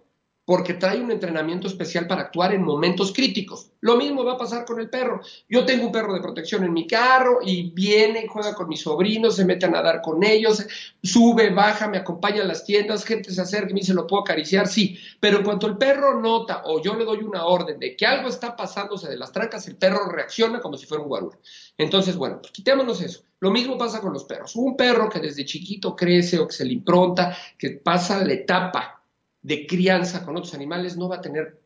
porque 0.45 0.75
trae 0.75 1.01
un 1.01 1.11
entrenamiento 1.11 1.69
especial 1.69 2.07
para 2.07 2.23
actuar 2.23 2.53
en 2.53 2.63
momentos 2.63 3.13
críticos. 3.13 3.71
Lo 3.81 3.97
mismo 3.97 4.25
va 4.25 4.33
a 4.33 4.39
pasar 4.39 4.65
con 4.65 4.81
el 4.81 4.91
perro. 4.91 5.21
Yo 5.49 5.65
tengo 5.65 5.87
un 5.87 5.93
perro 5.93 6.15
de 6.15 6.21
protección 6.21 6.65
en 6.65 6.73
mi 6.73 6.87
carro 6.87 7.39
y 7.45 7.71
viene, 7.71 8.27
juega 8.27 8.55
con 8.55 8.69
mis 8.69 8.81
sobrinos, 8.81 9.37
se 9.37 9.45
mete 9.45 9.67
a 9.67 9.71
nadar 9.71 10.03
con 10.03 10.25
ellos, 10.25 10.67
sube, 11.03 11.51
baja, 11.51 11.89
me 11.89 11.99
acompaña 11.99 12.43
a 12.43 12.47
las 12.47 12.65
tiendas, 12.65 13.05
gente 13.05 13.31
se 13.31 13.41
acerca 13.41 13.71
y 13.71 13.75
me 13.75 13.81
dice, 13.81 13.95
¿lo 13.95 14.07
puedo 14.07 14.23
acariciar? 14.23 14.67
Sí, 14.67 14.99
pero 15.21 15.45
cuando 15.45 15.69
el 15.69 15.79
perro 15.79 16.21
nota 16.21 16.63
o 16.65 16.83
yo 16.83 16.97
le 16.97 17.05
doy 17.05 17.19
una 17.19 17.45
orden 17.45 17.79
de 17.79 17.97
que 17.97 18.07
algo 18.07 18.29
está 18.29 18.57
pasándose 18.57 19.09
de 19.09 19.17
las 19.17 19.33
trancas, 19.33 19.69
el 19.69 19.77
perro 19.77 20.09
reacciona 20.09 20.61
como 20.61 20.77
si 20.77 20.87
fuera 20.87 21.03
un 21.03 21.09
guarura. 21.09 21.39
Entonces, 21.79 22.17
bueno, 22.17 22.39
pues 22.41 22.53
quitémonos 22.53 23.01
eso. 23.01 23.23
Lo 23.39 23.51
mismo 23.51 23.77
pasa 23.77 24.01
con 24.01 24.13
los 24.13 24.25
perros. 24.25 24.55
Un 24.57 24.77
perro 24.77 25.09
que 25.09 25.19
desde 25.19 25.45
chiquito 25.45 25.97
crece 25.97 26.39
o 26.39 26.47
que 26.47 26.55
se 26.55 26.65
le 26.65 26.73
impronta, 26.75 27.37
que 27.59 27.71
pasa 27.71 28.25
la 28.25 28.33
etapa 28.33 29.02
de 29.43 29.67
crianza 29.67 30.25
con 30.25 30.37
otros 30.37 30.55
animales 30.55 30.97
no 30.97 31.09
va 31.09 31.17
a 31.17 31.21
tener 31.21 31.61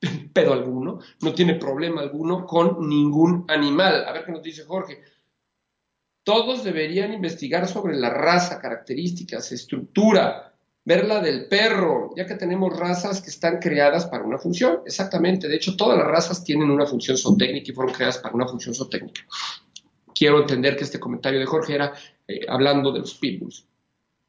pedo 0.32 0.52
alguno, 0.52 1.00
no 1.20 1.34
tiene 1.34 1.54
problema 1.54 2.02
alguno 2.02 2.46
con 2.46 2.88
ningún 2.88 3.44
animal. 3.48 4.04
A 4.06 4.12
ver 4.12 4.24
qué 4.24 4.32
nos 4.32 4.42
dice 4.42 4.64
Jorge. 4.64 5.02
Todos 6.22 6.62
deberían 6.62 7.12
investigar 7.12 7.66
sobre 7.66 7.96
la 7.96 8.10
raza, 8.10 8.60
características, 8.60 9.52
estructura, 9.52 10.54
ver 10.84 11.06
la 11.06 11.20
del 11.20 11.48
perro, 11.48 12.10
ya 12.16 12.26
que 12.26 12.34
tenemos 12.34 12.78
razas 12.78 13.22
que 13.22 13.30
están 13.30 13.58
creadas 13.58 14.06
para 14.06 14.24
una 14.24 14.38
función. 14.38 14.80
Exactamente, 14.84 15.48
de 15.48 15.56
hecho 15.56 15.76
todas 15.76 15.98
las 15.98 16.06
razas 16.06 16.44
tienen 16.44 16.70
una 16.70 16.86
función 16.86 17.16
zootécnica 17.16 17.70
y 17.70 17.74
fueron 17.74 17.94
creadas 17.94 18.18
para 18.18 18.34
una 18.34 18.46
función 18.46 18.74
zootécnica. 18.74 19.22
Quiero 20.14 20.40
entender 20.40 20.76
que 20.76 20.84
este 20.84 21.00
comentario 21.00 21.40
de 21.40 21.46
Jorge 21.46 21.74
era 21.74 21.94
eh, 22.28 22.40
hablando 22.48 22.92
de 22.92 23.00
los 23.00 23.14
pitbulls. 23.14 23.66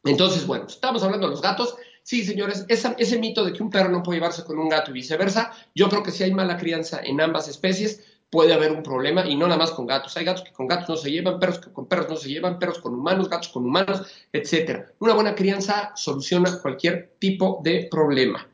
Entonces, 0.03 0.47
bueno, 0.47 0.65
estamos 0.67 1.03
hablando 1.03 1.27
de 1.27 1.31
los 1.31 1.41
gatos. 1.41 1.75
Sí, 2.03 2.25
señores, 2.25 2.65
ese 2.67 3.19
mito 3.19 3.45
de 3.45 3.53
que 3.53 3.61
un 3.61 3.69
perro 3.69 3.89
no 3.89 4.01
puede 4.01 4.17
llevarse 4.17 4.43
con 4.43 4.57
un 4.57 4.69
gato 4.69 4.91
y 4.91 4.95
viceversa, 4.95 5.51
yo 5.75 5.87
creo 5.87 6.03
que 6.03 6.11
sí 6.11 6.23
hay 6.23 6.33
mala 6.33 6.57
crianza 6.57 6.99
en 7.03 7.21
ambas 7.21 7.47
especies, 7.47 8.03
puede 8.31 8.53
haber 8.53 8.71
un 8.71 8.81
problema 8.81 9.27
y 9.27 9.35
no 9.35 9.45
nada 9.45 9.59
más 9.59 9.71
con 9.71 9.85
gatos. 9.85 10.17
Hay 10.17 10.25
gatos 10.25 10.43
que 10.43 10.53
con 10.53 10.67
gatos 10.67 10.89
no 10.89 10.95
se 10.95 11.11
llevan, 11.11 11.39
perros 11.39 11.59
que 11.59 11.71
con 11.71 11.85
perros 11.85 12.09
no 12.09 12.15
se 12.15 12.29
llevan, 12.29 12.57
perros 12.57 12.79
con 12.79 12.95
humanos, 12.95 13.29
gatos 13.29 13.49
con 13.49 13.65
humanos, 13.65 14.03
etc. 14.31 14.87
Una 14.99 15.13
buena 15.13 15.35
crianza 15.35 15.91
soluciona 15.95 16.59
cualquier 16.59 17.17
tipo 17.19 17.59
de 17.61 17.87
problema. 17.91 18.47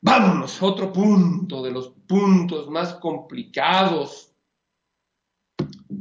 Vamos, 0.00 0.60
otro 0.60 0.92
punto 0.92 1.62
de 1.62 1.70
los 1.70 1.90
puntos 2.06 2.68
más 2.68 2.94
complicados. 2.94 4.32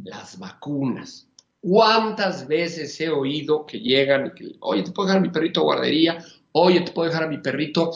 Las 0.03 0.39
vacunas. 0.39 1.30
¿Cuántas 1.61 2.47
veces 2.47 2.99
he 2.99 3.09
oído 3.09 3.67
que 3.67 3.79
llegan 3.79 4.27
y 4.27 4.31
que, 4.31 4.55
oye, 4.61 4.81
te 4.81 4.91
puedo 4.91 5.07
dejar 5.07 5.19
a 5.19 5.25
mi 5.25 5.29
perrito 5.29 5.59
a 5.61 5.63
guardería, 5.63 6.25
oye, 6.53 6.81
te 6.81 6.91
puedo 6.91 7.07
dejar 7.07 7.25
a 7.25 7.29
mi 7.29 7.37
perrito 7.37 7.91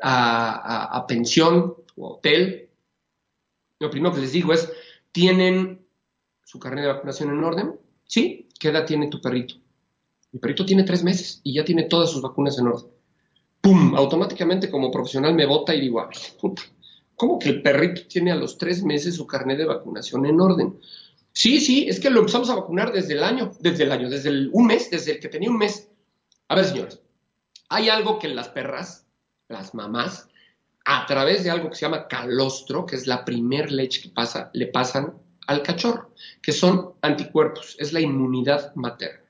a, 0.00 1.04
pensión 1.08 1.74
o 1.96 2.08
hotel? 2.08 2.68
Lo 3.80 3.90
primero 3.90 4.14
que 4.14 4.20
les 4.20 4.32
digo 4.32 4.52
es, 4.52 4.70
¿tienen 5.10 5.84
su 6.44 6.60
carnet 6.60 6.84
de 6.84 6.92
vacunación 6.92 7.30
en 7.30 7.42
orden? 7.42 7.80
Sí, 8.04 8.48
¿qué 8.60 8.68
edad 8.68 8.86
tiene 8.86 9.08
tu 9.08 9.20
perrito? 9.20 9.56
Mi 10.30 10.38
perrito 10.38 10.64
tiene 10.64 10.84
tres 10.84 11.02
meses 11.02 11.40
y 11.42 11.54
ya 11.54 11.64
tiene 11.64 11.84
todas 11.84 12.12
sus 12.12 12.22
vacunas 12.22 12.60
en 12.60 12.68
orden. 12.68 12.90
¡Pum! 13.60 13.96
Automáticamente 13.96 14.70
como 14.70 14.92
profesional 14.92 15.34
me 15.34 15.46
vota 15.46 15.74
y 15.74 15.80
digo, 15.80 16.08
¿cómo 17.16 17.40
que 17.40 17.48
el 17.48 17.60
perrito 17.60 18.02
tiene 18.08 18.30
a 18.30 18.36
los 18.36 18.56
tres 18.56 18.84
meses 18.84 19.16
su 19.16 19.26
carnet 19.26 19.58
de 19.58 19.66
vacunación 19.66 20.26
en 20.26 20.40
orden? 20.40 20.78
Sí, 21.32 21.60
sí, 21.60 21.86
es 21.88 22.00
que 22.00 22.10
lo 22.10 22.20
empezamos 22.20 22.50
a 22.50 22.56
vacunar 22.56 22.92
desde 22.92 23.14
el 23.14 23.22
año, 23.22 23.52
desde 23.60 23.84
el 23.84 23.92
año, 23.92 24.10
desde 24.10 24.30
el, 24.30 24.50
un 24.52 24.66
mes, 24.66 24.90
desde 24.90 25.12
el 25.12 25.20
que 25.20 25.28
tenía 25.28 25.50
un 25.50 25.58
mes. 25.58 25.88
A 26.48 26.54
ver, 26.54 26.64
señores, 26.64 27.00
hay 27.68 27.88
algo 27.88 28.18
que 28.18 28.28
las 28.28 28.48
perras, 28.48 29.06
las 29.48 29.74
mamás, 29.74 30.28
a 30.84 31.06
través 31.06 31.44
de 31.44 31.50
algo 31.50 31.70
que 31.70 31.76
se 31.76 31.82
llama 31.82 32.08
calostro, 32.08 32.84
que 32.84 32.96
es 32.96 33.06
la 33.06 33.24
primer 33.24 33.70
leche 33.70 34.02
que 34.02 34.08
pasa, 34.08 34.50
le 34.54 34.66
pasan 34.66 35.14
al 35.46 35.62
cachorro, 35.62 36.14
que 36.42 36.52
son 36.52 36.94
anticuerpos, 37.02 37.76
es 37.78 37.92
la 37.92 38.00
inmunidad 38.00 38.74
materna. 38.74 39.20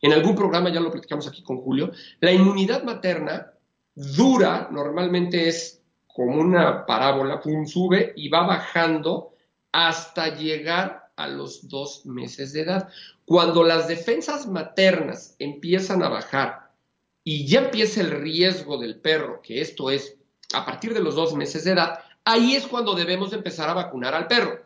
En 0.00 0.12
algún 0.12 0.36
programa 0.36 0.70
ya 0.70 0.80
lo 0.80 0.92
platicamos 0.92 1.26
aquí 1.26 1.42
con 1.42 1.58
Julio, 1.58 1.90
la 2.20 2.32
inmunidad 2.32 2.84
materna 2.84 3.52
dura, 3.94 4.68
normalmente 4.70 5.48
es 5.48 5.82
como 6.06 6.40
una 6.40 6.86
parábola, 6.86 7.40
pum, 7.40 7.66
sube 7.66 8.12
y 8.16 8.28
va 8.28 8.46
bajando 8.46 9.34
hasta 9.72 10.34
llegar 10.34 11.07
a 11.18 11.26
los 11.28 11.68
dos 11.68 12.06
meses 12.06 12.52
de 12.52 12.62
edad. 12.62 12.88
Cuando 13.26 13.62
las 13.62 13.88
defensas 13.88 14.46
maternas 14.46 15.36
empiezan 15.38 16.02
a 16.02 16.08
bajar 16.08 16.70
y 17.22 17.46
ya 17.46 17.60
empieza 17.60 18.00
el 18.00 18.10
riesgo 18.10 18.78
del 18.78 19.00
perro, 19.00 19.42
que 19.42 19.60
esto 19.60 19.90
es 19.90 20.16
a 20.54 20.64
partir 20.64 20.94
de 20.94 21.00
los 21.00 21.14
dos 21.14 21.34
meses 21.34 21.64
de 21.64 21.72
edad, 21.72 21.98
ahí 22.24 22.54
es 22.54 22.66
cuando 22.66 22.94
debemos 22.94 23.32
empezar 23.32 23.68
a 23.68 23.74
vacunar 23.74 24.14
al 24.14 24.26
perro. 24.26 24.60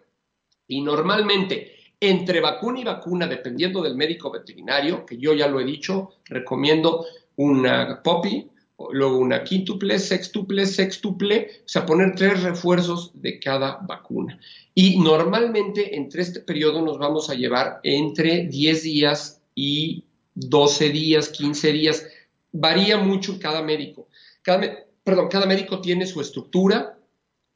Y 0.68 0.80
normalmente, 0.82 1.74
entre 1.98 2.40
vacuna 2.40 2.80
y 2.80 2.84
vacuna, 2.84 3.26
dependiendo 3.26 3.82
del 3.82 3.96
médico 3.96 4.30
veterinario, 4.30 5.05
que 5.05 5.18
yo 5.18 5.32
ya 5.32 5.48
lo 5.48 5.59
he 5.59 5.64
dicho, 5.64 6.11
recomiendo 6.26 7.07
una 7.36 8.03
poppy, 8.03 8.51
luego 8.91 9.18
una 9.18 9.45
quíntuple, 9.45 9.99
sextuple, 9.99 10.66
sextuple, 10.66 11.51
o 11.64 11.68
sea, 11.68 11.87
poner 11.87 12.14
tres 12.14 12.43
refuerzos 12.43 13.11
de 13.14 13.39
cada 13.39 13.78
vacuna. 13.87 14.39
Y 14.74 14.99
normalmente 14.99 15.97
entre 15.97 16.22
este 16.22 16.41
periodo 16.41 16.83
nos 16.83 16.99
vamos 16.99 17.28
a 17.30 17.35
llevar 17.35 17.80
entre 17.83 18.47
10 18.47 18.83
días 18.83 19.43
y 19.55 20.05
12 20.35 20.89
días, 20.91 21.28
15 21.28 21.72
días. 21.72 22.07
Varía 22.53 22.97
mucho 22.99 23.39
cada 23.39 23.62
médico. 23.62 24.09
Cada, 24.43 24.87
perdón, 25.05 25.28
cada 25.28 25.47
médico 25.47 25.80
tiene 25.80 26.07
su 26.07 26.20
estructura, 26.20 26.99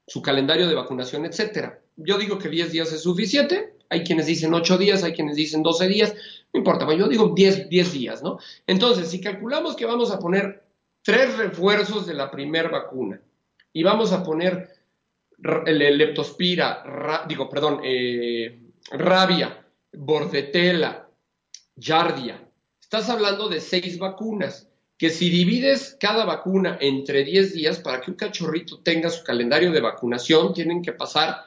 su 0.06 0.22
calendario 0.22 0.68
de 0.68 0.74
vacunación, 0.74 1.24
etcétera. 1.24 1.80
Yo 1.96 2.18
digo 2.18 2.38
que 2.38 2.48
10 2.48 2.72
días 2.72 2.92
es 2.92 3.02
suficiente. 3.02 3.74
Hay 3.88 4.02
quienes 4.04 4.26
dicen 4.26 4.52
8 4.52 4.78
días, 4.78 5.02
hay 5.02 5.12
quienes 5.12 5.36
dicen 5.36 5.62
12 5.62 5.88
días. 5.88 6.14
No 6.52 6.58
importa, 6.58 6.92
yo 6.94 7.08
digo 7.08 7.32
10, 7.34 7.68
10 7.68 7.92
días, 7.92 8.22
¿no? 8.22 8.38
Entonces, 8.66 9.08
si 9.10 9.20
calculamos 9.20 9.76
que 9.76 9.86
vamos 9.86 10.10
a 10.10 10.18
poner 10.18 10.65
tres 11.06 11.38
refuerzos 11.38 12.04
de 12.04 12.14
la 12.14 12.32
primera 12.32 12.68
vacuna 12.68 13.20
y 13.72 13.84
vamos 13.84 14.10
a 14.10 14.24
poner 14.24 14.68
leptospira, 15.38 17.24
digo, 17.28 17.48
perdón, 17.48 17.80
eh, 17.84 18.72
rabia, 18.90 19.64
bordetela, 19.92 21.08
yardia. 21.76 22.42
Estás 22.80 23.08
hablando 23.08 23.48
de 23.48 23.60
seis 23.60 24.00
vacunas, 24.00 24.68
que 24.98 25.10
si 25.10 25.30
divides 25.30 25.96
cada 26.00 26.24
vacuna 26.24 26.76
entre 26.80 27.22
10 27.22 27.54
días, 27.54 27.78
para 27.78 28.00
que 28.00 28.10
un 28.10 28.16
cachorrito 28.16 28.80
tenga 28.80 29.08
su 29.08 29.22
calendario 29.22 29.70
de 29.70 29.82
vacunación, 29.82 30.54
tienen 30.54 30.82
que 30.82 30.92
pasar 30.92 31.44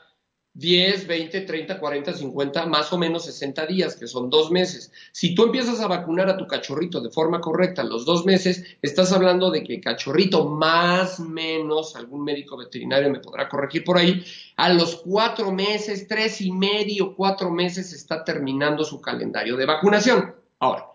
10, 0.59 1.07
20, 1.07 1.41
30, 1.41 1.79
40, 1.79 2.13
50, 2.13 2.65
más 2.65 2.91
o 2.91 2.97
menos 2.97 3.23
60 3.25 3.65
días, 3.65 3.95
que 3.95 4.07
son 4.07 4.29
dos 4.29 4.51
meses. 4.51 4.91
Si 5.13 5.33
tú 5.33 5.45
empiezas 5.45 5.79
a 5.79 5.87
vacunar 5.87 6.29
a 6.29 6.35
tu 6.35 6.45
cachorrito 6.45 6.99
de 6.99 7.09
forma 7.09 7.39
correcta 7.39 7.81
los 7.83 8.05
dos 8.05 8.25
meses, 8.25 8.65
estás 8.81 9.13
hablando 9.13 9.49
de 9.51 9.63
que 9.63 9.79
cachorrito 9.79 10.45
más 10.49 11.21
menos, 11.21 11.95
algún 11.95 12.25
médico 12.25 12.57
veterinario 12.57 13.09
me 13.09 13.19
podrá 13.19 13.47
corregir 13.47 13.85
por 13.85 13.97
ahí, 13.97 14.23
a 14.57 14.73
los 14.73 14.97
cuatro 14.97 15.53
meses, 15.53 16.07
tres 16.07 16.41
y 16.41 16.51
medio, 16.51 17.15
cuatro 17.15 17.49
meses 17.49 17.93
está 17.93 18.25
terminando 18.25 18.83
su 18.83 18.99
calendario 18.99 19.55
de 19.55 19.65
vacunación. 19.65 20.35
Ahora, 20.59 20.88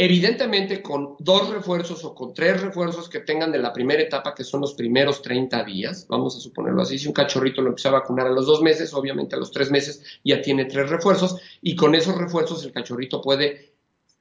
Evidentemente, 0.00 0.80
con 0.80 1.16
dos 1.18 1.50
refuerzos 1.50 2.04
o 2.04 2.14
con 2.14 2.32
tres 2.32 2.62
refuerzos 2.62 3.08
que 3.08 3.18
tengan 3.18 3.50
de 3.50 3.58
la 3.58 3.72
primera 3.72 4.00
etapa, 4.00 4.32
que 4.32 4.44
son 4.44 4.60
los 4.60 4.74
primeros 4.74 5.22
30 5.22 5.64
días, 5.64 6.06
vamos 6.08 6.36
a 6.36 6.40
suponerlo 6.40 6.82
así, 6.82 7.00
si 7.00 7.08
un 7.08 7.12
cachorrito 7.12 7.62
lo 7.62 7.70
empieza 7.70 7.88
a 7.88 7.98
vacunar 7.98 8.28
a 8.28 8.30
los 8.30 8.46
dos 8.46 8.62
meses, 8.62 8.94
obviamente 8.94 9.34
a 9.34 9.40
los 9.40 9.50
tres 9.50 9.72
meses 9.72 10.20
ya 10.22 10.40
tiene 10.40 10.66
tres 10.66 10.88
refuerzos, 10.88 11.40
y 11.62 11.74
con 11.74 11.96
esos 11.96 12.16
refuerzos 12.16 12.64
el 12.64 12.70
cachorrito 12.70 13.20
puede, 13.20 13.74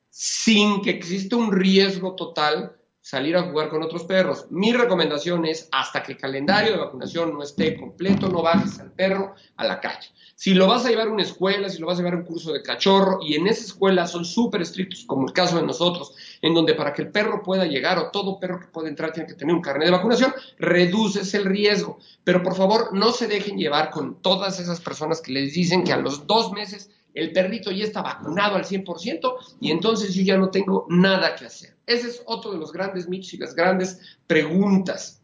sin 0.10 0.82
que 0.82 0.90
exista 0.90 1.36
un 1.36 1.52
riesgo 1.52 2.16
total, 2.16 2.76
salir 3.08 3.38
a 3.38 3.44
jugar 3.44 3.70
con 3.70 3.82
otros 3.84 4.04
perros. 4.04 4.48
Mi 4.50 4.74
recomendación 4.74 5.46
es, 5.46 5.70
hasta 5.72 6.04
que 6.04 6.12
el 6.12 6.18
calendario 6.18 6.74
de 6.74 6.78
vacunación 6.78 7.32
no 7.32 7.42
esté 7.42 7.78
completo, 7.78 8.28
no 8.28 8.42
bajes 8.42 8.82
al 8.82 8.92
perro 8.92 9.34
a 9.56 9.64
la 9.64 9.80
calle. 9.80 10.10
Si 10.36 10.54
lo 10.54 10.68
vas 10.68 10.86
a 10.86 10.90
llevar 10.90 11.08
a 11.08 11.12
una 11.12 11.24
escuela, 11.24 11.70
si 11.70 11.80
lo 11.80 11.88
vas 11.88 11.96
a 11.96 12.00
llevar 12.00 12.16
a 12.16 12.18
un 12.18 12.26
curso 12.26 12.52
de 12.52 12.62
cachorro, 12.62 13.20
y 13.22 13.36
en 13.36 13.48
esa 13.48 13.64
escuela 13.64 14.08
son 14.08 14.26
súper 14.26 14.62
estrictos, 14.62 15.06
como 15.06 15.26
el 15.26 15.32
caso 15.32 15.56
de 15.56 15.66
nosotros, 15.66 16.16
en 16.42 16.54
donde 16.54 16.76
para 16.76 16.92
que 16.92 17.04
el 17.04 17.10
perro 17.10 17.42
pueda 17.44 17.64
llegar, 17.64 17.98
o 17.98 18.12
todo 18.12 18.42
perro 18.42 18.60
que 18.60 18.68
pueda 18.68 18.90
entrar 18.90 19.14
tiene 19.14 19.30
que 19.30 19.36
tener 19.36 19.56
un 19.56 19.62
carnet 19.62 19.86
de 19.86 19.96
vacunación, 19.96 20.34
reduces 20.60 21.34
el 21.34 21.46
riesgo. 21.46 22.00
Pero 22.26 22.44
por 22.44 22.56
favor, 22.56 22.94
no 22.94 23.14
se 23.14 23.28
dejen 23.28 23.58
llevar 23.58 23.90
con 23.90 24.22
todas 24.22 24.60
esas 24.60 24.82
personas 24.82 25.22
que 25.22 25.32
les 25.32 25.54
dicen 25.54 25.86
que 25.86 25.94
a 25.94 25.98
los 25.98 26.28
dos 26.28 26.52
meses 26.52 26.92
el 27.14 27.32
perrito 27.32 27.72
ya 27.72 27.86
está 27.86 28.02
vacunado 28.02 28.58
al 28.58 28.66
100% 28.66 29.34
y 29.62 29.72
entonces 29.72 30.14
yo 30.14 30.24
ya 30.24 30.36
no 30.36 30.50
tengo 30.50 30.86
nada 30.90 31.34
que 31.36 31.46
hacer. 31.46 31.77
Ese 31.88 32.10
es 32.10 32.22
otro 32.26 32.52
de 32.52 32.60
los 32.60 32.72
grandes 32.72 33.10
mitos 33.10 33.34
y 33.34 33.38
las 33.38 33.56
grandes 33.56 34.00
preguntas. 34.28 35.24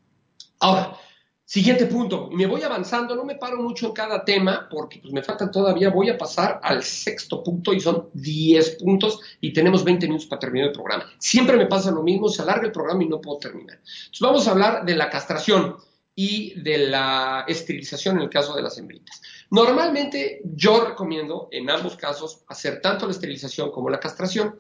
Ahora, 0.59 0.97
Siguiente 1.45 1.85
punto, 1.85 2.29
y 2.31 2.35
me 2.35 2.47
voy 2.47 2.63
avanzando, 2.63 3.15
no 3.15 3.25
me 3.25 3.35
paro 3.35 3.61
mucho 3.61 3.85
en 3.85 3.91
cada 3.91 4.25
tema 4.25 4.67
porque 4.71 4.99
pues, 4.99 5.13
me 5.13 5.21
faltan 5.21 5.51
todavía, 5.51 5.89
voy 5.89 6.09
a 6.09 6.17
pasar 6.17 6.59
al 6.63 6.81
sexto 6.81 7.43
punto 7.43 7.73
y 7.73 7.81
son 7.81 8.09
10 8.13 8.77
puntos 8.77 9.19
y 9.41 9.51
tenemos 9.51 9.83
20 9.83 10.07
minutos 10.07 10.25
para 10.25 10.39
terminar 10.39 10.69
el 10.69 10.73
programa. 10.73 11.05
Siempre 11.19 11.57
me 11.57 11.67
pasa 11.67 11.91
lo 11.91 12.01
mismo, 12.01 12.29
se 12.29 12.41
alarga 12.41 12.65
el 12.65 12.71
programa 12.71 13.03
y 13.03 13.07
no 13.07 13.19
puedo 13.19 13.39
terminar. 13.39 13.75
Entonces 13.75 14.21
vamos 14.21 14.47
a 14.47 14.51
hablar 14.51 14.85
de 14.85 14.95
la 14.95 15.09
castración 15.09 15.75
y 16.15 16.59
de 16.61 16.77
la 16.77 17.43
esterilización 17.47 18.17
en 18.17 18.23
el 18.23 18.29
caso 18.29 18.55
de 18.55 18.61
las 18.61 18.77
hembritas. 18.77 19.21
Normalmente 19.51 20.41
yo 20.55 20.85
recomiendo 20.85 21.49
en 21.51 21.69
ambos 21.69 21.97
casos 21.97 22.45
hacer 22.47 22.81
tanto 22.81 23.05
la 23.05 23.11
esterilización 23.11 23.69
como 23.69 23.89
la 23.89 23.99
castración 23.99 24.55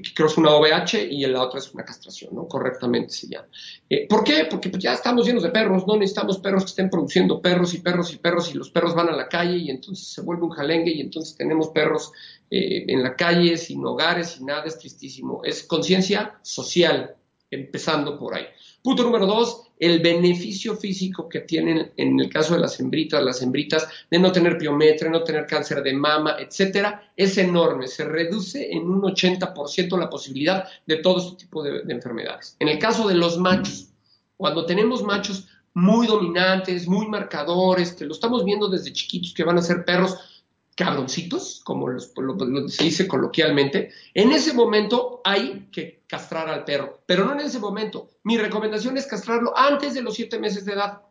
creo 0.00 0.26
que 0.26 0.32
es 0.32 0.38
una 0.38 0.50
OVH 0.52 1.06
y 1.10 1.26
la 1.26 1.42
otra 1.42 1.58
es 1.58 1.72
una 1.74 1.84
castración, 1.84 2.34
¿no? 2.34 2.48
Correctamente 2.48 3.12
se 3.12 3.28
llama. 3.28 3.48
Eh, 3.90 4.06
¿Por 4.08 4.24
qué? 4.24 4.46
Porque 4.48 4.70
pues, 4.70 4.82
ya 4.82 4.94
estamos 4.94 5.26
llenos 5.26 5.42
de 5.42 5.50
perros, 5.50 5.86
no 5.86 5.96
necesitamos 5.96 6.38
perros 6.38 6.64
que 6.64 6.70
estén 6.70 6.88
produciendo 6.88 7.42
perros 7.42 7.74
y 7.74 7.78
perros 7.78 8.12
y 8.14 8.16
perros 8.16 8.50
y 8.54 8.58
los 8.58 8.70
perros 8.70 8.94
van 8.94 9.10
a 9.10 9.16
la 9.16 9.28
calle 9.28 9.58
y 9.58 9.70
entonces 9.70 10.06
se 10.06 10.22
vuelve 10.22 10.44
un 10.44 10.50
jalengue 10.50 10.92
y 10.92 11.00
entonces 11.02 11.36
tenemos 11.36 11.68
perros 11.68 12.12
eh, 12.50 12.84
en 12.88 13.02
la 13.02 13.16
calle 13.16 13.56
sin 13.56 13.84
hogares, 13.84 14.38
y 14.40 14.44
nada, 14.44 14.64
es 14.64 14.78
tristísimo. 14.78 15.42
Es 15.44 15.62
conciencia 15.62 16.38
social, 16.42 17.16
empezando 17.52 18.18
por 18.18 18.34
ahí. 18.34 18.46
Punto 18.82 19.04
número 19.04 19.26
dos, 19.26 19.68
el 19.78 20.00
beneficio 20.00 20.76
físico 20.76 21.28
que 21.28 21.40
tienen 21.40 21.92
en 21.96 22.18
el 22.18 22.28
caso 22.28 22.54
de 22.54 22.60
las 22.60 22.80
hembritas, 22.80 23.22
las 23.22 23.42
hembritas, 23.42 23.86
de 24.10 24.18
no 24.18 24.32
tener 24.32 24.58
piometra, 24.58 25.08
no 25.08 25.22
tener 25.22 25.46
cáncer 25.46 25.82
de 25.82 25.92
mama, 25.92 26.36
etcétera, 26.38 27.12
es 27.16 27.38
enorme. 27.38 27.86
Se 27.86 28.04
reduce 28.04 28.72
en 28.72 28.82
un 28.82 29.02
80% 29.02 29.98
la 29.98 30.10
posibilidad 30.10 30.68
de 30.86 30.96
todo 30.96 31.18
este 31.18 31.44
tipo 31.44 31.62
de, 31.62 31.82
de 31.82 31.92
enfermedades. 31.92 32.56
En 32.58 32.68
el 32.68 32.78
caso 32.78 33.06
de 33.06 33.14
los 33.14 33.38
machos, 33.38 33.88
cuando 34.36 34.66
tenemos 34.66 35.02
machos 35.02 35.46
muy 35.74 36.06
dominantes, 36.06 36.86
muy 36.86 37.06
marcadores, 37.06 37.92
que 37.92 38.04
lo 38.04 38.12
estamos 38.12 38.44
viendo 38.44 38.68
desde 38.68 38.92
chiquitos 38.92 39.32
que 39.32 39.44
van 39.44 39.58
a 39.58 39.62
ser 39.62 39.84
perros 39.84 40.41
cabroncitos, 40.74 41.60
como 41.64 41.88
lo, 41.88 41.98
se 42.68 42.84
dice 42.84 43.06
coloquialmente, 43.06 43.90
en 44.14 44.32
ese 44.32 44.54
momento 44.54 45.20
hay 45.24 45.68
que 45.70 46.02
castrar 46.06 46.48
al 46.48 46.64
perro, 46.64 47.02
pero 47.06 47.24
no 47.24 47.32
en 47.32 47.40
ese 47.40 47.58
momento. 47.58 48.10
Mi 48.24 48.38
recomendación 48.38 48.96
es 48.96 49.06
castrarlo 49.06 49.56
antes 49.56 49.94
de 49.94 50.02
los 50.02 50.14
siete 50.14 50.38
meses 50.38 50.64
de 50.64 50.72
edad, 50.72 51.02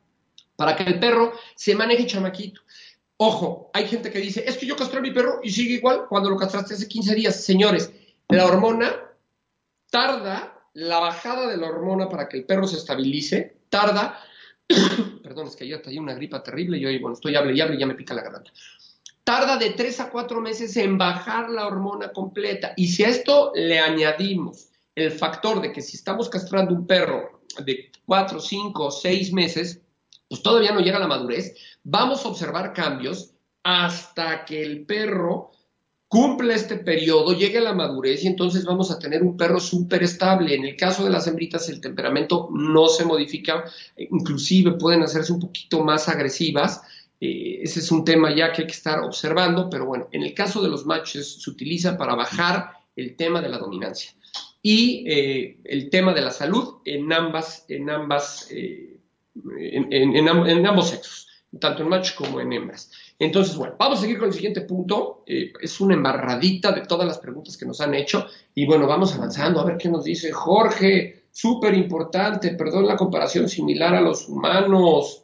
para 0.56 0.76
que 0.76 0.84
el 0.84 1.00
perro 1.00 1.34
se 1.56 1.76
maneje 1.76 2.08
chamaquito. 2.08 2.62
Ojo, 3.18 3.70
hay 3.74 3.88
gente 3.88 4.12
que 4.12 4.20
dice, 4.20 4.44
es 4.48 4.58
que 4.58 4.66
yo 4.66 4.76
castré 4.76 4.98
a 4.98 5.02
mi 5.02 5.12
perro 5.12 5.42
y 5.44 5.52
sigue 5.52 5.76
igual 5.76 6.06
cuando 6.10 6.30
lo 6.30 6.38
castraste 6.38 6.74
hace 6.74 6.88
15 6.88 7.14
días. 7.14 7.44
Señores, 7.44 7.92
la 8.30 8.48
hormona 8.48 8.96
tarda, 9.92 10.60
la 10.74 11.00
bajada 11.00 11.48
de 11.48 11.58
la 11.58 11.68
hormona 11.68 12.10
para 12.10 12.28
que 12.28 12.38
el 12.38 12.46
perro 12.46 12.66
se 12.66 12.78
estabilice, 12.78 13.58
tarda, 13.70 14.20
perdón, 15.24 15.48
es 15.48 15.56
que 15.56 15.66
ayer 15.66 15.82
traía 15.82 16.02
una 16.02 16.16
gripa 16.16 16.42
terrible 16.42 16.78
y 16.78 16.86
hoy, 16.86 16.98
bueno, 17.00 17.14
estoy 17.14 17.36
hable 17.36 17.54
y 17.54 17.62
hable 17.62 17.76
y 17.76 17.80
ya 17.80 17.86
me 17.86 17.96
pica 17.96 18.14
la 18.14 18.24
garganta. 18.24 18.52
Tarda 19.24 19.58
de 19.58 19.72
3 19.72 20.00
a 20.00 20.10
4 20.10 20.42
meses 20.42 20.76
en 20.78 20.98
bajar 20.98 21.50
la 21.50 21.68
hormona 21.68 22.12
completa. 22.12 22.74
Y 22.76 22.88
si 22.88 23.04
a 23.04 23.10
esto 23.10 23.52
le 23.56 23.80
añadimos 23.80 24.70
el 24.96 25.12
factor 25.12 25.62
de 25.62 25.72
que 25.72 25.82
si 25.82 25.96
estamos 25.96 26.30
castrando 26.30 26.74
un 26.74 26.88
perro 26.88 27.42
de 27.64 27.92
4, 28.06 28.40
5, 28.40 28.92
6 28.92 29.34
meses, 29.34 29.82
pues 30.28 30.42
todavía 30.42 30.72
no 30.72 30.80
llega 30.80 30.98
a 30.98 31.02
la 31.02 31.08
madurez, 31.08 31.56
vamos 31.84 32.26
a 32.26 32.30
observar 32.30 32.74
cambios 32.74 33.32
hasta 33.64 34.46
que 34.46 34.62
el 34.62 34.86
perro 34.86 35.52
cumple 36.08 36.56
este 36.56 36.76
periodo, 36.76 37.34
llegue 37.34 37.60
a 37.60 37.62
la 37.62 37.74
madurez 37.74 38.24
y 38.24 38.28
entonces 38.28 38.66
vamos 38.66 38.92
a 38.92 39.00
tener 39.00 39.24
un 39.24 39.38
perro 39.38 39.62
súper 39.62 40.04
estable. 40.04 40.56
En 40.56 40.66
el 40.66 40.76
caso 40.76 41.06
de 41.06 41.10
las 41.10 41.26
hembritas 41.28 41.70
el 41.70 41.80
temperamento 41.80 42.50
no 42.52 42.90
se 42.90 43.06
modifica, 43.06 43.64
inclusive 43.96 44.74
pueden 44.74 45.04
hacerse 45.04 45.32
un 45.32 45.40
poquito 45.40 45.84
más 45.86 46.10
agresivas. 46.10 46.82
Eh, 47.22 47.60
ese 47.62 47.80
es 47.80 47.92
un 47.92 48.04
tema 48.04 48.36
ya 48.36 48.52
que 48.52 48.64
hay 48.64 48.68
que 48.68 48.74
estar 48.74 49.00
observando, 49.00 49.70
pero 49.70 49.86
bueno, 49.86 50.10
en 50.12 50.24
el 50.24 50.34
caso 50.34 50.62
de 50.62 50.70
los 50.70 50.86
machos 50.86 51.42
se 51.42 51.50
utiliza 51.50 51.98
para 51.98 52.16
bajar 52.16 52.72
el 52.96 53.16
tema 53.16 53.42
de 53.42 53.50
la 53.50 53.60
dominancia 53.60 54.12
y 54.62 55.04
eh, 55.08 55.60
el 55.64 55.90
tema 55.90 56.14
de 56.14 56.22
la 56.22 56.32
salud 56.32 56.76
en 56.86 57.12
ambas, 57.12 57.66
en 57.68 57.90
ambas 57.90 58.48
eh, 58.52 59.00
en, 59.36 60.68
ambos 60.68 60.90
sexos, 60.90 61.28
tanto 61.60 61.84
en 61.84 61.90
machos 61.90 62.16
como 62.16 62.40
en 62.40 62.54
hembras. 62.54 62.92
Entonces, 63.18 63.56
bueno, 63.56 63.76
vamos 63.78 64.00
a 64.00 64.02
seguir 64.02 64.20
con 64.20 64.28
el 64.28 64.34
siguiente 64.34 64.62
punto. 64.62 65.24
Eh, 65.26 65.54
es 65.62 65.80
una 65.80 65.94
embarradita 65.94 66.72
de 66.72 66.82
todas 66.82 67.08
las 67.08 67.20
preguntas 67.20 67.58
que 67.58 67.66
nos 67.66 67.82
han 67.82 67.94
hecho. 67.94 68.28
Y 68.54 68.66
bueno, 68.66 68.88
vamos 68.88 69.16
avanzando 69.16 69.60
a 69.60 69.66
ver 69.66 69.78
qué 69.78 69.90
nos 69.90 70.04
dice 70.04 70.32
Jorge. 70.32 71.24
Súper 71.32 71.74
importante, 71.74 72.52
perdón 72.52 72.88
la 72.88 72.98
comparación 72.98 73.48
similar 73.48 73.96
a 73.96 74.02
los 74.02 74.28
humanos. 74.28 75.21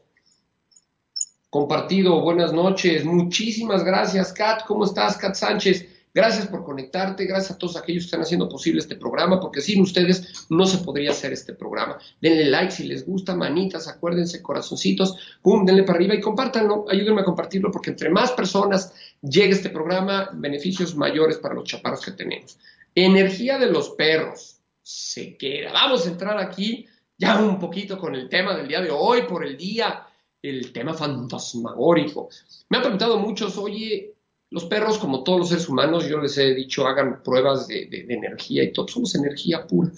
Compartido, 1.49 2.19
buenas 2.21 2.51
noches. 2.51 3.05
Muchísimas 3.05 3.85
gracias, 3.85 4.33
Kat. 4.33 4.65
¿Cómo 4.65 4.83
estás, 4.83 5.15
Kat 5.17 5.33
Sánchez? 5.33 5.87
Gracias 6.13 6.47
por 6.47 6.65
conectarte, 6.65 7.25
gracias 7.25 7.51
a 7.51 7.57
todos 7.57 7.77
aquellos 7.77 8.03
que 8.03 8.07
están 8.07 8.21
haciendo 8.21 8.49
posible 8.49 8.81
este 8.81 8.95
programa, 8.95 9.39
porque 9.39 9.61
sin 9.61 9.81
ustedes 9.81 10.47
no 10.49 10.65
se 10.65 10.79
podría 10.79 11.11
hacer 11.11 11.31
este 11.31 11.53
programa. 11.53 11.99
Denle 12.19 12.45
like 12.45 12.71
si 12.71 12.85
les 12.85 13.05
gusta, 13.05 13.35
manitas, 13.35 13.87
acuérdense, 13.87 14.41
corazoncitos, 14.41 15.15
pum, 15.41 15.63
denle 15.63 15.83
para 15.83 15.99
arriba 15.99 16.15
y 16.15 16.19
compártanlo, 16.19 16.85
ayúdenme 16.89 17.21
a 17.21 17.25
compartirlo, 17.25 17.71
porque 17.71 17.91
entre 17.91 18.09
más 18.09 18.31
personas 18.31 18.93
llegue 19.21 19.51
este 19.51 19.69
programa, 19.69 20.31
beneficios 20.33 20.95
mayores 20.95 21.37
para 21.37 21.53
los 21.53 21.65
chaparros 21.65 22.03
que 22.03 22.11
tenemos. 22.11 22.57
Energía 22.95 23.59
de 23.59 23.71
los 23.71 23.91
perros, 23.91 24.59
se 24.81 25.37
queda. 25.37 25.71
Vamos 25.71 26.07
a 26.07 26.09
entrar 26.09 26.39
aquí 26.39 26.87
ya 27.15 27.39
un 27.39 27.59
poquito 27.59 27.97
con 27.97 28.15
el 28.15 28.27
tema 28.27 28.55
del 28.57 28.67
día 28.67 28.81
de 28.81 28.89
hoy, 28.89 29.21
por 29.23 29.45
el 29.45 29.55
día, 29.55 30.07
el 30.41 30.71
tema 30.71 30.93
fantasmagórico. 30.93 32.29
Me 32.69 32.77
han 32.77 32.83
preguntado 32.83 33.17
muchos, 33.17 33.57
oye, 33.57 34.15
los 34.49 34.65
perros, 34.65 34.97
como 34.97 35.23
todos 35.23 35.39
los 35.39 35.49
seres 35.49 35.67
humanos, 35.67 36.07
yo 36.07 36.19
les 36.19 36.38
he 36.38 36.53
dicho, 36.53 36.88
hagan 36.88 37.21
pruebas 37.21 37.67
de, 37.67 37.89
energía 38.09 38.63
y 38.63 38.71
todo, 38.71 38.88
somos 38.88 39.13
energía 39.15 39.67
pura. 39.67 39.91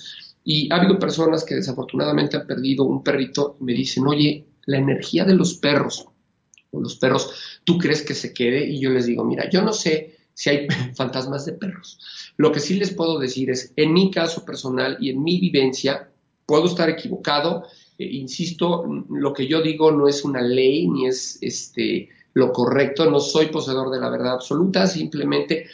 Y 0.43 0.71
ha 0.71 0.77
habido 0.77 0.97
personas 0.97 1.43
que 1.43 1.55
desafortunadamente 1.55 2.37
han 2.37 2.47
perdido 2.47 2.85
un 2.85 3.03
perrito 3.03 3.57
y 3.59 3.63
me 3.63 3.73
dicen, 3.73 4.07
oye, 4.07 4.47
la 4.65 4.77
energía 4.77 5.25
de 5.25 5.35
los 5.35 5.55
perros, 5.55 6.07
o 6.71 6.81
los 6.81 6.95
perros, 6.95 7.61
¿tú 7.63 7.77
crees 7.77 8.01
que 8.01 8.15
se 8.15 8.33
quede? 8.33 8.65
Y 8.65 8.79
yo 8.79 8.89
les 8.89 9.05
digo, 9.05 9.23
mira, 9.23 9.49
yo 9.49 9.61
no 9.61 9.73
sé 9.73 10.17
si 10.33 10.49
hay 10.49 10.67
fantasmas 10.95 11.45
de 11.45 11.53
perros. 11.53 11.99
Lo 12.37 12.51
que 12.51 12.59
sí 12.59 12.75
les 12.75 12.93
puedo 12.93 13.19
decir 13.19 13.51
es, 13.51 13.73
en 13.75 13.93
mi 13.93 14.09
caso 14.09 14.45
personal 14.45 14.97
y 14.99 15.09
en 15.09 15.21
mi 15.21 15.39
vivencia, 15.39 16.09
puedo 16.45 16.65
estar 16.65 16.89
equivocado, 16.89 17.65
eh, 17.99 18.05
insisto, 18.05 18.85
lo 19.09 19.33
que 19.33 19.45
yo 19.45 19.61
digo 19.61 19.91
no 19.91 20.07
es 20.07 20.23
una 20.23 20.41
ley, 20.41 20.87
ni 20.87 21.05
es 21.05 21.37
este 21.41 22.09
lo 22.33 22.53
correcto, 22.53 23.09
no 23.09 23.19
soy 23.19 23.47
poseedor 23.47 23.91
de 23.91 23.99
la 23.99 24.09
verdad 24.09 24.35
absoluta, 24.35 24.87
simplemente 24.87 25.67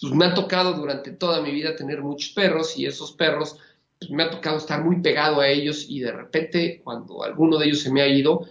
pues, 0.00 0.14
me 0.14 0.24
ha 0.24 0.34
tocado 0.34 0.72
durante 0.72 1.10
toda 1.10 1.42
mi 1.42 1.50
vida 1.50 1.76
tener 1.76 2.02
muchos 2.02 2.30
perros 2.30 2.78
y 2.78 2.86
esos 2.86 3.12
perros 3.12 3.58
pues, 3.98 4.10
me 4.10 4.22
ha 4.22 4.30
tocado 4.30 4.56
estar 4.56 4.82
muy 4.82 5.00
pegado 5.02 5.40
a 5.40 5.48
ellos 5.48 5.84
y 5.88 6.00
de 6.00 6.12
repente 6.12 6.80
cuando 6.82 7.22
alguno 7.22 7.58
de 7.58 7.66
ellos 7.66 7.80
se 7.80 7.92
me 7.92 8.00
ha 8.00 8.08
ido, 8.08 8.46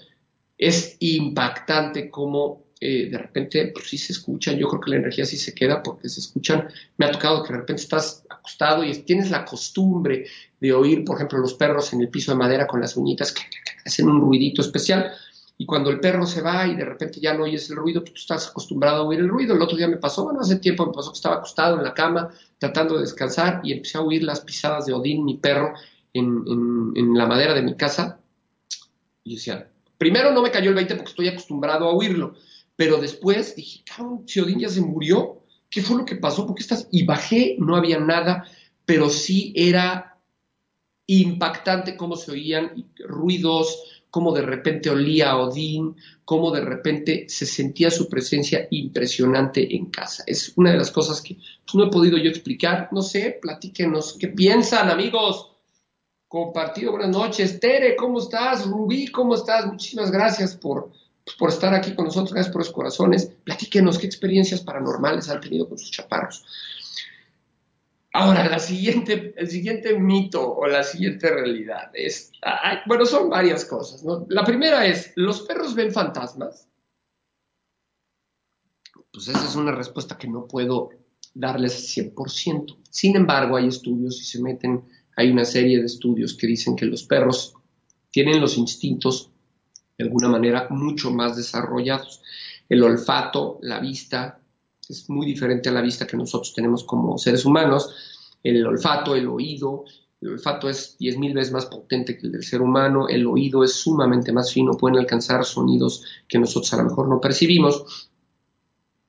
es 0.57 0.97
impactante 0.99 2.11
como 2.11 2.64
de 2.80 3.17
repente 3.17 3.71
pues 3.73 3.88
sí 3.88 3.97
se 3.97 4.13
escuchan, 4.13 4.57
yo 4.57 4.67
creo 4.67 4.82
que 4.82 4.91
la 4.91 4.97
energía 4.97 5.26
sí 5.26 5.38
se 5.38 5.53
queda 5.53 5.82
porque 5.82 6.09
se 6.09 6.19
escuchan, 6.19 6.67
me 6.97 7.05
ha 7.05 7.11
tocado 7.11 7.41
que 7.43 7.53
de 7.53 7.59
repente 7.59 7.82
estás 7.82 8.23
acostado 8.30 8.84
y 8.84 8.93
tienes 9.03 9.32
la 9.32 9.45
costumbre 9.45 10.26
de 10.59 10.73
oír, 10.73 11.03
por 11.03 11.15
ejemplo, 11.15 11.39
los 11.39 11.53
perros 11.53 11.93
en 11.93 12.01
el 12.01 12.09
piso 12.09 12.32
de 12.32 12.38
madera 12.38 12.67
con 12.67 12.82
las 12.82 12.95
uñitas 12.97 13.32
que 13.32 13.41
hacen 13.86 14.09
un 14.09 14.21
ruidito 14.21 14.61
especial, 14.61 15.11
y 15.57 15.65
cuando 15.65 15.89
el 15.89 15.99
perro 15.99 16.26
se 16.26 16.41
va 16.41 16.67
y 16.67 16.76
de 16.76 16.84
repente 16.84 17.19
ya 17.19 17.34
no 17.34 17.43
oyes 17.43 17.69
el 17.69 17.78
ruido, 17.78 18.01
pues 18.01 18.13
tú 18.13 18.19
estás 18.19 18.49
acostumbrado 18.49 19.03
a 19.03 19.05
oír 19.05 19.19
el 19.19 19.30
ruido. 19.30 19.55
El 19.55 19.61
otro 19.61 19.78
día 19.78 19.88
me 19.88 19.97
pasó, 19.97 20.26
bueno, 20.26 20.41
hace 20.41 20.57
tiempo 20.57 20.86
me 20.86 20.91
pasó 20.91 21.11
que 21.11 21.17
estaba 21.17 21.36
acostado 21.36 21.78
en 21.78 21.84
la 21.84 21.93
cama 21.93 22.30
tratando 22.57 22.95
de 22.95 23.01
descansar 23.01 23.61
y 23.63 23.71
empecé 23.71 23.97
a 23.97 24.01
oír 24.01 24.23
las 24.23 24.41
pisadas 24.41 24.86
de 24.86 24.93
Odín, 24.93 25.23
mi 25.23 25.38
perro, 25.38 25.73
en, 26.13 27.13
la 27.13 27.26
madera 27.26 27.53
de 27.53 27.61
mi 27.61 27.76
casa. 27.76 28.19
Y 29.23 29.36
decía, 29.36 29.69
primero 29.97 30.32
no 30.34 30.41
me 30.41 30.51
cayó 30.51 30.69
el 30.69 30.76
20 30.76 30.95
porque 30.95 31.09
estoy 31.09 31.28
acostumbrado 31.30 31.86
a 31.86 31.93
oírlo, 31.93 32.36
pero 32.76 32.97
después 32.97 33.55
dije, 33.55 33.84
cabrón, 33.86 34.23
si 34.28 34.39
Odín 34.39 34.59
ya 34.59 34.69
se 34.69 34.82
murió, 34.82 35.43
¿qué 35.69 35.82
fue 35.82 35.97
lo 35.97 36.05
que 36.05 36.15
pasó? 36.15 36.45
¿Por 36.45 36.55
qué 36.55 36.63
estás? 36.63 36.88
Y 36.91 37.05
bajé, 37.05 37.55
no 37.59 37.76
había 37.76 37.99
nada, 37.99 38.45
pero 38.86 39.09
sí 39.09 39.53
era 39.55 40.19
impactante 41.07 41.95
cómo 41.95 42.15
se 42.15 42.32
oían 42.32 42.91
ruidos, 42.97 44.05
cómo 44.09 44.34
de 44.34 44.41
repente 44.41 44.89
olía 44.89 45.32
a 45.32 45.38
Odín, 45.38 45.95
cómo 46.23 46.51
de 46.51 46.61
repente 46.61 47.26
se 47.28 47.45
sentía 47.45 47.91
su 47.91 48.07
presencia 48.09 48.67
impresionante 48.71 49.76
en 49.76 49.88
casa. 49.88 50.23
Es 50.26 50.53
una 50.55 50.71
de 50.71 50.78
las 50.78 50.91
cosas 50.91 51.21
que 51.21 51.36
pues, 51.36 51.76
no 51.76 51.86
he 51.86 51.91
podido 51.91 52.17
yo 52.17 52.30
explicar. 52.30 52.89
No 52.91 53.01
sé, 53.01 53.38
platíquenos 53.41 54.17
qué 54.17 54.30
piensan, 54.30 54.89
amigos. 54.89 55.51
Compartido, 56.28 56.91
buenas 56.91 57.09
noches. 57.09 57.59
Tere, 57.59 57.95
¿cómo 57.95 58.19
estás? 58.19 58.65
Rubí, 58.65 59.07
¿cómo 59.07 59.36
estás? 59.36 59.67
Muchísimas 59.67 60.09
gracias 60.11 60.55
por, 60.55 60.91
pues, 61.26 61.36
por 61.38 61.49
estar 61.49 61.73
aquí 61.73 61.95
con 61.95 62.05
nosotros, 62.05 62.34
gracias 62.34 62.53
por 62.53 62.61
los 62.61 62.71
corazones. 62.71 63.32
Platíquenos 63.43 63.97
qué 63.97 64.05
experiencias 64.05 64.61
paranormales 64.61 65.28
han 65.30 65.41
tenido 65.41 65.67
con 65.67 65.78
sus 65.78 65.89
chaparros. 65.89 66.45
Ahora, 68.13 68.47
la 68.47 68.59
siguiente, 68.59 69.34
el 69.36 69.49
siguiente 69.49 69.99
mito 69.99 70.55
o 70.55 70.67
la 70.67 70.84
siguiente 70.84 71.30
realidad 71.30 71.91
es, 71.93 72.32
bueno, 72.86 73.05
son 73.05 73.30
varias 73.30 73.65
cosas. 73.65 74.03
¿no? 74.05 74.26
La 74.30 74.45
primera 74.45 74.86
es, 74.86 75.11
¿los 75.15 75.41
perros 75.41 75.76
ven 75.76 75.91
fantasmas? 75.91 76.69
Pues 79.11 79.28
esa 79.28 79.43
es 79.43 79.55
una 79.55 79.73
respuesta 79.73 80.17
que 80.17 80.28
no 80.28 80.47
puedo 80.47 80.91
darles 81.34 81.97
100%. 81.97 82.78
Sin 82.89 83.17
embargo, 83.17 83.57
hay 83.57 83.67
estudios 83.67 84.21
y 84.21 84.26
se 84.26 84.41
meten, 84.41 84.86
hay 85.17 85.32
una 85.32 85.43
serie 85.43 85.80
de 85.80 85.88
estudios 85.88 86.38
que 86.38 86.47
dicen 86.47 86.76
que 86.76 86.86
los 86.86 87.03
perros 87.03 87.55
tienen 88.11 88.39
los 88.39 88.57
instintos 88.57 89.32
de 89.98 90.06
alguna 90.06 90.30
manera 90.30 90.68
mucho 90.70 91.12
más 91.12 91.36
desarrollados. 91.36 92.22
El 92.68 92.84
olfato, 92.84 93.60
la 93.62 93.80
vista, 93.80 94.39
es 94.88 95.10
muy 95.10 95.26
diferente 95.26 95.70
a 95.70 95.72
la 95.72 95.82
vista 95.82 96.08
que 96.08 96.18
nosotros 96.18 96.54
tenemos 96.54 96.84
como 96.84 97.18
seres 97.18 97.46
humanos. 97.46 97.93
El 98.43 98.66
olfato, 98.66 99.16
el 99.16 99.28
oído, 99.28 99.86
el 100.22 100.30
olfato 100.30 100.70
es 100.70 100.98
10.000 101.00 101.34
veces 101.34 101.54
más 101.54 101.66
potente 101.66 102.18
que 102.18 102.28
el 102.28 102.32
del 102.32 102.43
ser 102.43 102.62
humano, 102.62 103.08
el 103.08 103.26
oído 103.28 103.64
es 103.64 103.74
sumamente 103.74 104.32
más 104.32 104.52
fino, 104.52 104.74
pueden 104.74 104.98
alcanzar 104.98 105.43
sonidos 105.46 106.04
que 106.28 106.39
nosotros 106.39 106.74
a 106.74 106.78
lo 106.78 106.86
mejor 106.86 107.08
no 107.08 107.22
percibimos. 107.22 108.10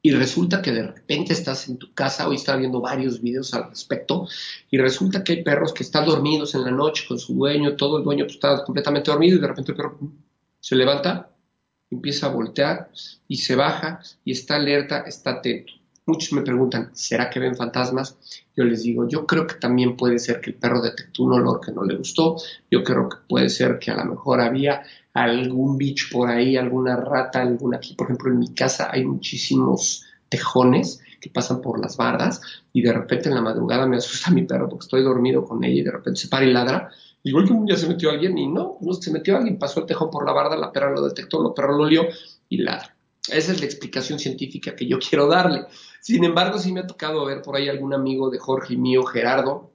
Y 0.02 0.12
resulta 0.12 0.62
que 0.62 0.70
de 0.70 0.86
repente 0.86 1.32
estás 1.32 1.68
en 1.68 1.78
tu 1.78 1.92
casa, 1.92 2.28
hoy 2.28 2.36
estaba 2.36 2.58
viendo 2.58 2.80
varios 2.80 3.20
videos 3.20 3.52
al 3.54 3.70
respecto, 3.70 4.28
y 4.70 4.78
resulta 4.78 5.24
que 5.24 5.32
hay 5.32 5.42
perros 5.42 5.72
que 5.72 5.82
están 5.82 6.06
dormidos 6.06 6.54
en 6.54 6.62
la 6.62 6.70
noche 6.70 7.04
con 7.08 7.18
su 7.18 7.34
dueño, 7.34 7.74
todo 7.76 7.98
el 7.98 8.04
dueño 8.04 8.24
pues, 8.24 8.34
está 8.34 8.62
completamente 8.62 9.10
dormido 9.10 9.36
y 9.36 9.40
de 9.40 9.48
repente 9.48 9.72
el 9.72 9.76
perro 9.76 9.98
se 10.66 10.74
levanta 10.74 11.30
empieza 11.92 12.26
a 12.26 12.30
voltear 12.30 12.90
y 13.28 13.36
se 13.36 13.54
baja 13.54 14.00
y 14.24 14.32
está 14.32 14.56
alerta, 14.56 15.02
está 15.02 15.30
atento. 15.30 15.72
Muchos 16.06 16.32
me 16.32 16.42
preguntan, 16.42 16.90
¿será 16.92 17.30
que 17.30 17.38
ven 17.38 17.54
fantasmas? 17.54 18.18
Yo 18.56 18.64
les 18.64 18.82
digo, 18.82 19.06
yo 19.06 19.28
creo 19.28 19.46
que 19.46 19.54
también 19.54 19.96
puede 19.96 20.18
ser 20.18 20.40
que 20.40 20.50
el 20.50 20.56
perro 20.56 20.82
detectó 20.82 21.22
un 21.22 21.34
olor 21.34 21.60
que 21.60 21.70
no 21.70 21.84
le 21.84 21.94
gustó, 21.94 22.34
yo 22.68 22.82
creo 22.82 23.08
que 23.08 23.18
puede 23.28 23.48
ser 23.48 23.78
que 23.78 23.92
a 23.92 23.96
lo 23.96 24.06
mejor 24.06 24.40
había 24.40 24.82
algún 25.14 25.78
bicho 25.78 26.08
por 26.10 26.28
ahí, 26.28 26.56
alguna 26.56 26.96
rata, 26.96 27.42
alguna 27.42 27.76
aquí, 27.76 27.94
por 27.94 28.08
ejemplo, 28.08 28.32
en 28.32 28.40
mi 28.40 28.52
casa 28.52 28.88
hay 28.90 29.04
muchísimos 29.04 30.04
tejones 30.28 31.00
que 31.20 31.30
pasan 31.30 31.60
por 31.60 31.78
las 31.78 31.96
bardas 31.96 32.40
y 32.72 32.82
de 32.82 32.92
repente 32.92 33.28
en 33.28 33.36
la 33.36 33.40
madrugada 33.40 33.86
me 33.86 33.98
asusta 33.98 34.32
mi 34.32 34.42
perro 34.42 34.68
porque 34.68 34.86
estoy 34.86 35.04
dormido 35.04 35.44
con 35.44 35.62
ella 35.62 35.80
y 35.80 35.84
de 35.84 35.92
repente 35.92 36.22
se 36.22 36.28
para 36.28 36.44
y 36.44 36.52
ladra 36.52 36.90
Igual 37.26 37.44
que 37.44 37.52
un 37.52 37.66
día 37.66 37.76
se 37.76 37.88
metió 37.88 38.10
alguien 38.10 38.38
y 38.38 38.46
no, 38.46 38.78
se 39.00 39.10
metió 39.10 39.36
alguien, 39.36 39.58
pasó 39.58 39.80
el 39.80 39.86
tejón 39.86 40.10
por 40.10 40.24
la 40.24 40.32
barda, 40.32 40.56
la 40.56 40.70
perra 40.70 40.92
lo 40.92 41.02
detectó, 41.02 41.42
la 41.42 41.52
perra 41.52 41.72
lo 41.72 41.82
olió 41.82 42.06
y 42.48 42.58
ladra. 42.58 42.94
Esa 43.28 43.50
es 43.50 43.58
la 43.58 43.66
explicación 43.66 44.20
científica 44.20 44.76
que 44.76 44.86
yo 44.86 45.00
quiero 45.00 45.26
darle. 45.26 45.66
Sin 46.00 46.22
embargo, 46.22 46.56
sí 46.56 46.72
me 46.72 46.80
ha 46.80 46.86
tocado 46.86 47.24
ver 47.24 47.42
por 47.42 47.56
ahí 47.56 47.68
algún 47.68 47.92
amigo 47.94 48.30
de 48.30 48.38
Jorge 48.38 48.76
mío, 48.76 49.02
Gerardo, 49.02 49.72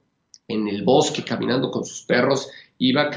en 0.47 0.69
el 0.69 0.83
bosque 0.83 1.25
caminando 1.25 1.71
con 1.71 1.83
sus 1.83 2.03
perros. 2.03 2.49
Iba 2.77 3.09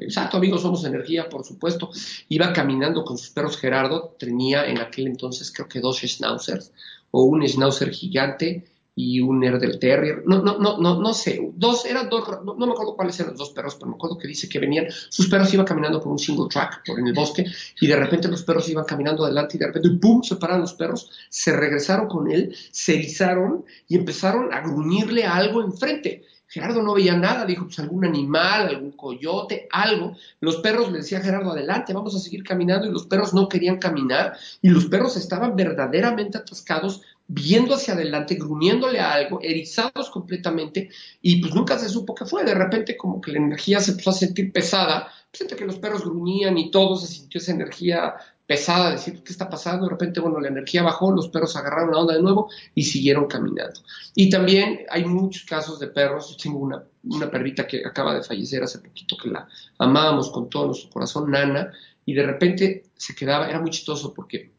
exacto, 0.00 0.38
amigos, 0.38 0.62
somos 0.62 0.84
energía, 0.84 1.28
por 1.28 1.44
supuesto. 1.44 1.90
Iba 2.28 2.52
caminando 2.52 3.04
con 3.04 3.16
sus 3.16 3.30
perros. 3.30 3.56
Gerardo 3.56 4.16
tenía 4.18 4.66
en 4.66 4.78
aquel 4.78 5.06
entonces, 5.06 5.52
creo 5.52 5.68
que 5.68 5.78
dos 5.78 6.00
schnauzers 6.00 6.72
o 7.12 7.22
un 7.22 7.46
schnauzer 7.46 7.90
gigante 7.90 8.66
y 8.98 9.20
un 9.20 9.44
Erdel 9.44 9.78
Terrier, 9.78 10.22
no, 10.24 10.42
no, 10.42 10.58
no, 10.58 10.78
no, 10.78 10.98
no 10.98 11.12
sé, 11.12 11.52
dos, 11.54 11.84
eran 11.84 12.08
dos, 12.08 12.26
no, 12.42 12.54
me 12.56 12.72
acuerdo 12.72 12.96
cuáles 12.96 13.20
eran 13.20 13.32
los 13.32 13.40
dos 13.40 13.50
perros, 13.50 13.74
pero 13.74 13.90
me 13.90 13.94
acuerdo 13.94 14.16
que 14.16 14.26
dice 14.26 14.48
que 14.48 14.58
venían, 14.58 14.86
sus 14.88 15.28
perros 15.28 15.52
iban 15.52 15.66
caminando 15.66 16.00
por 16.00 16.12
un 16.12 16.18
single 16.18 16.48
track, 16.48 16.82
por 16.86 16.98
en 16.98 17.06
el 17.06 17.12
bosque, 17.12 17.44
y 17.78 17.86
de 17.86 17.94
repente 17.94 18.26
los 18.28 18.42
perros 18.42 18.66
iban 18.70 18.86
caminando 18.86 19.26
adelante 19.26 19.58
y 19.58 19.60
de 19.60 19.66
repente, 19.66 19.90
¡pum!, 20.00 20.22
se 20.22 20.36
pararon 20.36 20.62
los 20.62 20.72
perros, 20.72 21.10
se 21.28 21.54
regresaron 21.54 22.08
con 22.08 22.30
él, 22.32 22.56
se 22.70 22.94
erizaron 22.94 23.66
y 23.86 23.96
empezaron 23.96 24.52
a 24.54 24.62
gruñirle 24.62 25.24
algo 25.24 25.62
enfrente. 25.62 26.24
Gerardo 26.48 26.80
no 26.80 26.94
veía 26.94 27.16
nada, 27.16 27.44
dijo, 27.44 27.64
pues 27.64 27.78
algún 27.80 28.04
animal, 28.04 28.68
algún 28.68 28.92
coyote, 28.92 29.68
algo. 29.70 30.16
Los 30.40 30.56
perros 30.58 30.90
le 30.90 30.98
decía 30.98 31.18
a 31.18 31.20
Gerardo, 31.20 31.50
adelante, 31.50 31.92
vamos 31.92 32.14
a 32.14 32.20
seguir 32.20 32.44
caminando, 32.44 32.86
y 32.86 32.92
los 32.92 33.06
perros 33.06 33.34
no 33.34 33.48
querían 33.48 33.78
caminar, 33.78 34.38
y 34.62 34.70
los 34.70 34.86
perros 34.86 35.16
estaban 35.16 35.56
verdaderamente 35.56 36.38
atascados, 36.38 37.02
viendo 37.28 37.74
hacia 37.74 37.94
adelante, 37.94 38.36
gruñéndole 38.36 39.00
a 39.00 39.12
algo, 39.12 39.40
erizados 39.42 40.10
completamente, 40.10 40.90
y 41.20 41.40
pues 41.40 41.54
nunca 41.54 41.78
se 41.78 41.88
supo 41.88 42.14
qué 42.14 42.24
fue. 42.24 42.44
De 42.44 42.54
repente, 42.54 42.96
como 42.96 43.20
que 43.20 43.32
la 43.32 43.38
energía 43.38 43.80
se 43.80 43.92
empezó 43.92 44.10
a 44.10 44.14
sentir 44.14 44.52
pesada, 44.52 45.08
pues 45.30 45.40
entre 45.40 45.56
que 45.56 45.66
los 45.66 45.76
perros 45.76 46.04
gruñían 46.04 46.56
y 46.58 46.70
todo, 46.70 46.96
se 46.96 47.08
sintió 47.08 47.40
esa 47.40 47.52
energía 47.52 48.14
pesada, 48.46 48.92
decir, 48.92 49.22
¿qué 49.24 49.32
está 49.32 49.48
pasando? 49.48 49.86
De 49.86 49.90
repente, 49.90 50.20
bueno, 50.20 50.38
la 50.38 50.48
energía 50.48 50.82
bajó, 50.82 51.10
los 51.10 51.28
perros 51.28 51.56
agarraron 51.56 51.90
la 51.90 51.98
onda 51.98 52.14
de 52.14 52.22
nuevo 52.22 52.48
y 52.74 52.84
siguieron 52.84 53.26
caminando. 53.26 53.80
Y 54.14 54.30
también 54.30 54.86
hay 54.88 55.04
muchos 55.04 55.44
casos 55.44 55.80
de 55.80 55.88
perros, 55.88 56.30
yo 56.30 56.36
tengo 56.36 56.60
una, 56.60 56.84
una 57.04 57.28
perrita 57.28 57.66
que 57.66 57.84
acaba 57.84 58.14
de 58.14 58.22
fallecer 58.22 58.62
hace 58.62 58.78
poquito, 58.78 59.16
que 59.20 59.30
la 59.30 59.48
amábamos 59.78 60.30
con 60.30 60.48
todo 60.48 60.66
nuestro 60.66 60.90
corazón, 60.90 61.30
Nana, 61.30 61.72
y 62.04 62.14
de 62.14 62.22
repente 62.22 62.84
se 62.94 63.16
quedaba, 63.16 63.48
era 63.48 63.60
muy 63.60 63.70
chistoso 63.70 64.14
porque 64.14 64.55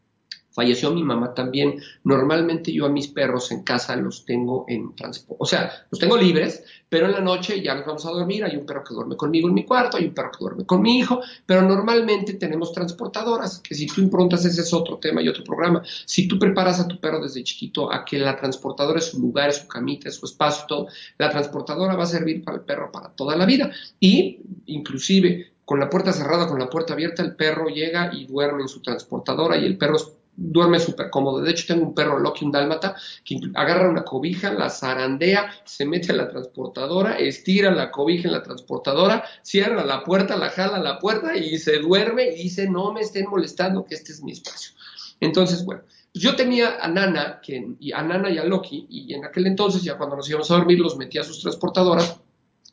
falleció 0.58 0.90
mi 0.90 1.04
mamá 1.04 1.34
también. 1.34 1.80
Normalmente 2.02 2.72
yo 2.72 2.84
a 2.84 2.88
mis 2.88 3.06
perros 3.06 3.52
en 3.52 3.62
casa 3.62 3.94
los 3.94 4.24
tengo 4.24 4.64
en 4.66 4.96
transporte, 4.96 5.38
o 5.38 5.46
sea, 5.46 5.70
los 5.88 6.00
tengo 6.00 6.16
libres, 6.16 6.64
pero 6.88 7.06
en 7.06 7.12
la 7.12 7.20
noche 7.20 7.62
ya 7.62 7.76
nos 7.76 7.86
vamos 7.86 8.04
a 8.06 8.10
dormir. 8.10 8.42
Hay 8.42 8.56
un 8.56 8.66
perro 8.66 8.82
que 8.82 8.92
duerme 8.92 9.16
conmigo 9.16 9.46
en 9.46 9.54
mi 9.54 9.64
cuarto, 9.64 9.98
hay 9.98 10.06
un 10.06 10.14
perro 10.14 10.32
que 10.32 10.38
duerme 10.40 10.66
con 10.66 10.82
mi 10.82 10.98
hijo, 10.98 11.20
pero 11.46 11.62
normalmente 11.62 12.34
tenemos 12.34 12.72
transportadoras, 12.72 13.60
que 13.60 13.76
si 13.76 13.86
tú 13.86 14.00
improntas 14.00 14.44
ese 14.44 14.62
es 14.62 14.74
otro 14.74 14.98
tema 14.98 15.22
y 15.22 15.28
otro 15.28 15.44
programa. 15.44 15.80
Si 16.04 16.26
tú 16.26 16.40
preparas 16.40 16.80
a 16.80 16.88
tu 16.88 16.98
perro 16.98 17.20
desde 17.20 17.44
chiquito 17.44 17.92
a 17.92 18.04
que 18.04 18.18
la 18.18 18.34
transportadora 18.34 18.98
es 18.98 19.12
su 19.12 19.20
lugar, 19.20 19.50
es 19.50 19.58
su 19.58 19.68
camita, 19.68 20.08
es 20.08 20.16
su 20.16 20.26
espacio, 20.26 20.64
todo, 20.66 20.88
la 21.18 21.30
transportadora 21.30 21.94
va 21.94 22.02
a 22.02 22.06
servir 22.06 22.42
para 22.42 22.56
el 22.56 22.64
perro 22.64 22.90
para 22.90 23.10
toda 23.10 23.36
la 23.36 23.46
vida. 23.46 23.70
Y 24.00 24.40
inclusive 24.66 25.52
con 25.68 25.78
la 25.78 25.90
puerta 25.90 26.14
cerrada, 26.14 26.48
con 26.48 26.58
la 26.58 26.70
puerta 26.70 26.94
abierta, 26.94 27.22
el 27.22 27.36
perro 27.36 27.68
llega 27.68 28.10
y 28.14 28.24
duerme 28.24 28.62
en 28.62 28.68
su 28.68 28.80
transportadora 28.80 29.58
y 29.58 29.66
el 29.66 29.76
perro 29.76 29.96
es 29.96 30.10
duerme 30.40 30.78
súper 30.78 31.10
cómodo. 31.10 31.40
De 31.40 31.50
hecho, 31.50 31.66
tengo 31.66 31.84
un 31.84 31.94
perro 31.94 32.18
Loki, 32.18 32.44
un 32.44 32.52
dálmata, 32.52 32.94
que 33.24 33.40
agarra 33.54 33.90
una 33.90 34.04
cobija, 34.04 34.52
la 34.52 34.70
zarandea, 34.70 35.50
se 35.64 35.84
mete 35.84 36.12
a 36.12 36.14
la 36.14 36.28
transportadora, 36.28 37.18
estira 37.18 37.70
la 37.72 37.90
cobija 37.90 38.28
en 38.28 38.34
la 38.34 38.42
transportadora, 38.42 39.24
cierra 39.42 39.84
la 39.84 40.04
puerta, 40.04 40.36
la 40.36 40.50
jala 40.50 40.78
la 40.78 40.98
puerta 40.98 41.36
y 41.36 41.58
se 41.58 41.78
duerme 41.78 42.28
y 42.28 42.44
dice, 42.44 42.70
no 42.70 42.92
me 42.92 43.00
estén 43.00 43.28
molestando, 43.28 43.84
que 43.84 43.96
este 43.96 44.12
es 44.12 44.22
mi 44.22 44.32
espacio. 44.32 44.72
Entonces, 45.20 45.64
bueno, 45.64 45.82
pues 46.12 46.22
yo 46.22 46.36
tenía 46.36 46.78
a 46.80 46.88
Nana, 46.88 47.40
que, 47.42 47.74
y 47.80 47.92
a 47.92 48.02
Nana 48.02 48.30
y 48.30 48.38
a 48.38 48.44
Loki, 48.44 48.86
y 48.88 49.12
en 49.12 49.24
aquel 49.24 49.46
entonces, 49.48 49.82
ya 49.82 49.98
cuando 49.98 50.16
nos 50.16 50.28
íbamos 50.30 50.50
a 50.50 50.54
dormir, 50.54 50.78
los 50.78 50.96
metía 50.96 51.22
a 51.22 51.24
sus 51.24 51.40
transportadoras, 51.40 52.20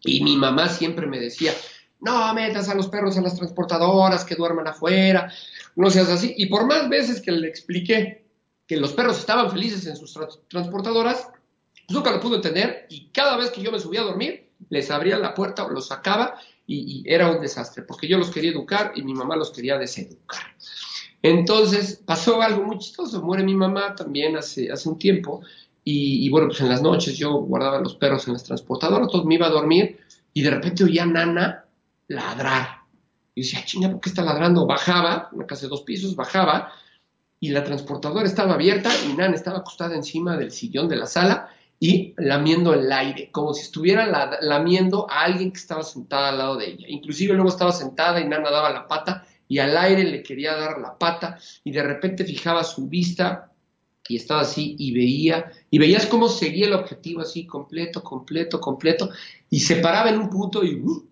y 0.04 0.24
mi 0.24 0.38
mamá 0.38 0.70
siempre 0.70 1.08
me 1.08 1.20
decía, 1.20 1.52
no 2.02 2.34
metas 2.34 2.70
a 2.70 2.76
los 2.76 2.88
perros 2.88 3.18
en 3.18 3.24
las 3.24 3.36
transportadoras, 3.36 4.26
que 4.26 4.36
duerman 4.36 4.68
afuera, 4.68 5.32
no 5.76 5.90
seas 5.90 6.10
así. 6.10 6.34
Y 6.38 6.48
por 6.48 6.68
más 6.68 6.90
veces 6.90 7.22
que 7.22 7.32
le 7.32 7.48
expliqué 7.48 8.26
que 8.68 8.78
los 8.78 8.94
perros 8.94 9.20
estaban 9.20 9.52
felices 9.52 9.86
en 9.86 9.96
sus 9.96 10.18
transportadoras, 10.48 11.30
pues 11.86 11.96
nunca 11.96 12.12
lo 12.12 12.20
pudo 12.20 12.36
entender 12.36 12.88
y 12.90 13.10
cada 13.10 13.38
vez 13.38 13.52
que 13.52 13.62
yo 13.62 13.72
me 13.72 13.80
subía 13.80 14.02
a 14.02 14.06
dormir, 14.06 14.50
les 14.70 14.90
abría 14.90 15.18
la 15.18 15.34
puerta 15.34 15.66
o 15.66 15.70
los 15.70 15.88
sacaba 15.88 16.40
y, 16.66 17.04
era 17.06 17.30
un 17.30 17.42
desastre, 17.42 17.84
porque 17.84 18.08
yo 18.08 18.18
los 18.18 18.32
quería 18.32 18.52
educar 18.52 18.94
y 18.96 19.04
mi 19.04 19.14
mamá 19.14 19.36
los 19.36 19.52
quería 19.52 19.78
deseducar. 19.78 20.56
Entonces 21.22 22.02
pasó 22.06 22.42
algo 22.42 22.64
muy 22.64 22.78
chistoso, 22.80 23.22
muere 23.22 23.44
mi 23.44 23.56
mamá 23.56 23.96
también 23.96 24.36
hace, 24.36 24.72
hace 24.72 24.90
un 24.90 24.98
tiempo 24.98 25.42
y, 25.84 26.28
bueno, 26.30 26.48
pues 26.48 26.62
en 26.62 26.70
las 26.70 26.82
noches 26.82 27.16
yo 27.16 27.34
guardaba 27.34 27.80
los 27.80 27.96
perros 27.96 28.26
en 28.26 28.34
las 28.34 28.44
transportadoras, 28.44 29.10
todos 29.10 29.26
me 29.26 29.36
iba 29.36 29.46
a 29.46 29.52
dormir 29.52 30.00
y 30.34 30.42
de 30.42 30.50
repente 30.50 30.84
oía 30.84 31.06
Nana 31.06 31.65
ladrar. 32.08 32.82
Y 33.34 33.42
decía, 33.42 33.64
chinga, 33.66 33.92
¿por 33.92 34.00
qué 34.00 34.10
está 34.10 34.24
ladrando? 34.24 34.66
Bajaba, 34.66 35.30
una 35.34 35.46
casa 35.46 35.64
de 35.64 35.70
dos 35.70 35.82
pisos, 35.82 36.16
bajaba, 36.16 36.72
y 37.40 37.50
la 37.50 37.64
transportadora 37.64 38.26
estaba 38.26 38.54
abierta 38.54 38.90
y 39.08 39.14
Nan 39.14 39.34
estaba 39.34 39.60
acostada 39.60 39.96
encima 39.96 40.38
del 40.38 40.52
sillón 40.52 40.88
de 40.88 40.96
la 40.96 41.06
sala 41.06 41.50
y 41.80 42.14
lamiendo 42.18 42.74
el 42.74 42.92
aire, 42.92 43.30
como 43.32 43.54
si 43.54 43.64
estuviera 43.64 44.38
lamiendo 44.42 45.10
a 45.10 45.24
alguien 45.24 45.52
que 45.52 45.60
estaba 45.60 45.84
sentada 45.84 46.30
al 46.30 46.38
lado 46.38 46.58
de 46.58 46.68
ella. 46.68 46.86
Inclusive 46.88 47.34
luego 47.34 47.50
estaba 47.50 47.72
sentada 47.72 48.22
y 48.22 48.28
Nana 48.28 48.50
daba 48.50 48.72
la 48.72 48.88
pata 48.88 49.28
y 49.48 49.60
al 49.60 49.78
aire 49.78 50.06
le 50.06 50.24
quería 50.24 50.56
dar 50.56 50.80
la 50.80 50.98
pata 50.98 51.38
y 51.64 51.72
de 51.72 51.84
repente 51.84 52.24
fijaba 52.24 52.64
su 52.64 52.88
vista 52.88 53.52
y 54.08 54.16
estaba 54.16 54.42
así 54.42 54.76
y 54.80 54.94
veía, 54.94 55.52
y 55.70 55.80
veías 55.80 56.06
cómo 56.06 56.30
seguía 56.30 56.68
el 56.68 56.74
objetivo 56.74 57.22
así, 57.22 57.46
completo, 57.46 58.04
completo, 58.04 58.62
completo, 58.62 59.10
y 59.50 59.60
se 59.60 59.78
paraba 59.78 60.10
en 60.10 60.20
un 60.20 60.30
punto 60.30 60.64
y 60.64 60.76
uh, 60.76 61.08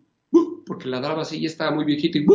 porque 0.66 0.88
ladraba 0.88 1.22
así, 1.22 1.42
ya 1.42 1.48
estaba 1.48 1.72
muy 1.72 1.86
viejito 1.86 2.18
y 2.18 2.26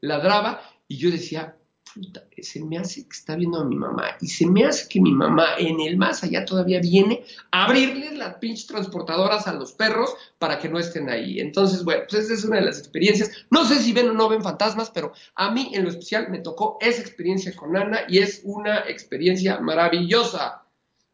ladraba 0.00 0.60
y 0.88 0.96
yo 0.98 1.10
decía, 1.10 1.56
puta, 1.94 2.24
se 2.38 2.62
me 2.64 2.78
hace 2.78 3.04
que 3.04 3.16
está 3.16 3.36
viendo 3.36 3.60
a 3.60 3.64
mi 3.64 3.76
mamá 3.76 4.16
y 4.20 4.26
se 4.26 4.46
me 4.46 4.64
hace 4.64 4.88
que 4.88 5.00
mi 5.00 5.12
mamá 5.12 5.56
en 5.58 5.80
el 5.80 5.96
más 5.96 6.24
allá 6.24 6.44
todavía 6.44 6.80
viene 6.80 7.24
a 7.50 7.66
abrirles 7.66 8.16
las 8.16 8.34
pinches 8.36 8.66
transportadoras 8.66 9.46
a 9.46 9.54
los 9.54 9.72
perros 9.72 10.14
para 10.38 10.58
que 10.58 10.68
no 10.68 10.78
estén 10.78 11.08
ahí. 11.08 11.40
Entonces, 11.40 11.84
bueno, 11.84 12.02
pues 12.08 12.24
esa 12.24 12.34
es 12.34 12.44
una 12.44 12.56
de 12.56 12.66
las 12.66 12.78
experiencias. 12.78 13.30
No 13.50 13.64
sé 13.64 13.76
si 13.76 13.92
ven 13.92 14.10
o 14.10 14.12
no 14.12 14.28
ven 14.28 14.42
fantasmas, 14.42 14.90
pero 14.90 15.12
a 15.34 15.50
mí 15.50 15.70
en 15.72 15.84
lo 15.84 15.90
especial 15.90 16.30
me 16.30 16.40
tocó 16.40 16.78
esa 16.80 17.00
experiencia 17.00 17.54
con 17.54 17.76
Ana 17.76 18.00
y 18.08 18.18
es 18.18 18.42
una 18.44 18.80
experiencia 18.88 19.60
maravillosa. 19.60 20.62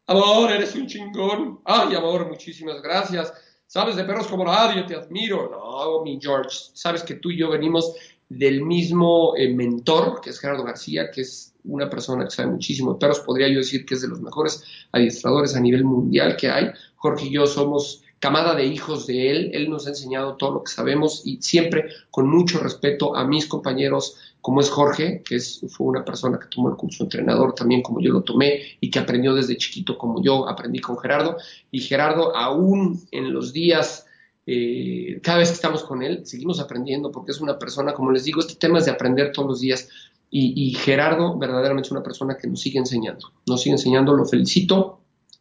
Amor, 0.07 0.51
eres 0.51 0.75
un 0.75 0.87
chingón. 0.87 1.61
Ay, 1.65 1.95
amor, 1.95 2.27
muchísimas 2.27 2.81
gracias. 2.81 3.33
Sabes 3.69 3.97
de 3.97 4.05
perros 4.05 4.27
como 4.29 4.47
nadie, 4.47 4.83
te 4.85 4.97
admiro. 4.97 5.51
No, 5.51 6.03
mi 6.03 6.19
George, 6.19 6.71
sabes 6.73 7.03
que 7.03 7.17
tú 7.17 7.31
y 7.31 7.37
yo 7.37 7.51
venimos 7.51 7.95
del 8.29 8.65
mismo 8.65 9.35
eh, 9.37 9.53
mentor, 9.53 10.21
que 10.21 10.31
es 10.31 10.39
Gerardo 10.39 10.65
García, 10.65 11.11
que 11.11 11.23
es 11.23 11.55
una 11.65 11.89
persona 11.89 12.25
que 12.25 12.31
sabe 12.31 12.51
muchísimo 12.51 12.99
perros, 12.99 13.21
podría 13.21 13.49
yo 13.49 13.59
decir 13.59 13.85
que 13.85 13.95
es 13.95 14.03
de 14.03 14.09
los 14.09 14.21
mejores 14.21 14.63
adiestradores 14.93 15.57
a 15.57 15.61
nivel 15.61 15.85
mundial 15.85 16.37
que 16.37 16.51
hay. 16.51 16.71
Jorge 16.97 17.27
y 17.27 17.33
yo 17.33 17.47
somos 17.47 18.03
camada 18.19 18.55
de 18.55 18.67
hijos 18.67 19.07
de 19.07 19.31
él, 19.31 19.51
él 19.55 19.71
nos 19.71 19.87
ha 19.87 19.91
enseñado 19.91 20.37
todo 20.37 20.53
lo 20.53 20.65
que 20.65 20.73
sabemos 20.73 21.23
y 21.25 21.41
siempre 21.41 21.89
con 22.11 22.29
mucho 22.29 22.59
respeto 22.59 23.15
a 23.15 23.25
mis 23.25 23.47
compañeros 23.47 24.17
como 24.41 24.61
es 24.61 24.71
Jorge, 24.71 25.23
que 25.25 25.37
es, 25.37 25.65
fue 25.69 25.87
una 25.87 26.05
persona 26.05 26.39
que 26.39 26.49
tomó 26.49 26.71
el 26.71 26.77
curso 26.77 27.05
de 27.05 27.07
entrenador 27.07 27.55
también 27.55 27.83
como 27.83 28.01
yo 28.01 28.13
lo 28.13 28.23
tomé 28.23 28.63
y 28.81 28.91
que 28.91 28.99
aprendió 28.99 29.35
desde 29.35 29.57
chiquito 29.57 29.99
como 29.99 30.23
yo 30.23 30.49
aprendí 30.49 30.81
con 30.81 30.99
Gerardo. 30.99 31.37
Y 31.71 31.81
Gerardo, 31.81 32.35
aún 32.35 33.01
en 33.11 33.33
los 33.33 33.53
días, 33.53 34.07
eh, 34.51 35.21
cada 35.23 35.37
vez 35.37 35.51
que 35.51 35.57
estamos 35.57 35.85
con 35.85 36.03
él, 36.03 36.25
seguimos 36.25 36.59
aprendiendo 36.59 37.13
porque 37.13 37.33
es 37.33 37.41
una 37.43 37.59
persona, 37.59 37.93
como 37.93 38.11
les 38.11 38.25
digo, 38.25 38.41
este 38.41 38.55
tema 38.55 38.79
es 38.79 38.87
de 38.87 38.93
aprender 38.93 39.31
todos 39.31 39.47
los 39.47 39.61
días. 39.61 39.91
Y, 40.31 40.75
Gerardo 40.75 41.39
verdaderamente 41.39 41.87
es 41.87 41.93
una 41.93 42.03
persona 42.03 42.37
que 42.37 42.49
nos 42.49 42.61
sigue 42.61 42.79
enseñando, 42.79 43.33
nos 43.47 43.63
sigue 43.63 43.75
enseñando, 43.75 44.15
lo 44.15 44.27
felicito, 44.27 45.01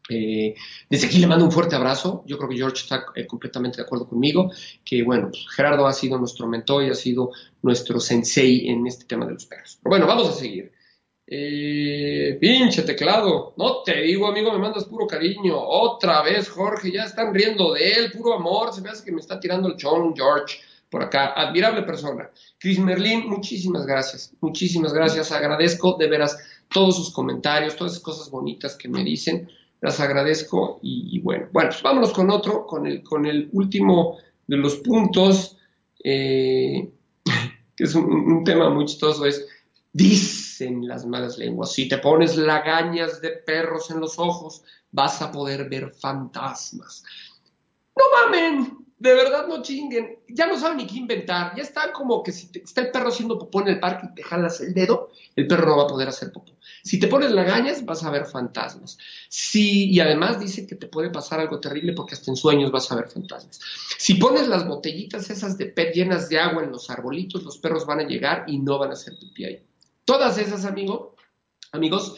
eh, 0.10 0.56
desde 0.90 1.08
aquí 1.08 1.20
le 1.20 1.28
mando 1.28 1.46
un 1.46 1.52
fuerte 1.52 1.76
abrazo. 1.76 2.24
Yo 2.26 2.38
creo 2.38 2.50
que 2.50 2.58
George 2.58 2.84
está 2.84 3.06
eh, 3.16 3.26
completamente 3.28 3.78
de 3.78 3.84
acuerdo 3.84 4.08
conmigo, 4.08 4.52
que 4.84 5.04
bueno, 5.04 5.30
Gerardo 5.56 5.88
ha 5.88 5.94
sido 5.94 6.18
nuestro 6.18 6.48
mentor 6.48 6.84
y 6.84 6.90
ha 6.90 6.96
sido 6.96 7.32
nuestro 7.62 8.02
sensei 8.02 8.68
en 8.68 8.88
este 8.88 9.06
tema 9.06 9.26
de 9.26 9.34
los 9.34 9.46
perros. 9.46 9.80
Pero 9.82 9.90
bueno, 9.90 10.08
vamos 10.08 10.30
a 10.30 10.34
seguir. 10.34 10.72
Eh, 11.30 12.38
pinche 12.40 12.84
teclado, 12.84 13.54
no 13.58 13.84
te 13.84 14.02
digo 14.02 14.28
amigo, 14.28 14.52
me 14.54 14.60
mandas 14.60 14.86
puro 14.86 15.06
cariño. 15.06 15.60
Otra 15.60 16.22
vez 16.22 16.50
Jorge, 16.50 16.92
ya 16.92 17.04
están 17.04 17.34
riendo 17.34 17.74
de 17.74 17.92
él, 17.92 18.12
puro 18.12 18.34
amor, 18.34 18.74
se 18.74 18.82
me 18.82 18.90
hace 18.90 19.04
que 19.04 19.12
me 19.12 19.20
está 19.20 19.40
tirando 19.40 19.68
el 19.68 19.76
chon 19.76 20.16
George 20.16 20.60
por 20.90 21.04
acá. 21.04 21.34
Admirable 21.36 21.84
persona. 21.84 22.30
Chris 22.58 22.80
Merlin, 22.80 23.28
muchísimas 23.28 23.86
gracias, 23.86 24.34
muchísimas 24.40 24.94
gracias. 24.94 25.32
Agradezco 25.32 25.98
de 25.98 26.08
veras 26.08 26.38
todos 26.74 26.96
sus 26.96 27.12
comentarios, 27.12 27.76
todas 27.76 27.94
esas 27.94 28.04
cosas 28.04 28.30
bonitas 28.32 28.76
que 28.76 28.88
me 28.88 29.04
dicen 29.04 29.50
las 29.82 30.00
agradezco 30.00 30.80
y, 30.82 31.20
bueno, 31.20 31.48
bueno, 31.52 31.70
pues 31.70 31.82
vámonos 31.84 32.12
con 32.12 32.30
otro, 32.32 32.66
con 32.66 32.88
el, 32.88 33.04
con 33.04 33.26
el 33.26 33.50
último 33.54 34.18
de 34.48 34.58
los 34.58 34.78
puntos, 34.78 35.58
eh, 36.04 36.90
que 37.76 37.84
es 37.84 37.94
un, 37.94 38.44
tema 38.44 38.70
muy 38.70 38.86
chistoso, 38.86 39.26
es 39.26 39.46
Dicen 39.98 40.88
las 40.88 41.08
malas 41.08 41.40
lenguas, 41.40 41.72
si 41.72 41.88
te 41.88 41.98
pones 41.98 42.38
lagañas 42.38 43.20
de 43.20 43.32
perros 43.32 43.90
en 43.90 44.00
los 44.00 44.20
ojos, 44.20 44.62
vas 44.92 45.24
a 45.24 45.32
poder 45.32 45.68
ver 45.68 45.92
fantasmas. 45.92 47.04
No 47.96 48.04
mamen, 48.14 48.78
de 49.00 49.14
verdad 49.16 49.48
no 49.48 49.64
chinguen, 49.64 50.20
ya 50.30 50.46
no 50.46 50.60
saben 50.60 50.78
ni 50.78 50.86
qué 50.86 50.98
inventar, 50.98 51.56
ya 51.56 51.64
está 51.64 51.92
como 51.92 52.22
que 52.22 52.32
si 52.32 52.48
está 52.64 52.82
el 52.82 52.92
perro 52.92 53.10
haciendo 53.10 53.40
popó 53.40 53.62
en 53.62 53.70
el 53.70 53.80
parque 53.80 54.06
y 54.12 54.14
te 54.14 54.22
jalas 54.22 54.62
el 54.62 54.76
dedo, 54.76 55.10
el 55.36 55.48
perro 55.48 55.66
no 55.66 55.78
va 55.78 55.84
a 55.86 55.88
poder 55.88 56.10
hacer 56.10 56.32
popó. 56.32 56.52
Si 56.84 57.00
te 57.00 57.08
pones 57.08 57.32
lagañas, 57.32 57.84
vas 57.84 58.04
a 58.04 58.12
ver 58.12 58.28
fantasmas. 58.28 59.00
Si, 59.30 59.90
y 59.90 60.00
además 60.00 60.40
dice 60.40 60.68
que 60.68 60.76
te 60.76 60.86
puede 60.86 61.10
pasar 61.10 61.40
algo 61.40 61.60
terrible 61.60 61.94
porque 61.94 62.14
hasta 62.14 62.30
en 62.30 62.38
sueños 62.38 62.70
vas 62.70 62.92
a 62.92 62.96
ver 62.98 63.10
fantasmas. 63.10 63.60
Si 63.98 64.14
pones 64.14 64.48
las 64.48 64.68
botellitas 64.68 65.32
esas 65.32 65.58
de 65.58 65.66
PET 65.66 65.96
llenas 65.96 66.30
de 66.30 66.38
agua 66.38 66.64
en 66.64 66.72
los 66.72 66.88
arbolitos, 66.92 67.42
los 67.42 67.58
perros 67.58 67.88
van 67.88 68.02
a 68.02 68.08
llegar 68.08 68.44
y 68.46 68.60
no 68.60 68.78
van 68.78 68.92
a 68.92 68.94
hacer 68.94 69.18
pipí 69.20 69.46
ahí. 69.46 69.64
Todas 70.08 70.38
esas, 70.38 70.64
amigo, 70.64 71.18
amigos, 71.74 72.16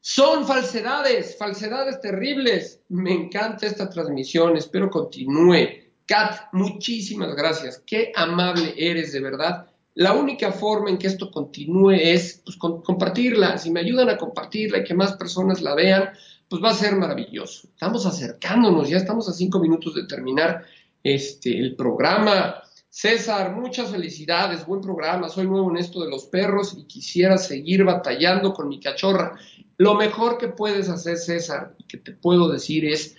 son 0.00 0.46
falsedades, 0.46 1.36
falsedades 1.36 2.00
terribles. 2.00 2.80
Me 2.88 3.12
encanta 3.12 3.66
esta 3.66 3.90
transmisión, 3.90 4.56
espero 4.56 4.88
continúe. 4.88 5.68
Kat, 6.06 6.48
muchísimas 6.52 7.36
gracias. 7.36 7.82
Qué 7.86 8.10
amable 8.16 8.72
eres, 8.78 9.12
de 9.12 9.20
verdad. 9.20 9.66
La 9.92 10.14
única 10.14 10.50
forma 10.50 10.88
en 10.88 10.96
que 10.96 11.08
esto 11.08 11.30
continúe 11.30 11.90
es 11.90 12.40
pues, 12.42 12.56
compartirla. 12.56 13.58
Si 13.58 13.70
me 13.70 13.80
ayudan 13.80 14.08
a 14.08 14.16
compartirla 14.16 14.78
y 14.78 14.84
que 14.84 14.94
más 14.94 15.12
personas 15.18 15.60
la 15.60 15.74
vean, 15.74 16.08
pues 16.48 16.64
va 16.64 16.70
a 16.70 16.74
ser 16.74 16.96
maravilloso. 16.96 17.68
Estamos 17.68 18.06
acercándonos, 18.06 18.88
ya 18.88 18.96
estamos 18.96 19.28
a 19.28 19.34
cinco 19.34 19.60
minutos 19.60 19.94
de 19.94 20.06
terminar 20.06 20.64
este, 21.02 21.58
el 21.58 21.76
programa. 21.76 22.62
César, 22.98 23.54
muchas 23.54 23.90
felicidades, 23.90 24.64
buen 24.64 24.80
programa. 24.80 25.28
Soy 25.28 25.46
nuevo 25.46 25.70
en 25.70 25.76
esto 25.76 26.02
de 26.02 26.08
los 26.08 26.24
perros 26.24 26.74
y 26.78 26.84
quisiera 26.84 27.36
seguir 27.36 27.84
batallando 27.84 28.54
con 28.54 28.70
mi 28.70 28.80
cachorra. 28.80 29.38
Lo 29.76 29.96
mejor 29.96 30.38
que 30.38 30.48
puedes 30.48 30.88
hacer, 30.88 31.18
César, 31.18 31.74
y 31.76 31.84
que 31.84 31.98
te 31.98 32.12
puedo 32.12 32.48
decir 32.48 32.86
es 32.86 33.14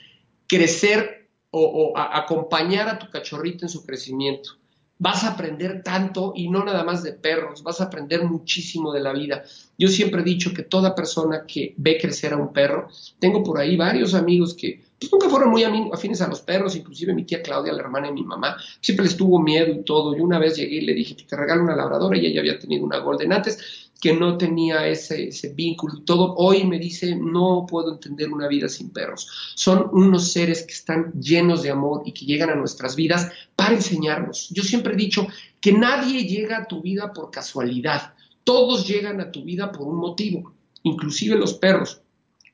crecer 0.47 1.29
o, 1.51 1.93
acompañar 1.95 2.89
a 2.89 2.97
tu 2.97 3.07
cachorrito 3.11 3.65
en 3.65 3.69
su 3.69 3.85
crecimiento. 3.85 4.49
Vas 4.97 5.23
a 5.23 5.33
aprender 5.33 5.83
tanto 5.83 6.33
y 6.35 6.49
no 6.49 6.65
nada 6.65 6.83
más 6.83 7.03
de 7.03 7.13
perros, 7.13 7.61
vas 7.61 7.79
a 7.79 7.83
aprender 7.83 8.23
muchísimo 8.23 8.91
de 8.91 9.01
la 9.01 9.13
vida. 9.13 9.43
Yo 9.77 9.89
siempre 9.89 10.21
he 10.21 10.25
dicho 10.25 10.55
que 10.55 10.63
toda 10.63 10.95
persona 10.95 11.45
que 11.45 11.75
ve 11.77 11.99
crecer 12.01 12.33
a 12.33 12.37
un 12.37 12.51
perro, 12.51 12.87
tengo 13.19 13.43
por 13.43 13.59
ahí 13.59 13.77
varios 13.77 14.15
amigos 14.15 14.55
que 14.55 14.86
pues, 14.99 15.11
nunca 15.11 15.29
fueron 15.29 15.49
muy 15.49 15.63
afines 15.63 16.21
a 16.21 16.27
los 16.27 16.41
perros, 16.41 16.75
inclusive 16.75 17.13
mi 17.13 17.23
tía 17.23 17.41
Claudia, 17.41 17.73
la 17.73 17.81
hermana 17.81 18.07
de 18.07 18.13
mi 18.13 18.23
mamá, 18.23 18.57
siempre 18.81 19.05
les 19.05 19.15
tuvo 19.15 19.39
miedo 19.39 19.71
y 19.71 19.83
todo. 19.83 20.15
Y 20.15 20.21
una 20.21 20.39
vez 20.39 20.55
llegué 20.57 20.77
y 20.77 20.81
le 20.81 20.93
dije, 20.93 21.15
te 21.15 21.35
regalo 21.35 21.63
una 21.63 21.75
labradora 21.75 22.17
y 22.17 22.25
ella 22.25 22.39
había 22.39 22.59
tenido 22.59 22.83
una 22.83 22.99
Golden 22.99 23.33
antes 23.33 23.87
que 23.99 24.13
no 24.13 24.37
tenía 24.37 24.87
ese, 24.87 25.31
vínculo 25.55 25.95
y 25.97 26.01
todo, 26.03 26.35
hoy 26.35 26.63
me 26.65 26.79
dice, 26.79 27.15
no 27.15 27.65
puedo 27.67 27.93
entender 27.93 28.31
una 28.31 28.47
vida 28.47 28.69
sin 28.69 28.91
perros. 28.91 29.53
Son 29.55 29.89
unos 29.91 30.31
seres 30.31 30.63
que 30.63 30.73
están 30.73 31.13
llenos 31.19 31.63
de 31.63 31.71
amor 31.71 32.03
y 32.05 32.11
que 32.11 32.25
llegan 32.25 32.49
a 32.49 32.55
nuestras 32.55 32.95
vidas 32.95 33.31
para 33.55 33.73
enseñarnos. 33.73 34.49
Yo 34.49 34.63
siempre 34.63 34.93
he 34.93 34.97
dicho 34.97 35.27
que 35.59 35.73
nadie 35.73 36.27
llega 36.27 36.57
a 36.59 36.67
tu 36.67 36.81
vida 36.81 37.11
por 37.13 37.31
casualidad, 37.31 38.13
todos 38.43 38.87
llegan 38.87 39.19
a 39.19 39.31
tu 39.31 39.43
vida 39.43 39.71
por 39.71 39.87
un 39.87 39.97
motivo, 39.97 40.53
inclusive 40.83 41.35
los 41.35 41.55
perros. 41.55 42.01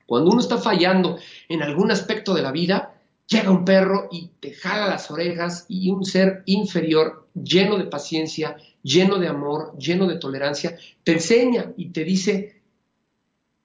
Cuando 0.05 0.31
uno 0.31 0.39
está 0.39 0.57
fallando 0.57 1.17
en 1.49 1.63
algún 1.63 1.91
aspecto 1.91 2.33
de 2.33 2.41
la 2.41 2.51
vida, 2.51 2.93
llega 3.27 3.51
un 3.51 3.65
perro 3.65 4.07
y 4.11 4.31
te 4.39 4.53
jala 4.53 4.87
las 4.87 5.09
orejas 5.09 5.65
y 5.67 5.89
un 5.89 6.05
ser 6.05 6.43
inferior, 6.45 7.27
lleno 7.33 7.77
de 7.77 7.85
paciencia, 7.85 8.57
lleno 8.81 9.17
de 9.17 9.27
amor, 9.27 9.77
lleno 9.77 10.07
de 10.07 10.17
tolerancia, 10.17 10.77
te 11.03 11.13
enseña 11.13 11.71
y 11.77 11.89
te 11.89 12.03
dice, 12.03 12.61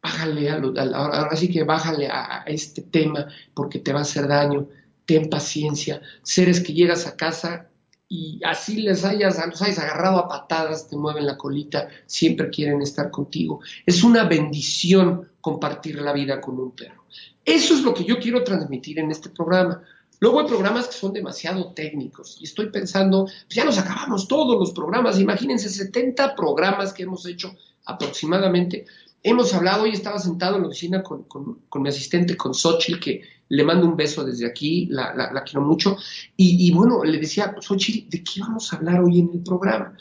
bájale, 0.03 0.51
a, 0.51 0.55
ahora 0.55 1.37
sí 1.37 1.51
que 1.51 1.65
bájale 1.65 2.09
a, 2.09 2.45
este 2.47 2.83
tema 2.83 3.27
porque 3.55 3.81
te 3.81 3.93
va 3.93 4.01
a 4.01 4.03
hacer 4.03 4.29
daño, 4.29 4.69
ten 5.05 5.29
paciencia, 5.29 6.01
seres 6.23 6.61
que 6.61 6.73
llegas 6.73 7.07
a 7.07 7.17
casa 7.17 7.69
y 8.09 8.41
así 8.45 8.81
les 8.81 9.05
hayas, 9.05 9.39
los 9.47 9.61
hayas 9.61 9.79
agarrado 9.79 10.19
a 10.19 10.29
patadas, 10.29 10.89
te 10.89 10.97
mueven 10.97 11.27
la 11.27 11.37
colita, 11.37 11.89
siempre 12.07 12.49
quieren 12.49 12.81
estar 12.81 13.11
contigo. 13.11 13.61
Es 13.85 14.03
una 14.03 14.25
bendición 14.25 15.28
compartir 15.41 16.01
la 16.01 16.13
vida 16.13 16.41
con 16.41 16.59
un 16.59 16.73
perro. 16.73 17.05
Eso 17.45 17.75
es 17.75 17.83
lo 17.83 17.95
que 17.95 18.05
yo 18.05 18.19
quiero 18.19 18.45
transmitir 18.45 18.99
en 18.99 19.11
este 19.11 19.31
programa. 19.31 19.83
Luego 20.21 20.41
hay 20.41 20.47
programas 20.47 20.89
que 20.89 20.95
son 20.95 21.13
demasiado 21.13 21.73
técnicos 21.73 22.39
y 22.41 22.45
estoy 22.45 22.71
pensando, 22.71 23.25
pues 23.25 23.55
ya 23.55 23.65
nos 23.65 23.79
acabamos 23.79 24.27
todos 24.27 24.59
los 24.59 24.73
programas, 24.73 25.21
imagínense 25.21 25.69
70 25.69 26.35
programas 26.35 26.93
que 26.93 27.05
hemos 27.05 27.25
hecho 27.27 27.55
aproximadamente. 27.85 28.87
Hemos 29.23 29.53
hablado, 29.55 29.85
hoy 29.85 29.91
estaba 29.91 30.19
sentado 30.19 30.57
en 30.57 30.63
la 30.63 30.69
oficina 30.69 31.03
con, 31.03 31.27
mi 31.75 31.89
asistente, 31.89 32.37
con 32.37 32.55
Xochitl, 32.55 33.01
que 33.01 33.23
le 33.49 33.65
mando 33.65 33.87
un 33.87 33.97
beso 33.97 34.25
desde 34.25 34.47
aquí, 34.47 34.87
la, 34.91 35.43
quiero 35.45 35.63
mucho, 35.63 35.97
y, 36.37 36.71
bueno, 36.73 37.03
le 37.05 37.19
decía, 37.19 37.55
Xochitl, 37.61 38.09
¿de 38.11 38.23
qué 38.23 38.41
vamos 38.41 38.73
a 38.73 38.77
hablar 38.77 39.01
hoy 39.01 39.21
en 39.21 39.31
el 39.33 39.43
programa? 39.43 39.97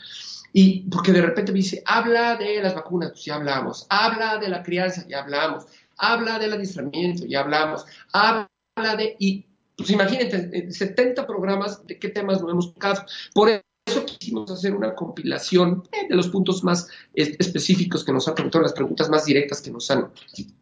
Y 0.52 0.88
porque 0.90 1.12
de 1.12 1.22
repente 1.22 1.52
me 1.52 1.58
dice, 1.58 1.82
habla 1.84 2.36
de 2.36 2.62
las 2.62 2.74
vacunas, 2.74 3.10
pues 3.10 3.24
ya 3.24 3.36
hablamos, 3.36 3.86
habla 3.88 4.38
de 4.38 4.48
la 4.48 4.62
crianza, 4.62 5.06
ya 5.08 5.22
hablamos, 5.22 5.66
habla 5.96 6.38
del 6.38 6.54
adiestramiento, 6.54 7.26
ya 7.26 7.40
hablamos, 7.40 7.84
habla 8.12 8.48
de... 8.96 9.16
Y 9.18 9.46
pues 9.76 9.90
imagínate, 9.90 10.72
70 10.72 11.26
programas, 11.26 11.86
¿de 11.86 11.98
qué 11.98 12.08
temas 12.08 12.42
no 12.42 12.50
hemos 12.50 12.74
tocado? 12.74 13.04
Por 13.32 13.50
eso 13.50 14.04
quisimos 14.04 14.50
hacer 14.50 14.74
una 14.74 14.94
compilación 14.94 15.84
de 16.08 16.16
los 16.16 16.28
puntos 16.28 16.64
más 16.64 16.88
específicos 17.14 18.04
que 18.04 18.12
nos 18.12 18.26
han 18.26 18.34
preguntado, 18.34 18.62
las 18.62 18.72
preguntas 18.72 19.08
más 19.08 19.24
directas 19.24 19.60
que 19.60 19.70
nos 19.70 19.90
han 19.90 20.10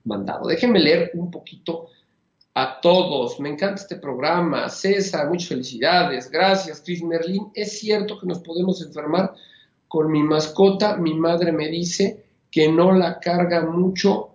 mandado. 0.04 0.48
Déjenme 0.48 0.80
leer 0.80 1.12
un 1.14 1.30
poquito 1.30 1.88
a 2.54 2.80
todos. 2.80 3.38
Me 3.38 3.50
encanta 3.50 3.82
este 3.82 3.96
programa. 3.96 4.68
César, 4.68 5.28
muchas 5.28 5.48
felicidades. 5.48 6.30
Gracias, 6.30 6.82
Chris 6.84 7.02
Merlin. 7.02 7.50
Es 7.54 7.78
cierto 7.78 8.18
que 8.18 8.26
nos 8.26 8.40
podemos 8.40 8.82
enfermar 8.82 9.34
con 9.88 10.10
mi 10.10 10.22
mascota. 10.22 10.96
Mi 10.96 11.14
madre 11.14 11.52
me 11.52 11.68
dice 11.68 12.24
que 12.50 12.70
no 12.70 12.92
la 12.92 13.20
carga 13.20 13.66
mucho 13.66 14.30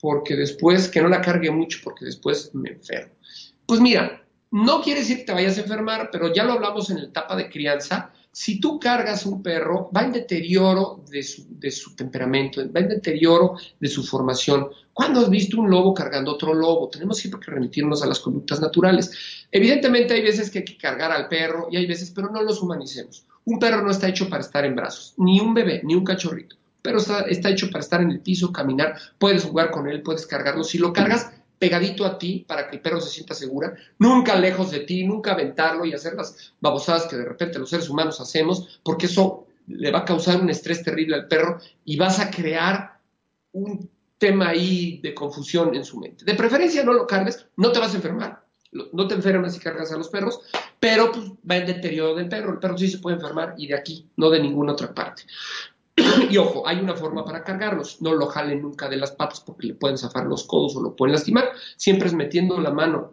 porque 0.00 0.36
después, 0.36 0.88
que 0.88 1.00
no 1.00 1.08
la 1.08 1.20
cargue 1.20 1.50
mucho 1.50 1.78
porque 1.82 2.04
después 2.04 2.54
me 2.54 2.70
enfermo. 2.70 3.14
Pues 3.66 3.80
mira, 3.80 4.24
no 4.50 4.82
quiere 4.82 5.00
decir 5.00 5.18
que 5.18 5.24
te 5.24 5.32
vayas 5.32 5.58
a 5.58 5.62
enfermar, 5.62 6.10
pero 6.12 6.32
ya 6.32 6.44
lo 6.44 6.52
hablamos 6.52 6.90
en 6.90 6.98
la 6.98 7.08
etapa 7.08 7.34
de 7.34 7.48
crianza. 7.48 8.12
Si 8.30 8.60
tú 8.60 8.78
cargas 8.78 9.26
un 9.26 9.42
perro, 9.42 9.90
va 9.96 10.02
en 10.02 10.12
deterioro 10.12 11.02
de 11.10 11.22
su, 11.22 11.96
temperamento, 11.96 12.60
va 12.72 12.80
en 12.80 12.88
deterioro 12.88 13.56
de 13.80 13.88
su 13.88 14.04
formación. 14.04 14.68
¿Cuándo 14.92 15.20
has 15.20 15.30
visto 15.30 15.60
un 15.60 15.70
lobo 15.70 15.94
cargando 15.94 16.32
otro 16.32 16.52
lobo? 16.52 16.88
Tenemos 16.88 17.18
siempre 17.18 17.40
que 17.40 17.50
remitirnos 17.50 18.02
a 18.02 18.06
las 18.06 18.20
conductas 18.20 18.60
naturales. 18.60 19.46
Evidentemente 19.50 20.14
hay 20.14 20.22
veces 20.22 20.50
que 20.50 20.58
hay 20.58 20.64
que 20.64 20.76
cargar 20.76 21.10
al 21.10 21.28
perro 21.28 21.68
y 21.70 21.76
hay 21.76 21.86
veces, 21.86 22.10
pero 22.10 22.28
no 22.30 22.42
los 22.42 22.60
humanicemos. 22.60 23.26
Un 23.44 23.58
perro 23.58 23.82
no 23.82 23.90
está 23.90 24.08
hecho 24.08 24.28
para 24.28 24.42
estar 24.42 24.64
en 24.64 24.74
brazos, 24.74 25.14
ni 25.18 25.40
un 25.40 25.54
bebé, 25.54 25.82
ni 25.84 25.94
un 25.94 26.04
cachorrito. 26.04 26.56
Pero 26.82 26.98
está, 26.98 27.20
está 27.22 27.50
hecho 27.50 27.70
para 27.70 27.80
estar 27.80 28.00
en 28.00 28.10
el 28.10 28.20
piso, 28.20 28.52
caminar, 28.52 28.96
puedes 29.18 29.44
jugar 29.44 29.70
con 29.70 29.88
él, 29.88 30.02
puedes 30.02 30.26
cargarlo. 30.26 30.64
Si 30.64 30.78
lo 30.78 30.92
cargas, 30.92 31.30
pegadito 31.58 32.04
a 32.04 32.18
ti 32.18 32.44
para 32.46 32.68
que 32.68 32.76
el 32.76 32.82
perro 32.82 33.00
se 33.00 33.10
sienta 33.10 33.34
segura, 33.34 33.74
nunca 33.98 34.38
lejos 34.38 34.70
de 34.70 34.80
ti, 34.80 35.04
nunca 35.04 35.32
aventarlo 35.32 35.84
y 35.84 35.94
hacer 35.94 36.14
las 36.14 36.52
babosadas 36.60 37.06
que 37.06 37.16
de 37.16 37.24
repente 37.24 37.58
los 37.58 37.70
seres 37.70 37.88
humanos 37.88 38.20
hacemos, 38.20 38.80
porque 38.82 39.06
eso 39.06 39.46
le 39.68 39.90
va 39.90 40.00
a 40.00 40.04
causar 40.04 40.40
un 40.40 40.50
estrés 40.50 40.82
terrible 40.82 41.14
al 41.16 41.26
perro 41.26 41.58
y 41.84 41.96
vas 41.96 42.20
a 42.20 42.30
crear 42.30 42.98
un 43.52 43.88
tema 44.18 44.48
ahí 44.48 45.00
de 45.02 45.14
confusión 45.14 45.74
en 45.74 45.84
su 45.84 45.98
mente. 45.98 46.24
De 46.24 46.34
preferencia 46.34 46.84
no 46.84 46.92
lo 46.92 47.06
cargues, 47.06 47.46
no 47.56 47.72
te 47.72 47.78
vas 47.78 47.92
a 47.92 47.96
enfermar, 47.96 48.43
no 48.92 49.06
te 49.06 49.14
enfermas 49.14 49.54
si 49.54 49.60
cargas 49.60 49.92
a 49.92 49.96
los 49.96 50.08
perros, 50.08 50.40
pero 50.80 51.12
pues, 51.12 51.30
va 51.48 51.56
el 51.56 51.66
deterioro 51.66 52.14
del 52.14 52.28
perro, 52.28 52.52
el 52.52 52.58
perro 52.58 52.76
sí 52.76 52.88
se 52.88 52.98
puede 52.98 53.16
enfermar 53.16 53.54
y 53.56 53.68
de 53.68 53.74
aquí, 53.74 54.08
no 54.16 54.30
de 54.30 54.40
ninguna 54.40 54.72
otra 54.72 54.92
parte. 54.92 55.22
y 56.30 56.36
ojo, 56.36 56.66
hay 56.66 56.78
una 56.78 56.94
forma 56.94 57.24
para 57.24 57.44
cargarlos. 57.44 58.02
No 58.02 58.14
lo 58.14 58.26
jalen 58.26 58.62
nunca 58.62 58.88
de 58.88 58.96
las 58.96 59.12
patas 59.12 59.40
porque 59.40 59.68
le 59.68 59.74
pueden 59.74 59.98
zafar 59.98 60.26
los 60.26 60.44
codos 60.44 60.76
o 60.76 60.82
lo 60.82 60.96
pueden 60.96 61.12
lastimar. 61.12 61.50
Siempre 61.76 62.08
es 62.08 62.14
metiendo 62.14 62.60
la 62.60 62.70
mano 62.70 63.12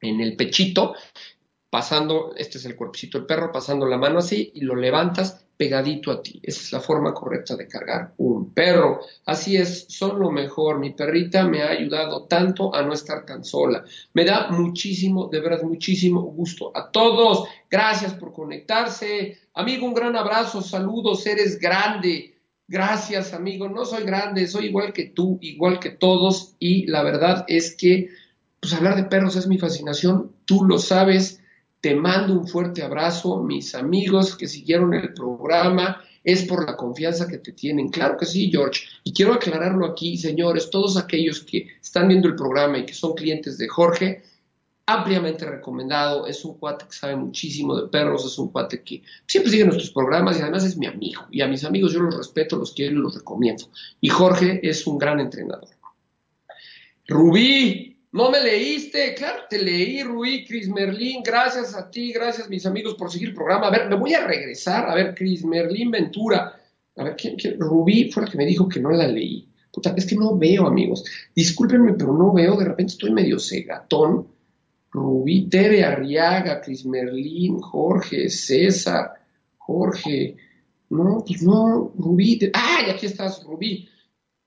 en 0.00 0.20
el 0.20 0.36
pechito, 0.36 0.94
pasando, 1.70 2.34
este 2.36 2.58
es 2.58 2.64
el 2.64 2.76
cuerpecito 2.76 3.18
del 3.18 3.26
perro, 3.26 3.52
pasando 3.52 3.86
la 3.86 3.98
mano 3.98 4.18
así 4.18 4.50
y 4.54 4.62
lo 4.62 4.74
levantas 4.74 5.44
pegadito 5.58 6.12
a 6.12 6.22
ti. 6.22 6.40
Esa 6.42 6.60
es 6.60 6.72
la 6.72 6.80
forma 6.80 7.12
correcta 7.12 7.56
de 7.56 7.66
cargar 7.66 8.14
un 8.18 8.54
perro. 8.54 9.00
Así 9.26 9.56
es, 9.56 9.86
son 9.88 10.18
lo 10.20 10.30
mejor. 10.30 10.78
Mi 10.78 10.90
perrita 10.90 11.44
me 11.44 11.62
ha 11.62 11.70
ayudado 11.70 12.24
tanto 12.26 12.74
a 12.74 12.82
no 12.82 12.94
estar 12.94 13.26
tan 13.26 13.44
sola. 13.44 13.84
Me 14.14 14.24
da 14.24 14.50
muchísimo, 14.50 15.26
de 15.26 15.40
verdad, 15.40 15.64
muchísimo 15.64 16.22
gusto. 16.22 16.70
A 16.74 16.90
todos, 16.90 17.48
gracias 17.68 18.14
por 18.14 18.32
conectarse. 18.32 19.36
Amigo, 19.52 19.84
un 19.84 19.94
gran 19.94 20.16
abrazo, 20.16 20.62
saludos, 20.62 21.26
eres 21.26 21.58
grande. 21.58 22.36
Gracias, 22.68 23.34
amigo. 23.34 23.68
No 23.68 23.84
soy 23.84 24.04
grande, 24.04 24.46
soy 24.46 24.66
igual 24.66 24.92
que 24.92 25.06
tú, 25.06 25.38
igual 25.42 25.80
que 25.80 25.90
todos. 25.90 26.54
Y 26.60 26.86
la 26.86 27.02
verdad 27.02 27.44
es 27.48 27.74
que, 27.74 28.10
pues 28.60 28.72
hablar 28.74 28.94
de 28.94 29.04
perros 29.04 29.34
es 29.34 29.48
mi 29.48 29.58
fascinación. 29.58 30.32
Tú 30.44 30.64
lo 30.64 30.78
sabes 30.78 31.40
te 31.80 31.94
mando 31.94 32.32
un 32.32 32.46
fuerte 32.46 32.82
abrazo, 32.82 33.42
mis 33.42 33.74
amigos 33.74 34.36
que 34.36 34.48
siguieron 34.48 34.94
el 34.94 35.14
programa. 35.14 36.02
es 36.24 36.42
por 36.44 36.66
la 36.66 36.76
confianza 36.76 37.26
que 37.26 37.38
te 37.38 37.52
tienen. 37.52 37.88
Claro 37.88 38.16
que 38.18 38.26
sí, 38.26 38.50
George. 38.50 38.82
Y 39.04 39.12
quiero 39.12 39.32
aclararlo 39.32 39.86
aquí, 39.86 40.16
señores, 40.18 40.68
todos 40.68 40.96
aquellos 40.98 41.40
que 41.40 41.68
están 41.80 42.08
viendo 42.08 42.28
el 42.28 42.34
programa 42.34 42.78
y 42.78 42.84
que 42.84 42.92
son 42.92 43.14
clientes 43.14 43.56
de 43.56 43.68
Jorge, 43.68 44.22
ampliamente 44.84 45.46
recomendado. 45.46 46.26
Es 46.26 46.44
un 46.44 46.58
cuate 46.58 46.86
que 46.86 46.92
sabe 46.92 47.16
muchísimo 47.16 47.80
de 47.80 47.88
perros, 47.88 48.26
es 48.26 48.38
un 48.38 48.48
cuate 48.48 48.82
que 48.82 49.02
siempre 49.26 49.52
sigue 49.52 49.64
nuestros 49.64 49.90
programas 49.90 50.38
y 50.38 50.42
además 50.42 50.64
es 50.64 50.76
mi 50.76 50.86
amigo. 50.86 51.26
Y 51.30 51.40
a 51.40 51.46
mis 51.46 51.64
amigos 51.64 51.92
yo 51.92 52.00
los 52.00 52.16
respeto, 52.16 52.56
los 52.56 52.72
quiero 52.72 52.96
y 52.96 53.02
los 53.02 53.14
recomiendo. 53.14 53.64
Y 54.00 54.08
Jorge 54.08 54.60
es 54.62 54.86
un 54.86 54.98
gran 54.98 55.20
entrenador. 55.20 55.68
Rubí, 57.06 57.97
no 58.12 58.30
me 58.30 58.40
leíste, 58.40 59.14
claro, 59.14 59.42
te 59.48 59.62
leí, 59.62 60.02
Rubí, 60.02 60.44
Cris 60.46 60.68
Merlín, 60.68 61.22
gracias 61.22 61.74
a 61.74 61.90
ti, 61.90 62.12
gracias 62.12 62.48
mis 62.48 62.64
amigos 62.66 62.94
por 62.94 63.10
seguir 63.10 63.28
el 63.28 63.34
programa. 63.34 63.68
A 63.68 63.70
ver, 63.70 63.88
me 63.88 63.96
voy 63.96 64.14
a 64.14 64.26
regresar, 64.26 64.88
a 64.88 64.94
ver, 64.94 65.14
Cris 65.14 65.44
Merlín 65.44 65.90
Ventura, 65.90 66.58
a 66.96 67.04
ver, 67.04 67.16
¿quién, 67.16 67.36
Rubí 67.58 68.10
fue 68.10 68.24
la 68.24 68.30
que 68.30 68.38
me 68.38 68.46
dijo 68.46 68.68
que 68.68 68.80
no 68.80 68.90
la 68.90 69.06
leí. 69.06 69.48
Puta, 69.72 69.94
es 69.96 70.06
que 70.06 70.16
no 70.16 70.36
veo, 70.36 70.66
amigos. 70.66 71.04
Discúlpenme, 71.34 71.94
pero 71.94 72.12
no 72.12 72.32
veo, 72.32 72.56
de 72.56 72.64
repente 72.64 72.92
estoy 72.92 73.12
medio 73.12 73.38
cegatón 73.38 74.26
Rubí, 74.90 75.48
Tere 75.48 75.84
Arriaga, 75.84 76.60
Cris 76.60 76.86
Merlín, 76.86 77.60
Jorge, 77.60 78.30
César, 78.30 79.12
Jorge. 79.58 80.36
No, 80.90 81.22
pues 81.26 81.42
no, 81.42 81.92
Rubí. 81.96 82.38
¡Ay, 82.54 82.90
aquí 82.90 83.06
estás, 83.06 83.44
Rubí! 83.44 83.88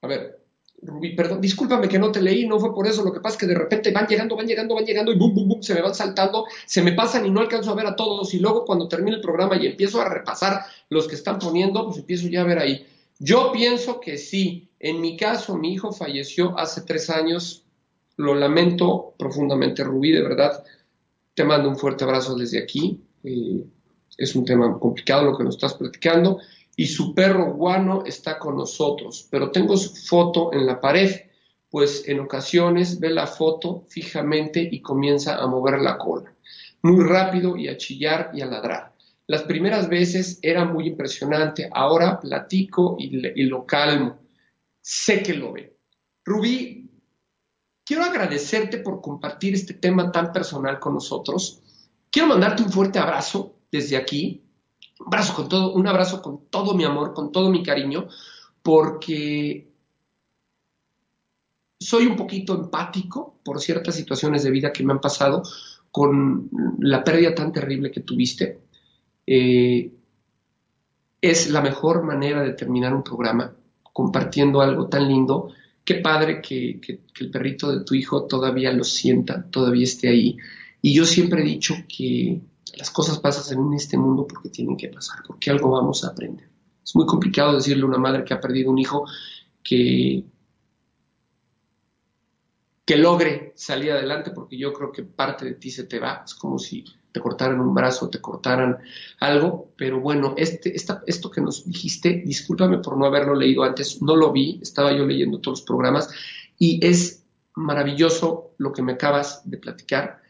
A 0.01 0.07
ver, 0.07 0.40
Rubí, 0.83 1.15
perdón, 1.15 1.41
discúlpame 1.41 1.87
que 1.87 1.99
no 1.99 2.11
te 2.11 2.21
leí, 2.21 2.47
no 2.47 2.59
fue 2.59 2.73
por 2.73 2.87
eso. 2.87 3.03
Lo 3.03 3.13
que 3.13 3.19
pasa 3.19 3.35
es 3.35 3.39
que 3.39 3.47
de 3.47 3.55
repente 3.55 3.91
van 3.91 4.07
llegando, 4.07 4.35
van 4.35 4.47
llegando, 4.47 4.75
van 4.75 4.85
llegando 4.85 5.11
y 5.11 5.17
bum, 5.17 5.33
bum, 5.33 5.47
bum, 5.47 5.61
se 5.61 5.75
me 5.75 5.81
van 5.81 5.93
saltando, 5.93 6.45
se 6.65 6.81
me 6.81 6.93
pasan 6.93 7.25
y 7.25 7.29
no 7.29 7.39
alcanzo 7.39 7.71
a 7.71 7.75
ver 7.75 7.85
a 7.85 7.95
todos. 7.95 8.33
Y 8.33 8.39
luego 8.39 8.65
cuando 8.65 8.87
termine 8.87 9.17
el 9.17 9.21
programa 9.21 9.57
y 9.57 9.67
empiezo 9.67 10.01
a 10.01 10.09
repasar 10.09 10.65
los 10.89 11.07
que 11.07 11.15
están 11.15 11.37
poniendo, 11.37 11.85
pues 11.85 11.97
empiezo 11.97 12.27
ya 12.27 12.41
a 12.41 12.45
ver 12.45 12.59
ahí. 12.59 12.85
Yo 13.19 13.51
pienso 13.51 13.99
que 13.99 14.17
sí. 14.17 14.69
En 14.79 14.99
mi 14.99 15.15
caso, 15.15 15.55
mi 15.55 15.73
hijo 15.73 15.91
falleció 15.91 16.57
hace 16.57 16.81
tres 16.81 17.11
años 17.11 17.63
lo 18.17 18.35
lamento 18.35 19.13
profundamente, 19.17 19.83
Rubí, 19.83 20.11
de 20.11 20.21
verdad. 20.21 20.63
Te 21.33 21.43
mando 21.43 21.69
un 21.69 21.77
fuerte 21.77 22.03
abrazo 22.03 22.35
desde 22.35 22.59
aquí. 22.59 23.01
Eh, 23.23 23.63
es 24.17 24.35
un 24.35 24.45
tema 24.45 24.77
complicado 24.79 25.23
lo 25.23 25.37
que 25.37 25.43
nos 25.43 25.55
estás 25.55 25.73
platicando. 25.73 26.39
Y 26.75 26.87
su 26.87 27.13
perro 27.13 27.53
guano 27.53 28.03
está 28.05 28.39
con 28.39 28.57
nosotros, 28.57 29.27
pero 29.29 29.51
tengo 29.51 29.77
su 29.77 29.95
foto 29.95 30.53
en 30.53 30.65
la 30.65 30.79
pared, 30.79 31.11
pues 31.69 32.07
en 32.07 32.19
ocasiones 32.19 32.99
ve 32.99 33.09
la 33.09 33.27
foto 33.27 33.85
fijamente 33.87 34.67
y 34.71 34.81
comienza 34.81 35.37
a 35.37 35.47
mover 35.47 35.79
la 35.79 35.97
cola, 35.97 36.33
muy 36.81 37.03
rápido 37.03 37.57
y 37.57 37.67
a 37.67 37.77
chillar 37.77 38.31
y 38.33 38.41
a 38.41 38.45
ladrar. 38.45 38.93
Las 39.27 39.43
primeras 39.43 39.87
veces 39.87 40.39
era 40.41 40.65
muy 40.65 40.87
impresionante, 40.87 41.69
ahora 41.71 42.19
platico 42.19 42.95
y, 42.99 43.25
y 43.39 43.43
lo 43.43 43.65
calmo. 43.65 44.19
Sé 44.81 45.21
que 45.21 45.33
lo 45.33 45.53
ve. 45.53 45.77
Rubí, 46.25 46.81
Quiero 47.91 48.05
agradecerte 48.05 48.77
por 48.77 49.01
compartir 49.01 49.53
este 49.53 49.73
tema 49.73 50.13
tan 50.13 50.31
personal 50.31 50.79
con 50.79 50.93
nosotros. 50.93 51.61
Quiero 52.09 52.29
mandarte 52.29 52.63
un 52.63 52.71
fuerte 52.71 52.99
abrazo 52.99 53.55
desde 53.71 53.97
aquí, 53.97 54.45
abrazo 55.05 55.33
con 55.33 55.49
todo, 55.49 55.73
un 55.73 55.87
abrazo 55.87 56.21
con 56.21 56.45
todo 56.49 56.73
mi 56.73 56.83
amor, 56.83 57.13
con 57.13 57.31
todo 57.31 57.49
mi 57.49 57.63
cariño, 57.63 58.07
porque 58.61 59.67
soy 61.79 62.05
un 62.05 62.15
poquito 62.15 62.53
empático 62.55 63.39
por 63.43 63.59
ciertas 63.59 63.95
situaciones 63.95 64.43
de 64.43 64.51
vida 64.51 64.71
que 64.71 64.83
me 64.83 64.93
han 64.93 65.01
pasado 65.01 65.43
con 65.91 66.49
la 66.79 67.03
pérdida 67.03 67.35
tan 67.35 67.51
terrible 67.51 67.91
que 67.91 68.01
tuviste. 68.01 68.61
Eh, 69.25 69.91
es 71.21 71.49
la 71.49 71.61
mejor 71.61 72.03
manera 72.03 72.43
de 72.43 72.53
terminar 72.53 72.93
un 72.93 73.03
programa 73.03 73.53
compartiendo 73.93 74.61
algo 74.61 74.87
tan 74.87 75.07
lindo 75.07 75.51
qué 75.83 75.95
padre 75.95 76.41
que, 76.41 76.79
el 77.19 77.31
perrito 77.31 77.71
de 77.71 77.83
tu 77.83 77.95
hijo 77.95 78.25
todavía 78.25 78.71
lo 78.71 78.83
sienta, 78.83 79.43
todavía 79.49 79.83
esté 79.83 80.09
ahí. 80.09 80.37
Y 80.81 80.93
yo 80.93 81.05
siempre 81.05 81.41
he 81.41 81.45
dicho 81.45 81.75
que 81.87 82.41
las 82.77 82.91
cosas 82.91 83.19
pasan 83.19 83.59
en 83.59 83.73
este 83.73 83.97
mundo 83.97 84.27
porque 84.27 84.49
tienen 84.49 84.77
que 84.77 84.89
pasar, 84.89 85.23
porque 85.25 85.49
algo 85.51 85.71
vamos 85.71 86.03
a 86.03 86.09
aprender. 86.09 86.49
Es 86.83 86.95
muy 86.95 87.05
complicado 87.05 87.53
decirle 87.53 87.83
a 87.83 87.87
una 87.87 87.97
madre 87.97 88.23
que 88.23 88.33
ha 88.33 88.41
perdido 88.41 88.71
un 88.71 88.77
hijo 88.77 89.05
que, 89.63 90.23
que 92.85 92.97
logre 92.97 93.53
salir 93.55 93.91
adelante, 93.91 94.31
porque 94.31 94.57
yo 94.57 94.73
creo 94.73 94.91
que 94.91 95.03
parte 95.03 95.45
de 95.45 95.53
ti 95.53 95.69
se 95.69 95.83
te 95.83 95.99
va. 95.99 96.23
Es 96.25 96.33
como 96.33 96.57
si 96.57 96.83
te 97.11 97.19
cortaran 97.19 97.59
un 97.59 97.73
brazo, 97.73 98.09
te 98.09 98.21
cortaran 98.21 98.77
algo, 99.19 99.71
pero 99.75 99.99
bueno, 99.99 100.33
este, 100.37 100.73
esto 100.75 101.31
que 101.31 101.41
nos 101.41 101.65
dijiste, 101.65 102.23
discúlpame 102.25 102.79
por 102.79 102.97
no 102.97 103.05
haberlo 103.05 103.35
leído 103.35 103.63
antes, 103.63 104.01
no 104.01 104.15
lo 104.15 104.31
vi, 104.31 104.59
estaba 104.61 104.91
yo 104.93 105.05
leyendo 105.05 105.39
todos 105.39 105.59
los 105.59 105.67
programas 105.67 106.09
y 106.57 106.85
es 106.85 107.25
maravilloso 107.55 108.51
lo 108.57 108.71
que 108.71 108.81
me 108.81 108.93
acabas 108.93 109.41
de 109.49 109.57
platicar. 109.57 110.20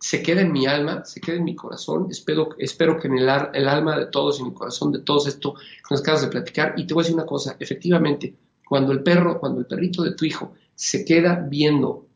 Se 0.00 0.22
queda 0.22 0.42
en 0.42 0.52
mi 0.52 0.66
alma, 0.66 1.04
se 1.04 1.20
queda 1.20 1.36
en 1.36 1.44
mi 1.44 1.54
corazón. 1.54 2.08
Espero, 2.10 2.50
espero 2.58 2.98
que 2.98 3.08
en 3.08 3.18
el, 3.18 3.28
el 3.54 3.68
alma 3.68 3.98
de 3.98 4.06
todos 4.06 4.38
y 4.38 4.42
en 4.42 4.48
el 4.48 4.54
corazón 4.54 4.92
de 4.92 5.00
todos 5.00 5.26
esto 5.26 5.54
nos 5.90 6.00
acabas 6.00 6.22
de 6.22 6.28
platicar. 6.28 6.74
Y 6.76 6.86
te 6.86 6.94
voy 6.94 7.02
a 7.02 7.04
decir 7.04 7.16
una 7.16 7.26
cosa, 7.26 7.56
efectivamente, 7.58 8.34
cuando 8.68 8.92
el 8.92 9.02
perro, 9.02 9.40
cuando 9.40 9.60
el 9.60 9.66
perrito 9.66 10.02
de 10.02 10.14
tu 10.14 10.24
hijo 10.24 10.54
se 10.74 11.04
queda 11.04 11.46
viendo 11.48 12.06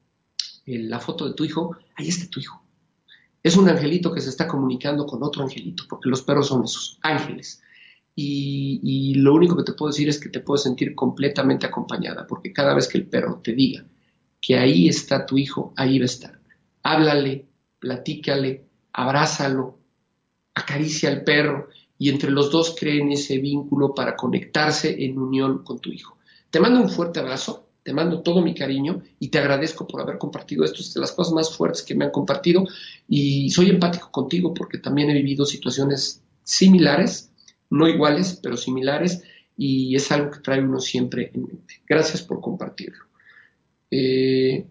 eh, 0.66 0.79
la 0.79 1.01
foto 1.01 1.27
de 1.27 1.35
tu 1.35 1.45
hijo, 1.45 1.77
ahí 1.97 2.09
está 2.09 2.31
tu 2.31 2.41
hijo 2.41 2.64
es 3.45 3.59
un 3.59 3.68
angelito 3.68 4.11
que 4.11 4.22
se 4.22 4.31
está 4.31 4.49
comunicando 4.49 5.07
con 5.07 5.22
otro 5.22 5.43
angelito, 5.43 5.85
porque 5.87 6.09
los 6.09 6.22
perros 6.22 6.49
son 6.49 6.64
esos, 6.64 6.99
ángeles. 7.03 7.62
Y, 8.16 9.14
lo 9.16 9.35
único 9.35 9.57
que 9.57 9.64
te 9.64 9.75
puedo 9.75 9.93
decir 9.93 10.09
es 10.09 10.18
que 10.18 10.31
te 10.31 10.41
puedes 10.41 10.62
sentir 10.62 10.95
completamente 10.95 11.66
acompañada, 11.66 12.27
porque 12.27 12.55
cada 12.55 12.75
vez 12.75 12.89
que 12.89 12.97
el 12.97 13.07
perro 13.07 13.41
te 13.45 13.53
diga 13.53 13.85
que 14.41 14.57
ahí 14.57 14.89
está 14.89 15.27
tu 15.27 15.37
hijo, 15.37 15.75
ahí 15.77 15.99
va 15.99 16.05
a 16.05 16.07
estar. 16.07 16.41
Háblale, 16.83 17.47
platícale, 17.85 18.64
abrázalo, 18.95 19.78
acaricia 20.55 21.11
al 21.11 21.22
perro 21.22 21.68
y 21.99 22.09
entre 22.09 22.30
los 22.30 22.51
dos 22.51 22.74
creen 22.78 23.12
ese 23.12 23.37
vínculo 23.37 23.95
para 23.95 24.16
conectarse 24.16 25.05
en 25.05 25.18
unión 25.18 25.62
con 25.62 25.80
tu 25.80 25.93
hijo. 25.93 26.16
Te 26.49 26.61
mando 26.61 26.80
un 26.80 26.89
fuerte 26.89 27.20
abrazo 27.20 27.64
te 27.85 27.93
mando 27.93 28.22
todo 28.22 28.41
mi 28.41 28.55
cariño 28.55 29.03
y 29.20 29.28
te 29.28 29.39
agradezco 29.39 29.87
por 29.87 30.01
haber 30.01 30.16
compartido 30.16 30.64
esto. 30.64 30.80
Es 30.80 30.95
de 30.95 31.01
las 31.01 31.12
cosas 31.12 31.35
más 31.35 31.55
fuertes 31.55 31.82
que 31.82 31.95
me 31.95 32.07
han 32.07 32.11
compartido 32.11 32.64
y 33.07 33.51
soy 33.51 33.68
empático 33.68 34.11
contigo 34.11 34.55
porque 34.55 34.78
también 34.78 35.11
he 35.11 35.12
vivido 35.12 35.45
situaciones 35.45 36.22
similares, 36.43 37.30
no 37.68 37.87
iguales, 37.87 38.41
pero 38.43 38.57
similares 38.57 39.22
y 39.57 39.95
es 39.95 40.11
algo 40.11 40.30
que 40.30 40.41
trae 40.41 40.62
uno 40.62 40.80
siempre 40.80 41.30
en 41.35 41.43
mente. 41.43 41.82
Gracias 41.87 42.22
por 42.22 42.41
compartirlo. 42.41 43.05
Eh, 43.91 44.66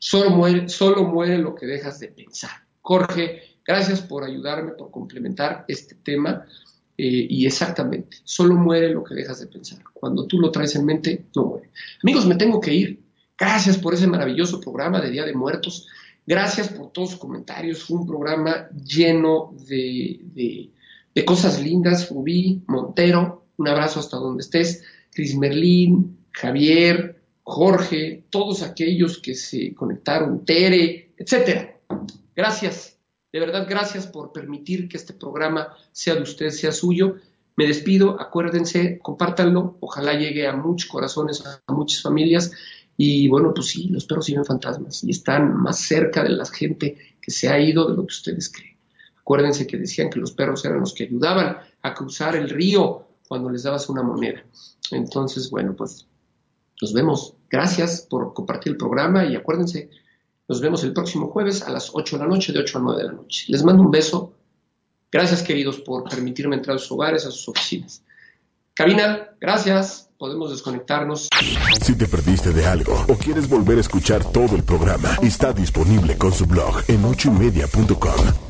solo, 0.00 0.30
muere, 0.30 0.68
solo 0.68 1.04
muere 1.04 1.38
lo 1.38 1.54
que 1.54 1.66
dejas 1.66 2.00
de 2.00 2.08
pensar. 2.08 2.50
Jorge, 2.80 3.42
gracias 3.64 4.00
por 4.00 4.24
ayudarme, 4.24 4.72
por 4.72 4.90
complementar 4.90 5.64
este 5.68 5.94
tema. 5.94 6.44
Eh, 6.98 7.26
y 7.30 7.46
exactamente, 7.46 8.18
solo 8.24 8.56
muere 8.56 8.90
lo 8.90 9.04
que 9.04 9.14
dejas 9.14 9.40
de 9.40 9.46
pensar. 9.46 9.82
Cuando 9.94 10.26
tú 10.26 10.38
lo 10.38 10.50
traes 10.50 10.74
en 10.74 10.84
mente, 10.84 11.26
no 11.34 11.44
muere. 11.44 11.70
Amigos, 12.02 12.26
me 12.26 12.34
tengo 12.34 12.60
que 12.60 12.74
ir. 12.74 13.00
Gracias 13.38 13.78
por 13.78 13.94
ese 13.94 14.06
maravilloso 14.06 14.60
programa 14.60 15.00
de 15.00 15.10
Día 15.10 15.24
de 15.24 15.32
Muertos. 15.32 15.86
Gracias 16.26 16.68
por 16.68 16.92
todos 16.92 17.12
sus 17.12 17.18
comentarios. 17.18 17.84
Fue 17.84 17.98
un 17.98 18.06
programa 18.06 18.68
lleno 18.70 19.54
de, 19.66 20.70
cosas 21.24 21.62
lindas. 21.62 22.10
Rubí, 22.10 22.62
Montero, 22.66 23.46
un 23.56 23.68
abrazo 23.68 24.00
hasta 24.00 24.18
donde 24.18 24.42
estés. 24.42 24.82
Cris 25.10 25.36
Merlín, 25.36 26.18
Javier, 26.32 27.19
Jorge, 27.50 28.26
todos 28.30 28.62
aquellos 28.62 29.18
que 29.18 29.34
se 29.34 29.74
conectaron, 29.74 30.44
Tere, 30.44 31.14
etcétera. 31.16 31.80
Gracias. 32.34 32.96
De 33.32 33.40
verdad, 33.40 33.66
gracias 33.68 34.06
por 34.06 34.32
permitir 34.32 34.88
que 34.88 34.96
este 34.96 35.14
programa 35.14 35.74
sea 35.90 36.14
de 36.14 36.22
usted, 36.22 36.50
sea 36.50 36.70
suyo. 36.70 37.16
Me 37.56 37.66
despido, 37.66 38.20
acuérdense, 38.20 39.00
compártanlo, 39.00 39.76
ojalá 39.80 40.14
llegue 40.14 40.46
a 40.46 40.54
muchos 40.54 40.88
corazones, 40.88 41.44
a 41.44 41.72
muchas 41.72 42.02
familias. 42.02 42.52
Y 42.96 43.28
bueno, 43.28 43.52
pues 43.52 43.66
sí, 43.66 43.88
los 43.88 44.04
perros 44.04 44.26
siguen 44.26 44.44
fantasmas 44.44 45.02
y 45.02 45.10
están 45.10 45.56
más 45.56 45.80
cerca 45.80 46.22
de 46.22 46.30
la 46.30 46.46
gente 46.46 46.96
que 47.20 47.30
se 47.32 47.48
ha 47.48 47.60
ido 47.60 47.88
de 47.88 47.96
lo 47.96 48.06
que 48.06 48.14
ustedes 48.14 48.52
creen. 48.52 48.76
Acuérdense 49.18 49.66
que 49.66 49.76
decían 49.76 50.08
que 50.08 50.20
los 50.20 50.32
perros 50.32 50.64
eran 50.64 50.80
los 50.80 50.94
que 50.94 51.04
ayudaban 51.04 51.58
a 51.82 51.94
cruzar 51.94 52.36
el 52.36 52.48
río 52.48 53.06
cuando 53.26 53.50
les 53.50 53.64
dabas 53.64 53.88
una 53.88 54.02
moneda. 54.02 54.44
Entonces, 54.92 55.50
bueno, 55.50 55.74
pues 55.74 56.06
nos 56.80 56.92
vemos. 56.92 57.34
Gracias 57.50 58.06
por 58.08 58.32
compartir 58.32 58.72
el 58.72 58.78
programa 58.78 59.24
y 59.24 59.34
acuérdense, 59.34 59.90
nos 60.48 60.60
vemos 60.60 60.82
el 60.84 60.92
próximo 60.92 61.28
jueves 61.28 61.62
a 61.62 61.70
las 61.70 61.90
8 61.92 62.16
de 62.16 62.22
la 62.22 62.28
noche, 62.28 62.52
de 62.52 62.60
8 62.60 62.78
a 62.78 62.80
9 62.80 63.02
de 63.02 63.08
la 63.08 63.12
noche. 63.14 63.44
Les 63.48 63.62
mando 63.64 63.82
un 63.82 63.90
beso. 63.90 64.32
Gracias, 65.10 65.42
queridos, 65.42 65.80
por 65.80 66.08
permitirme 66.08 66.56
entrar 66.56 66.76
a 66.76 66.78
sus 66.78 66.92
hogares, 66.92 67.26
a 67.26 67.30
sus 67.30 67.48
oficinas. 67.48 68.02
Cabina, 68.74 69.30
gracias. 69.40 70.08
Podemos 70.16 70.50
desconectarnos. 70.50 71.28
Si 71.82 71.96
te 71.96 72.06
perdiste 72.06 72.52
de 72.52 72.66
algo 72.66 73.04
o 73.08 73.14
quieres 73.14 73.48
volver 73.48 73.78
a 73.78 73.80
escuchar 73.80 74.24
todo 74.24 74.54
el 74.54 74.62
programa, 74.62 75.16
está 75.22 75.52
disponible 75.52 76.16
con 76.18 76.32
su 76.32 76.46
blog 76.46 76.82
en 76.88 77.04
ochoymedia.com 77.04 78.49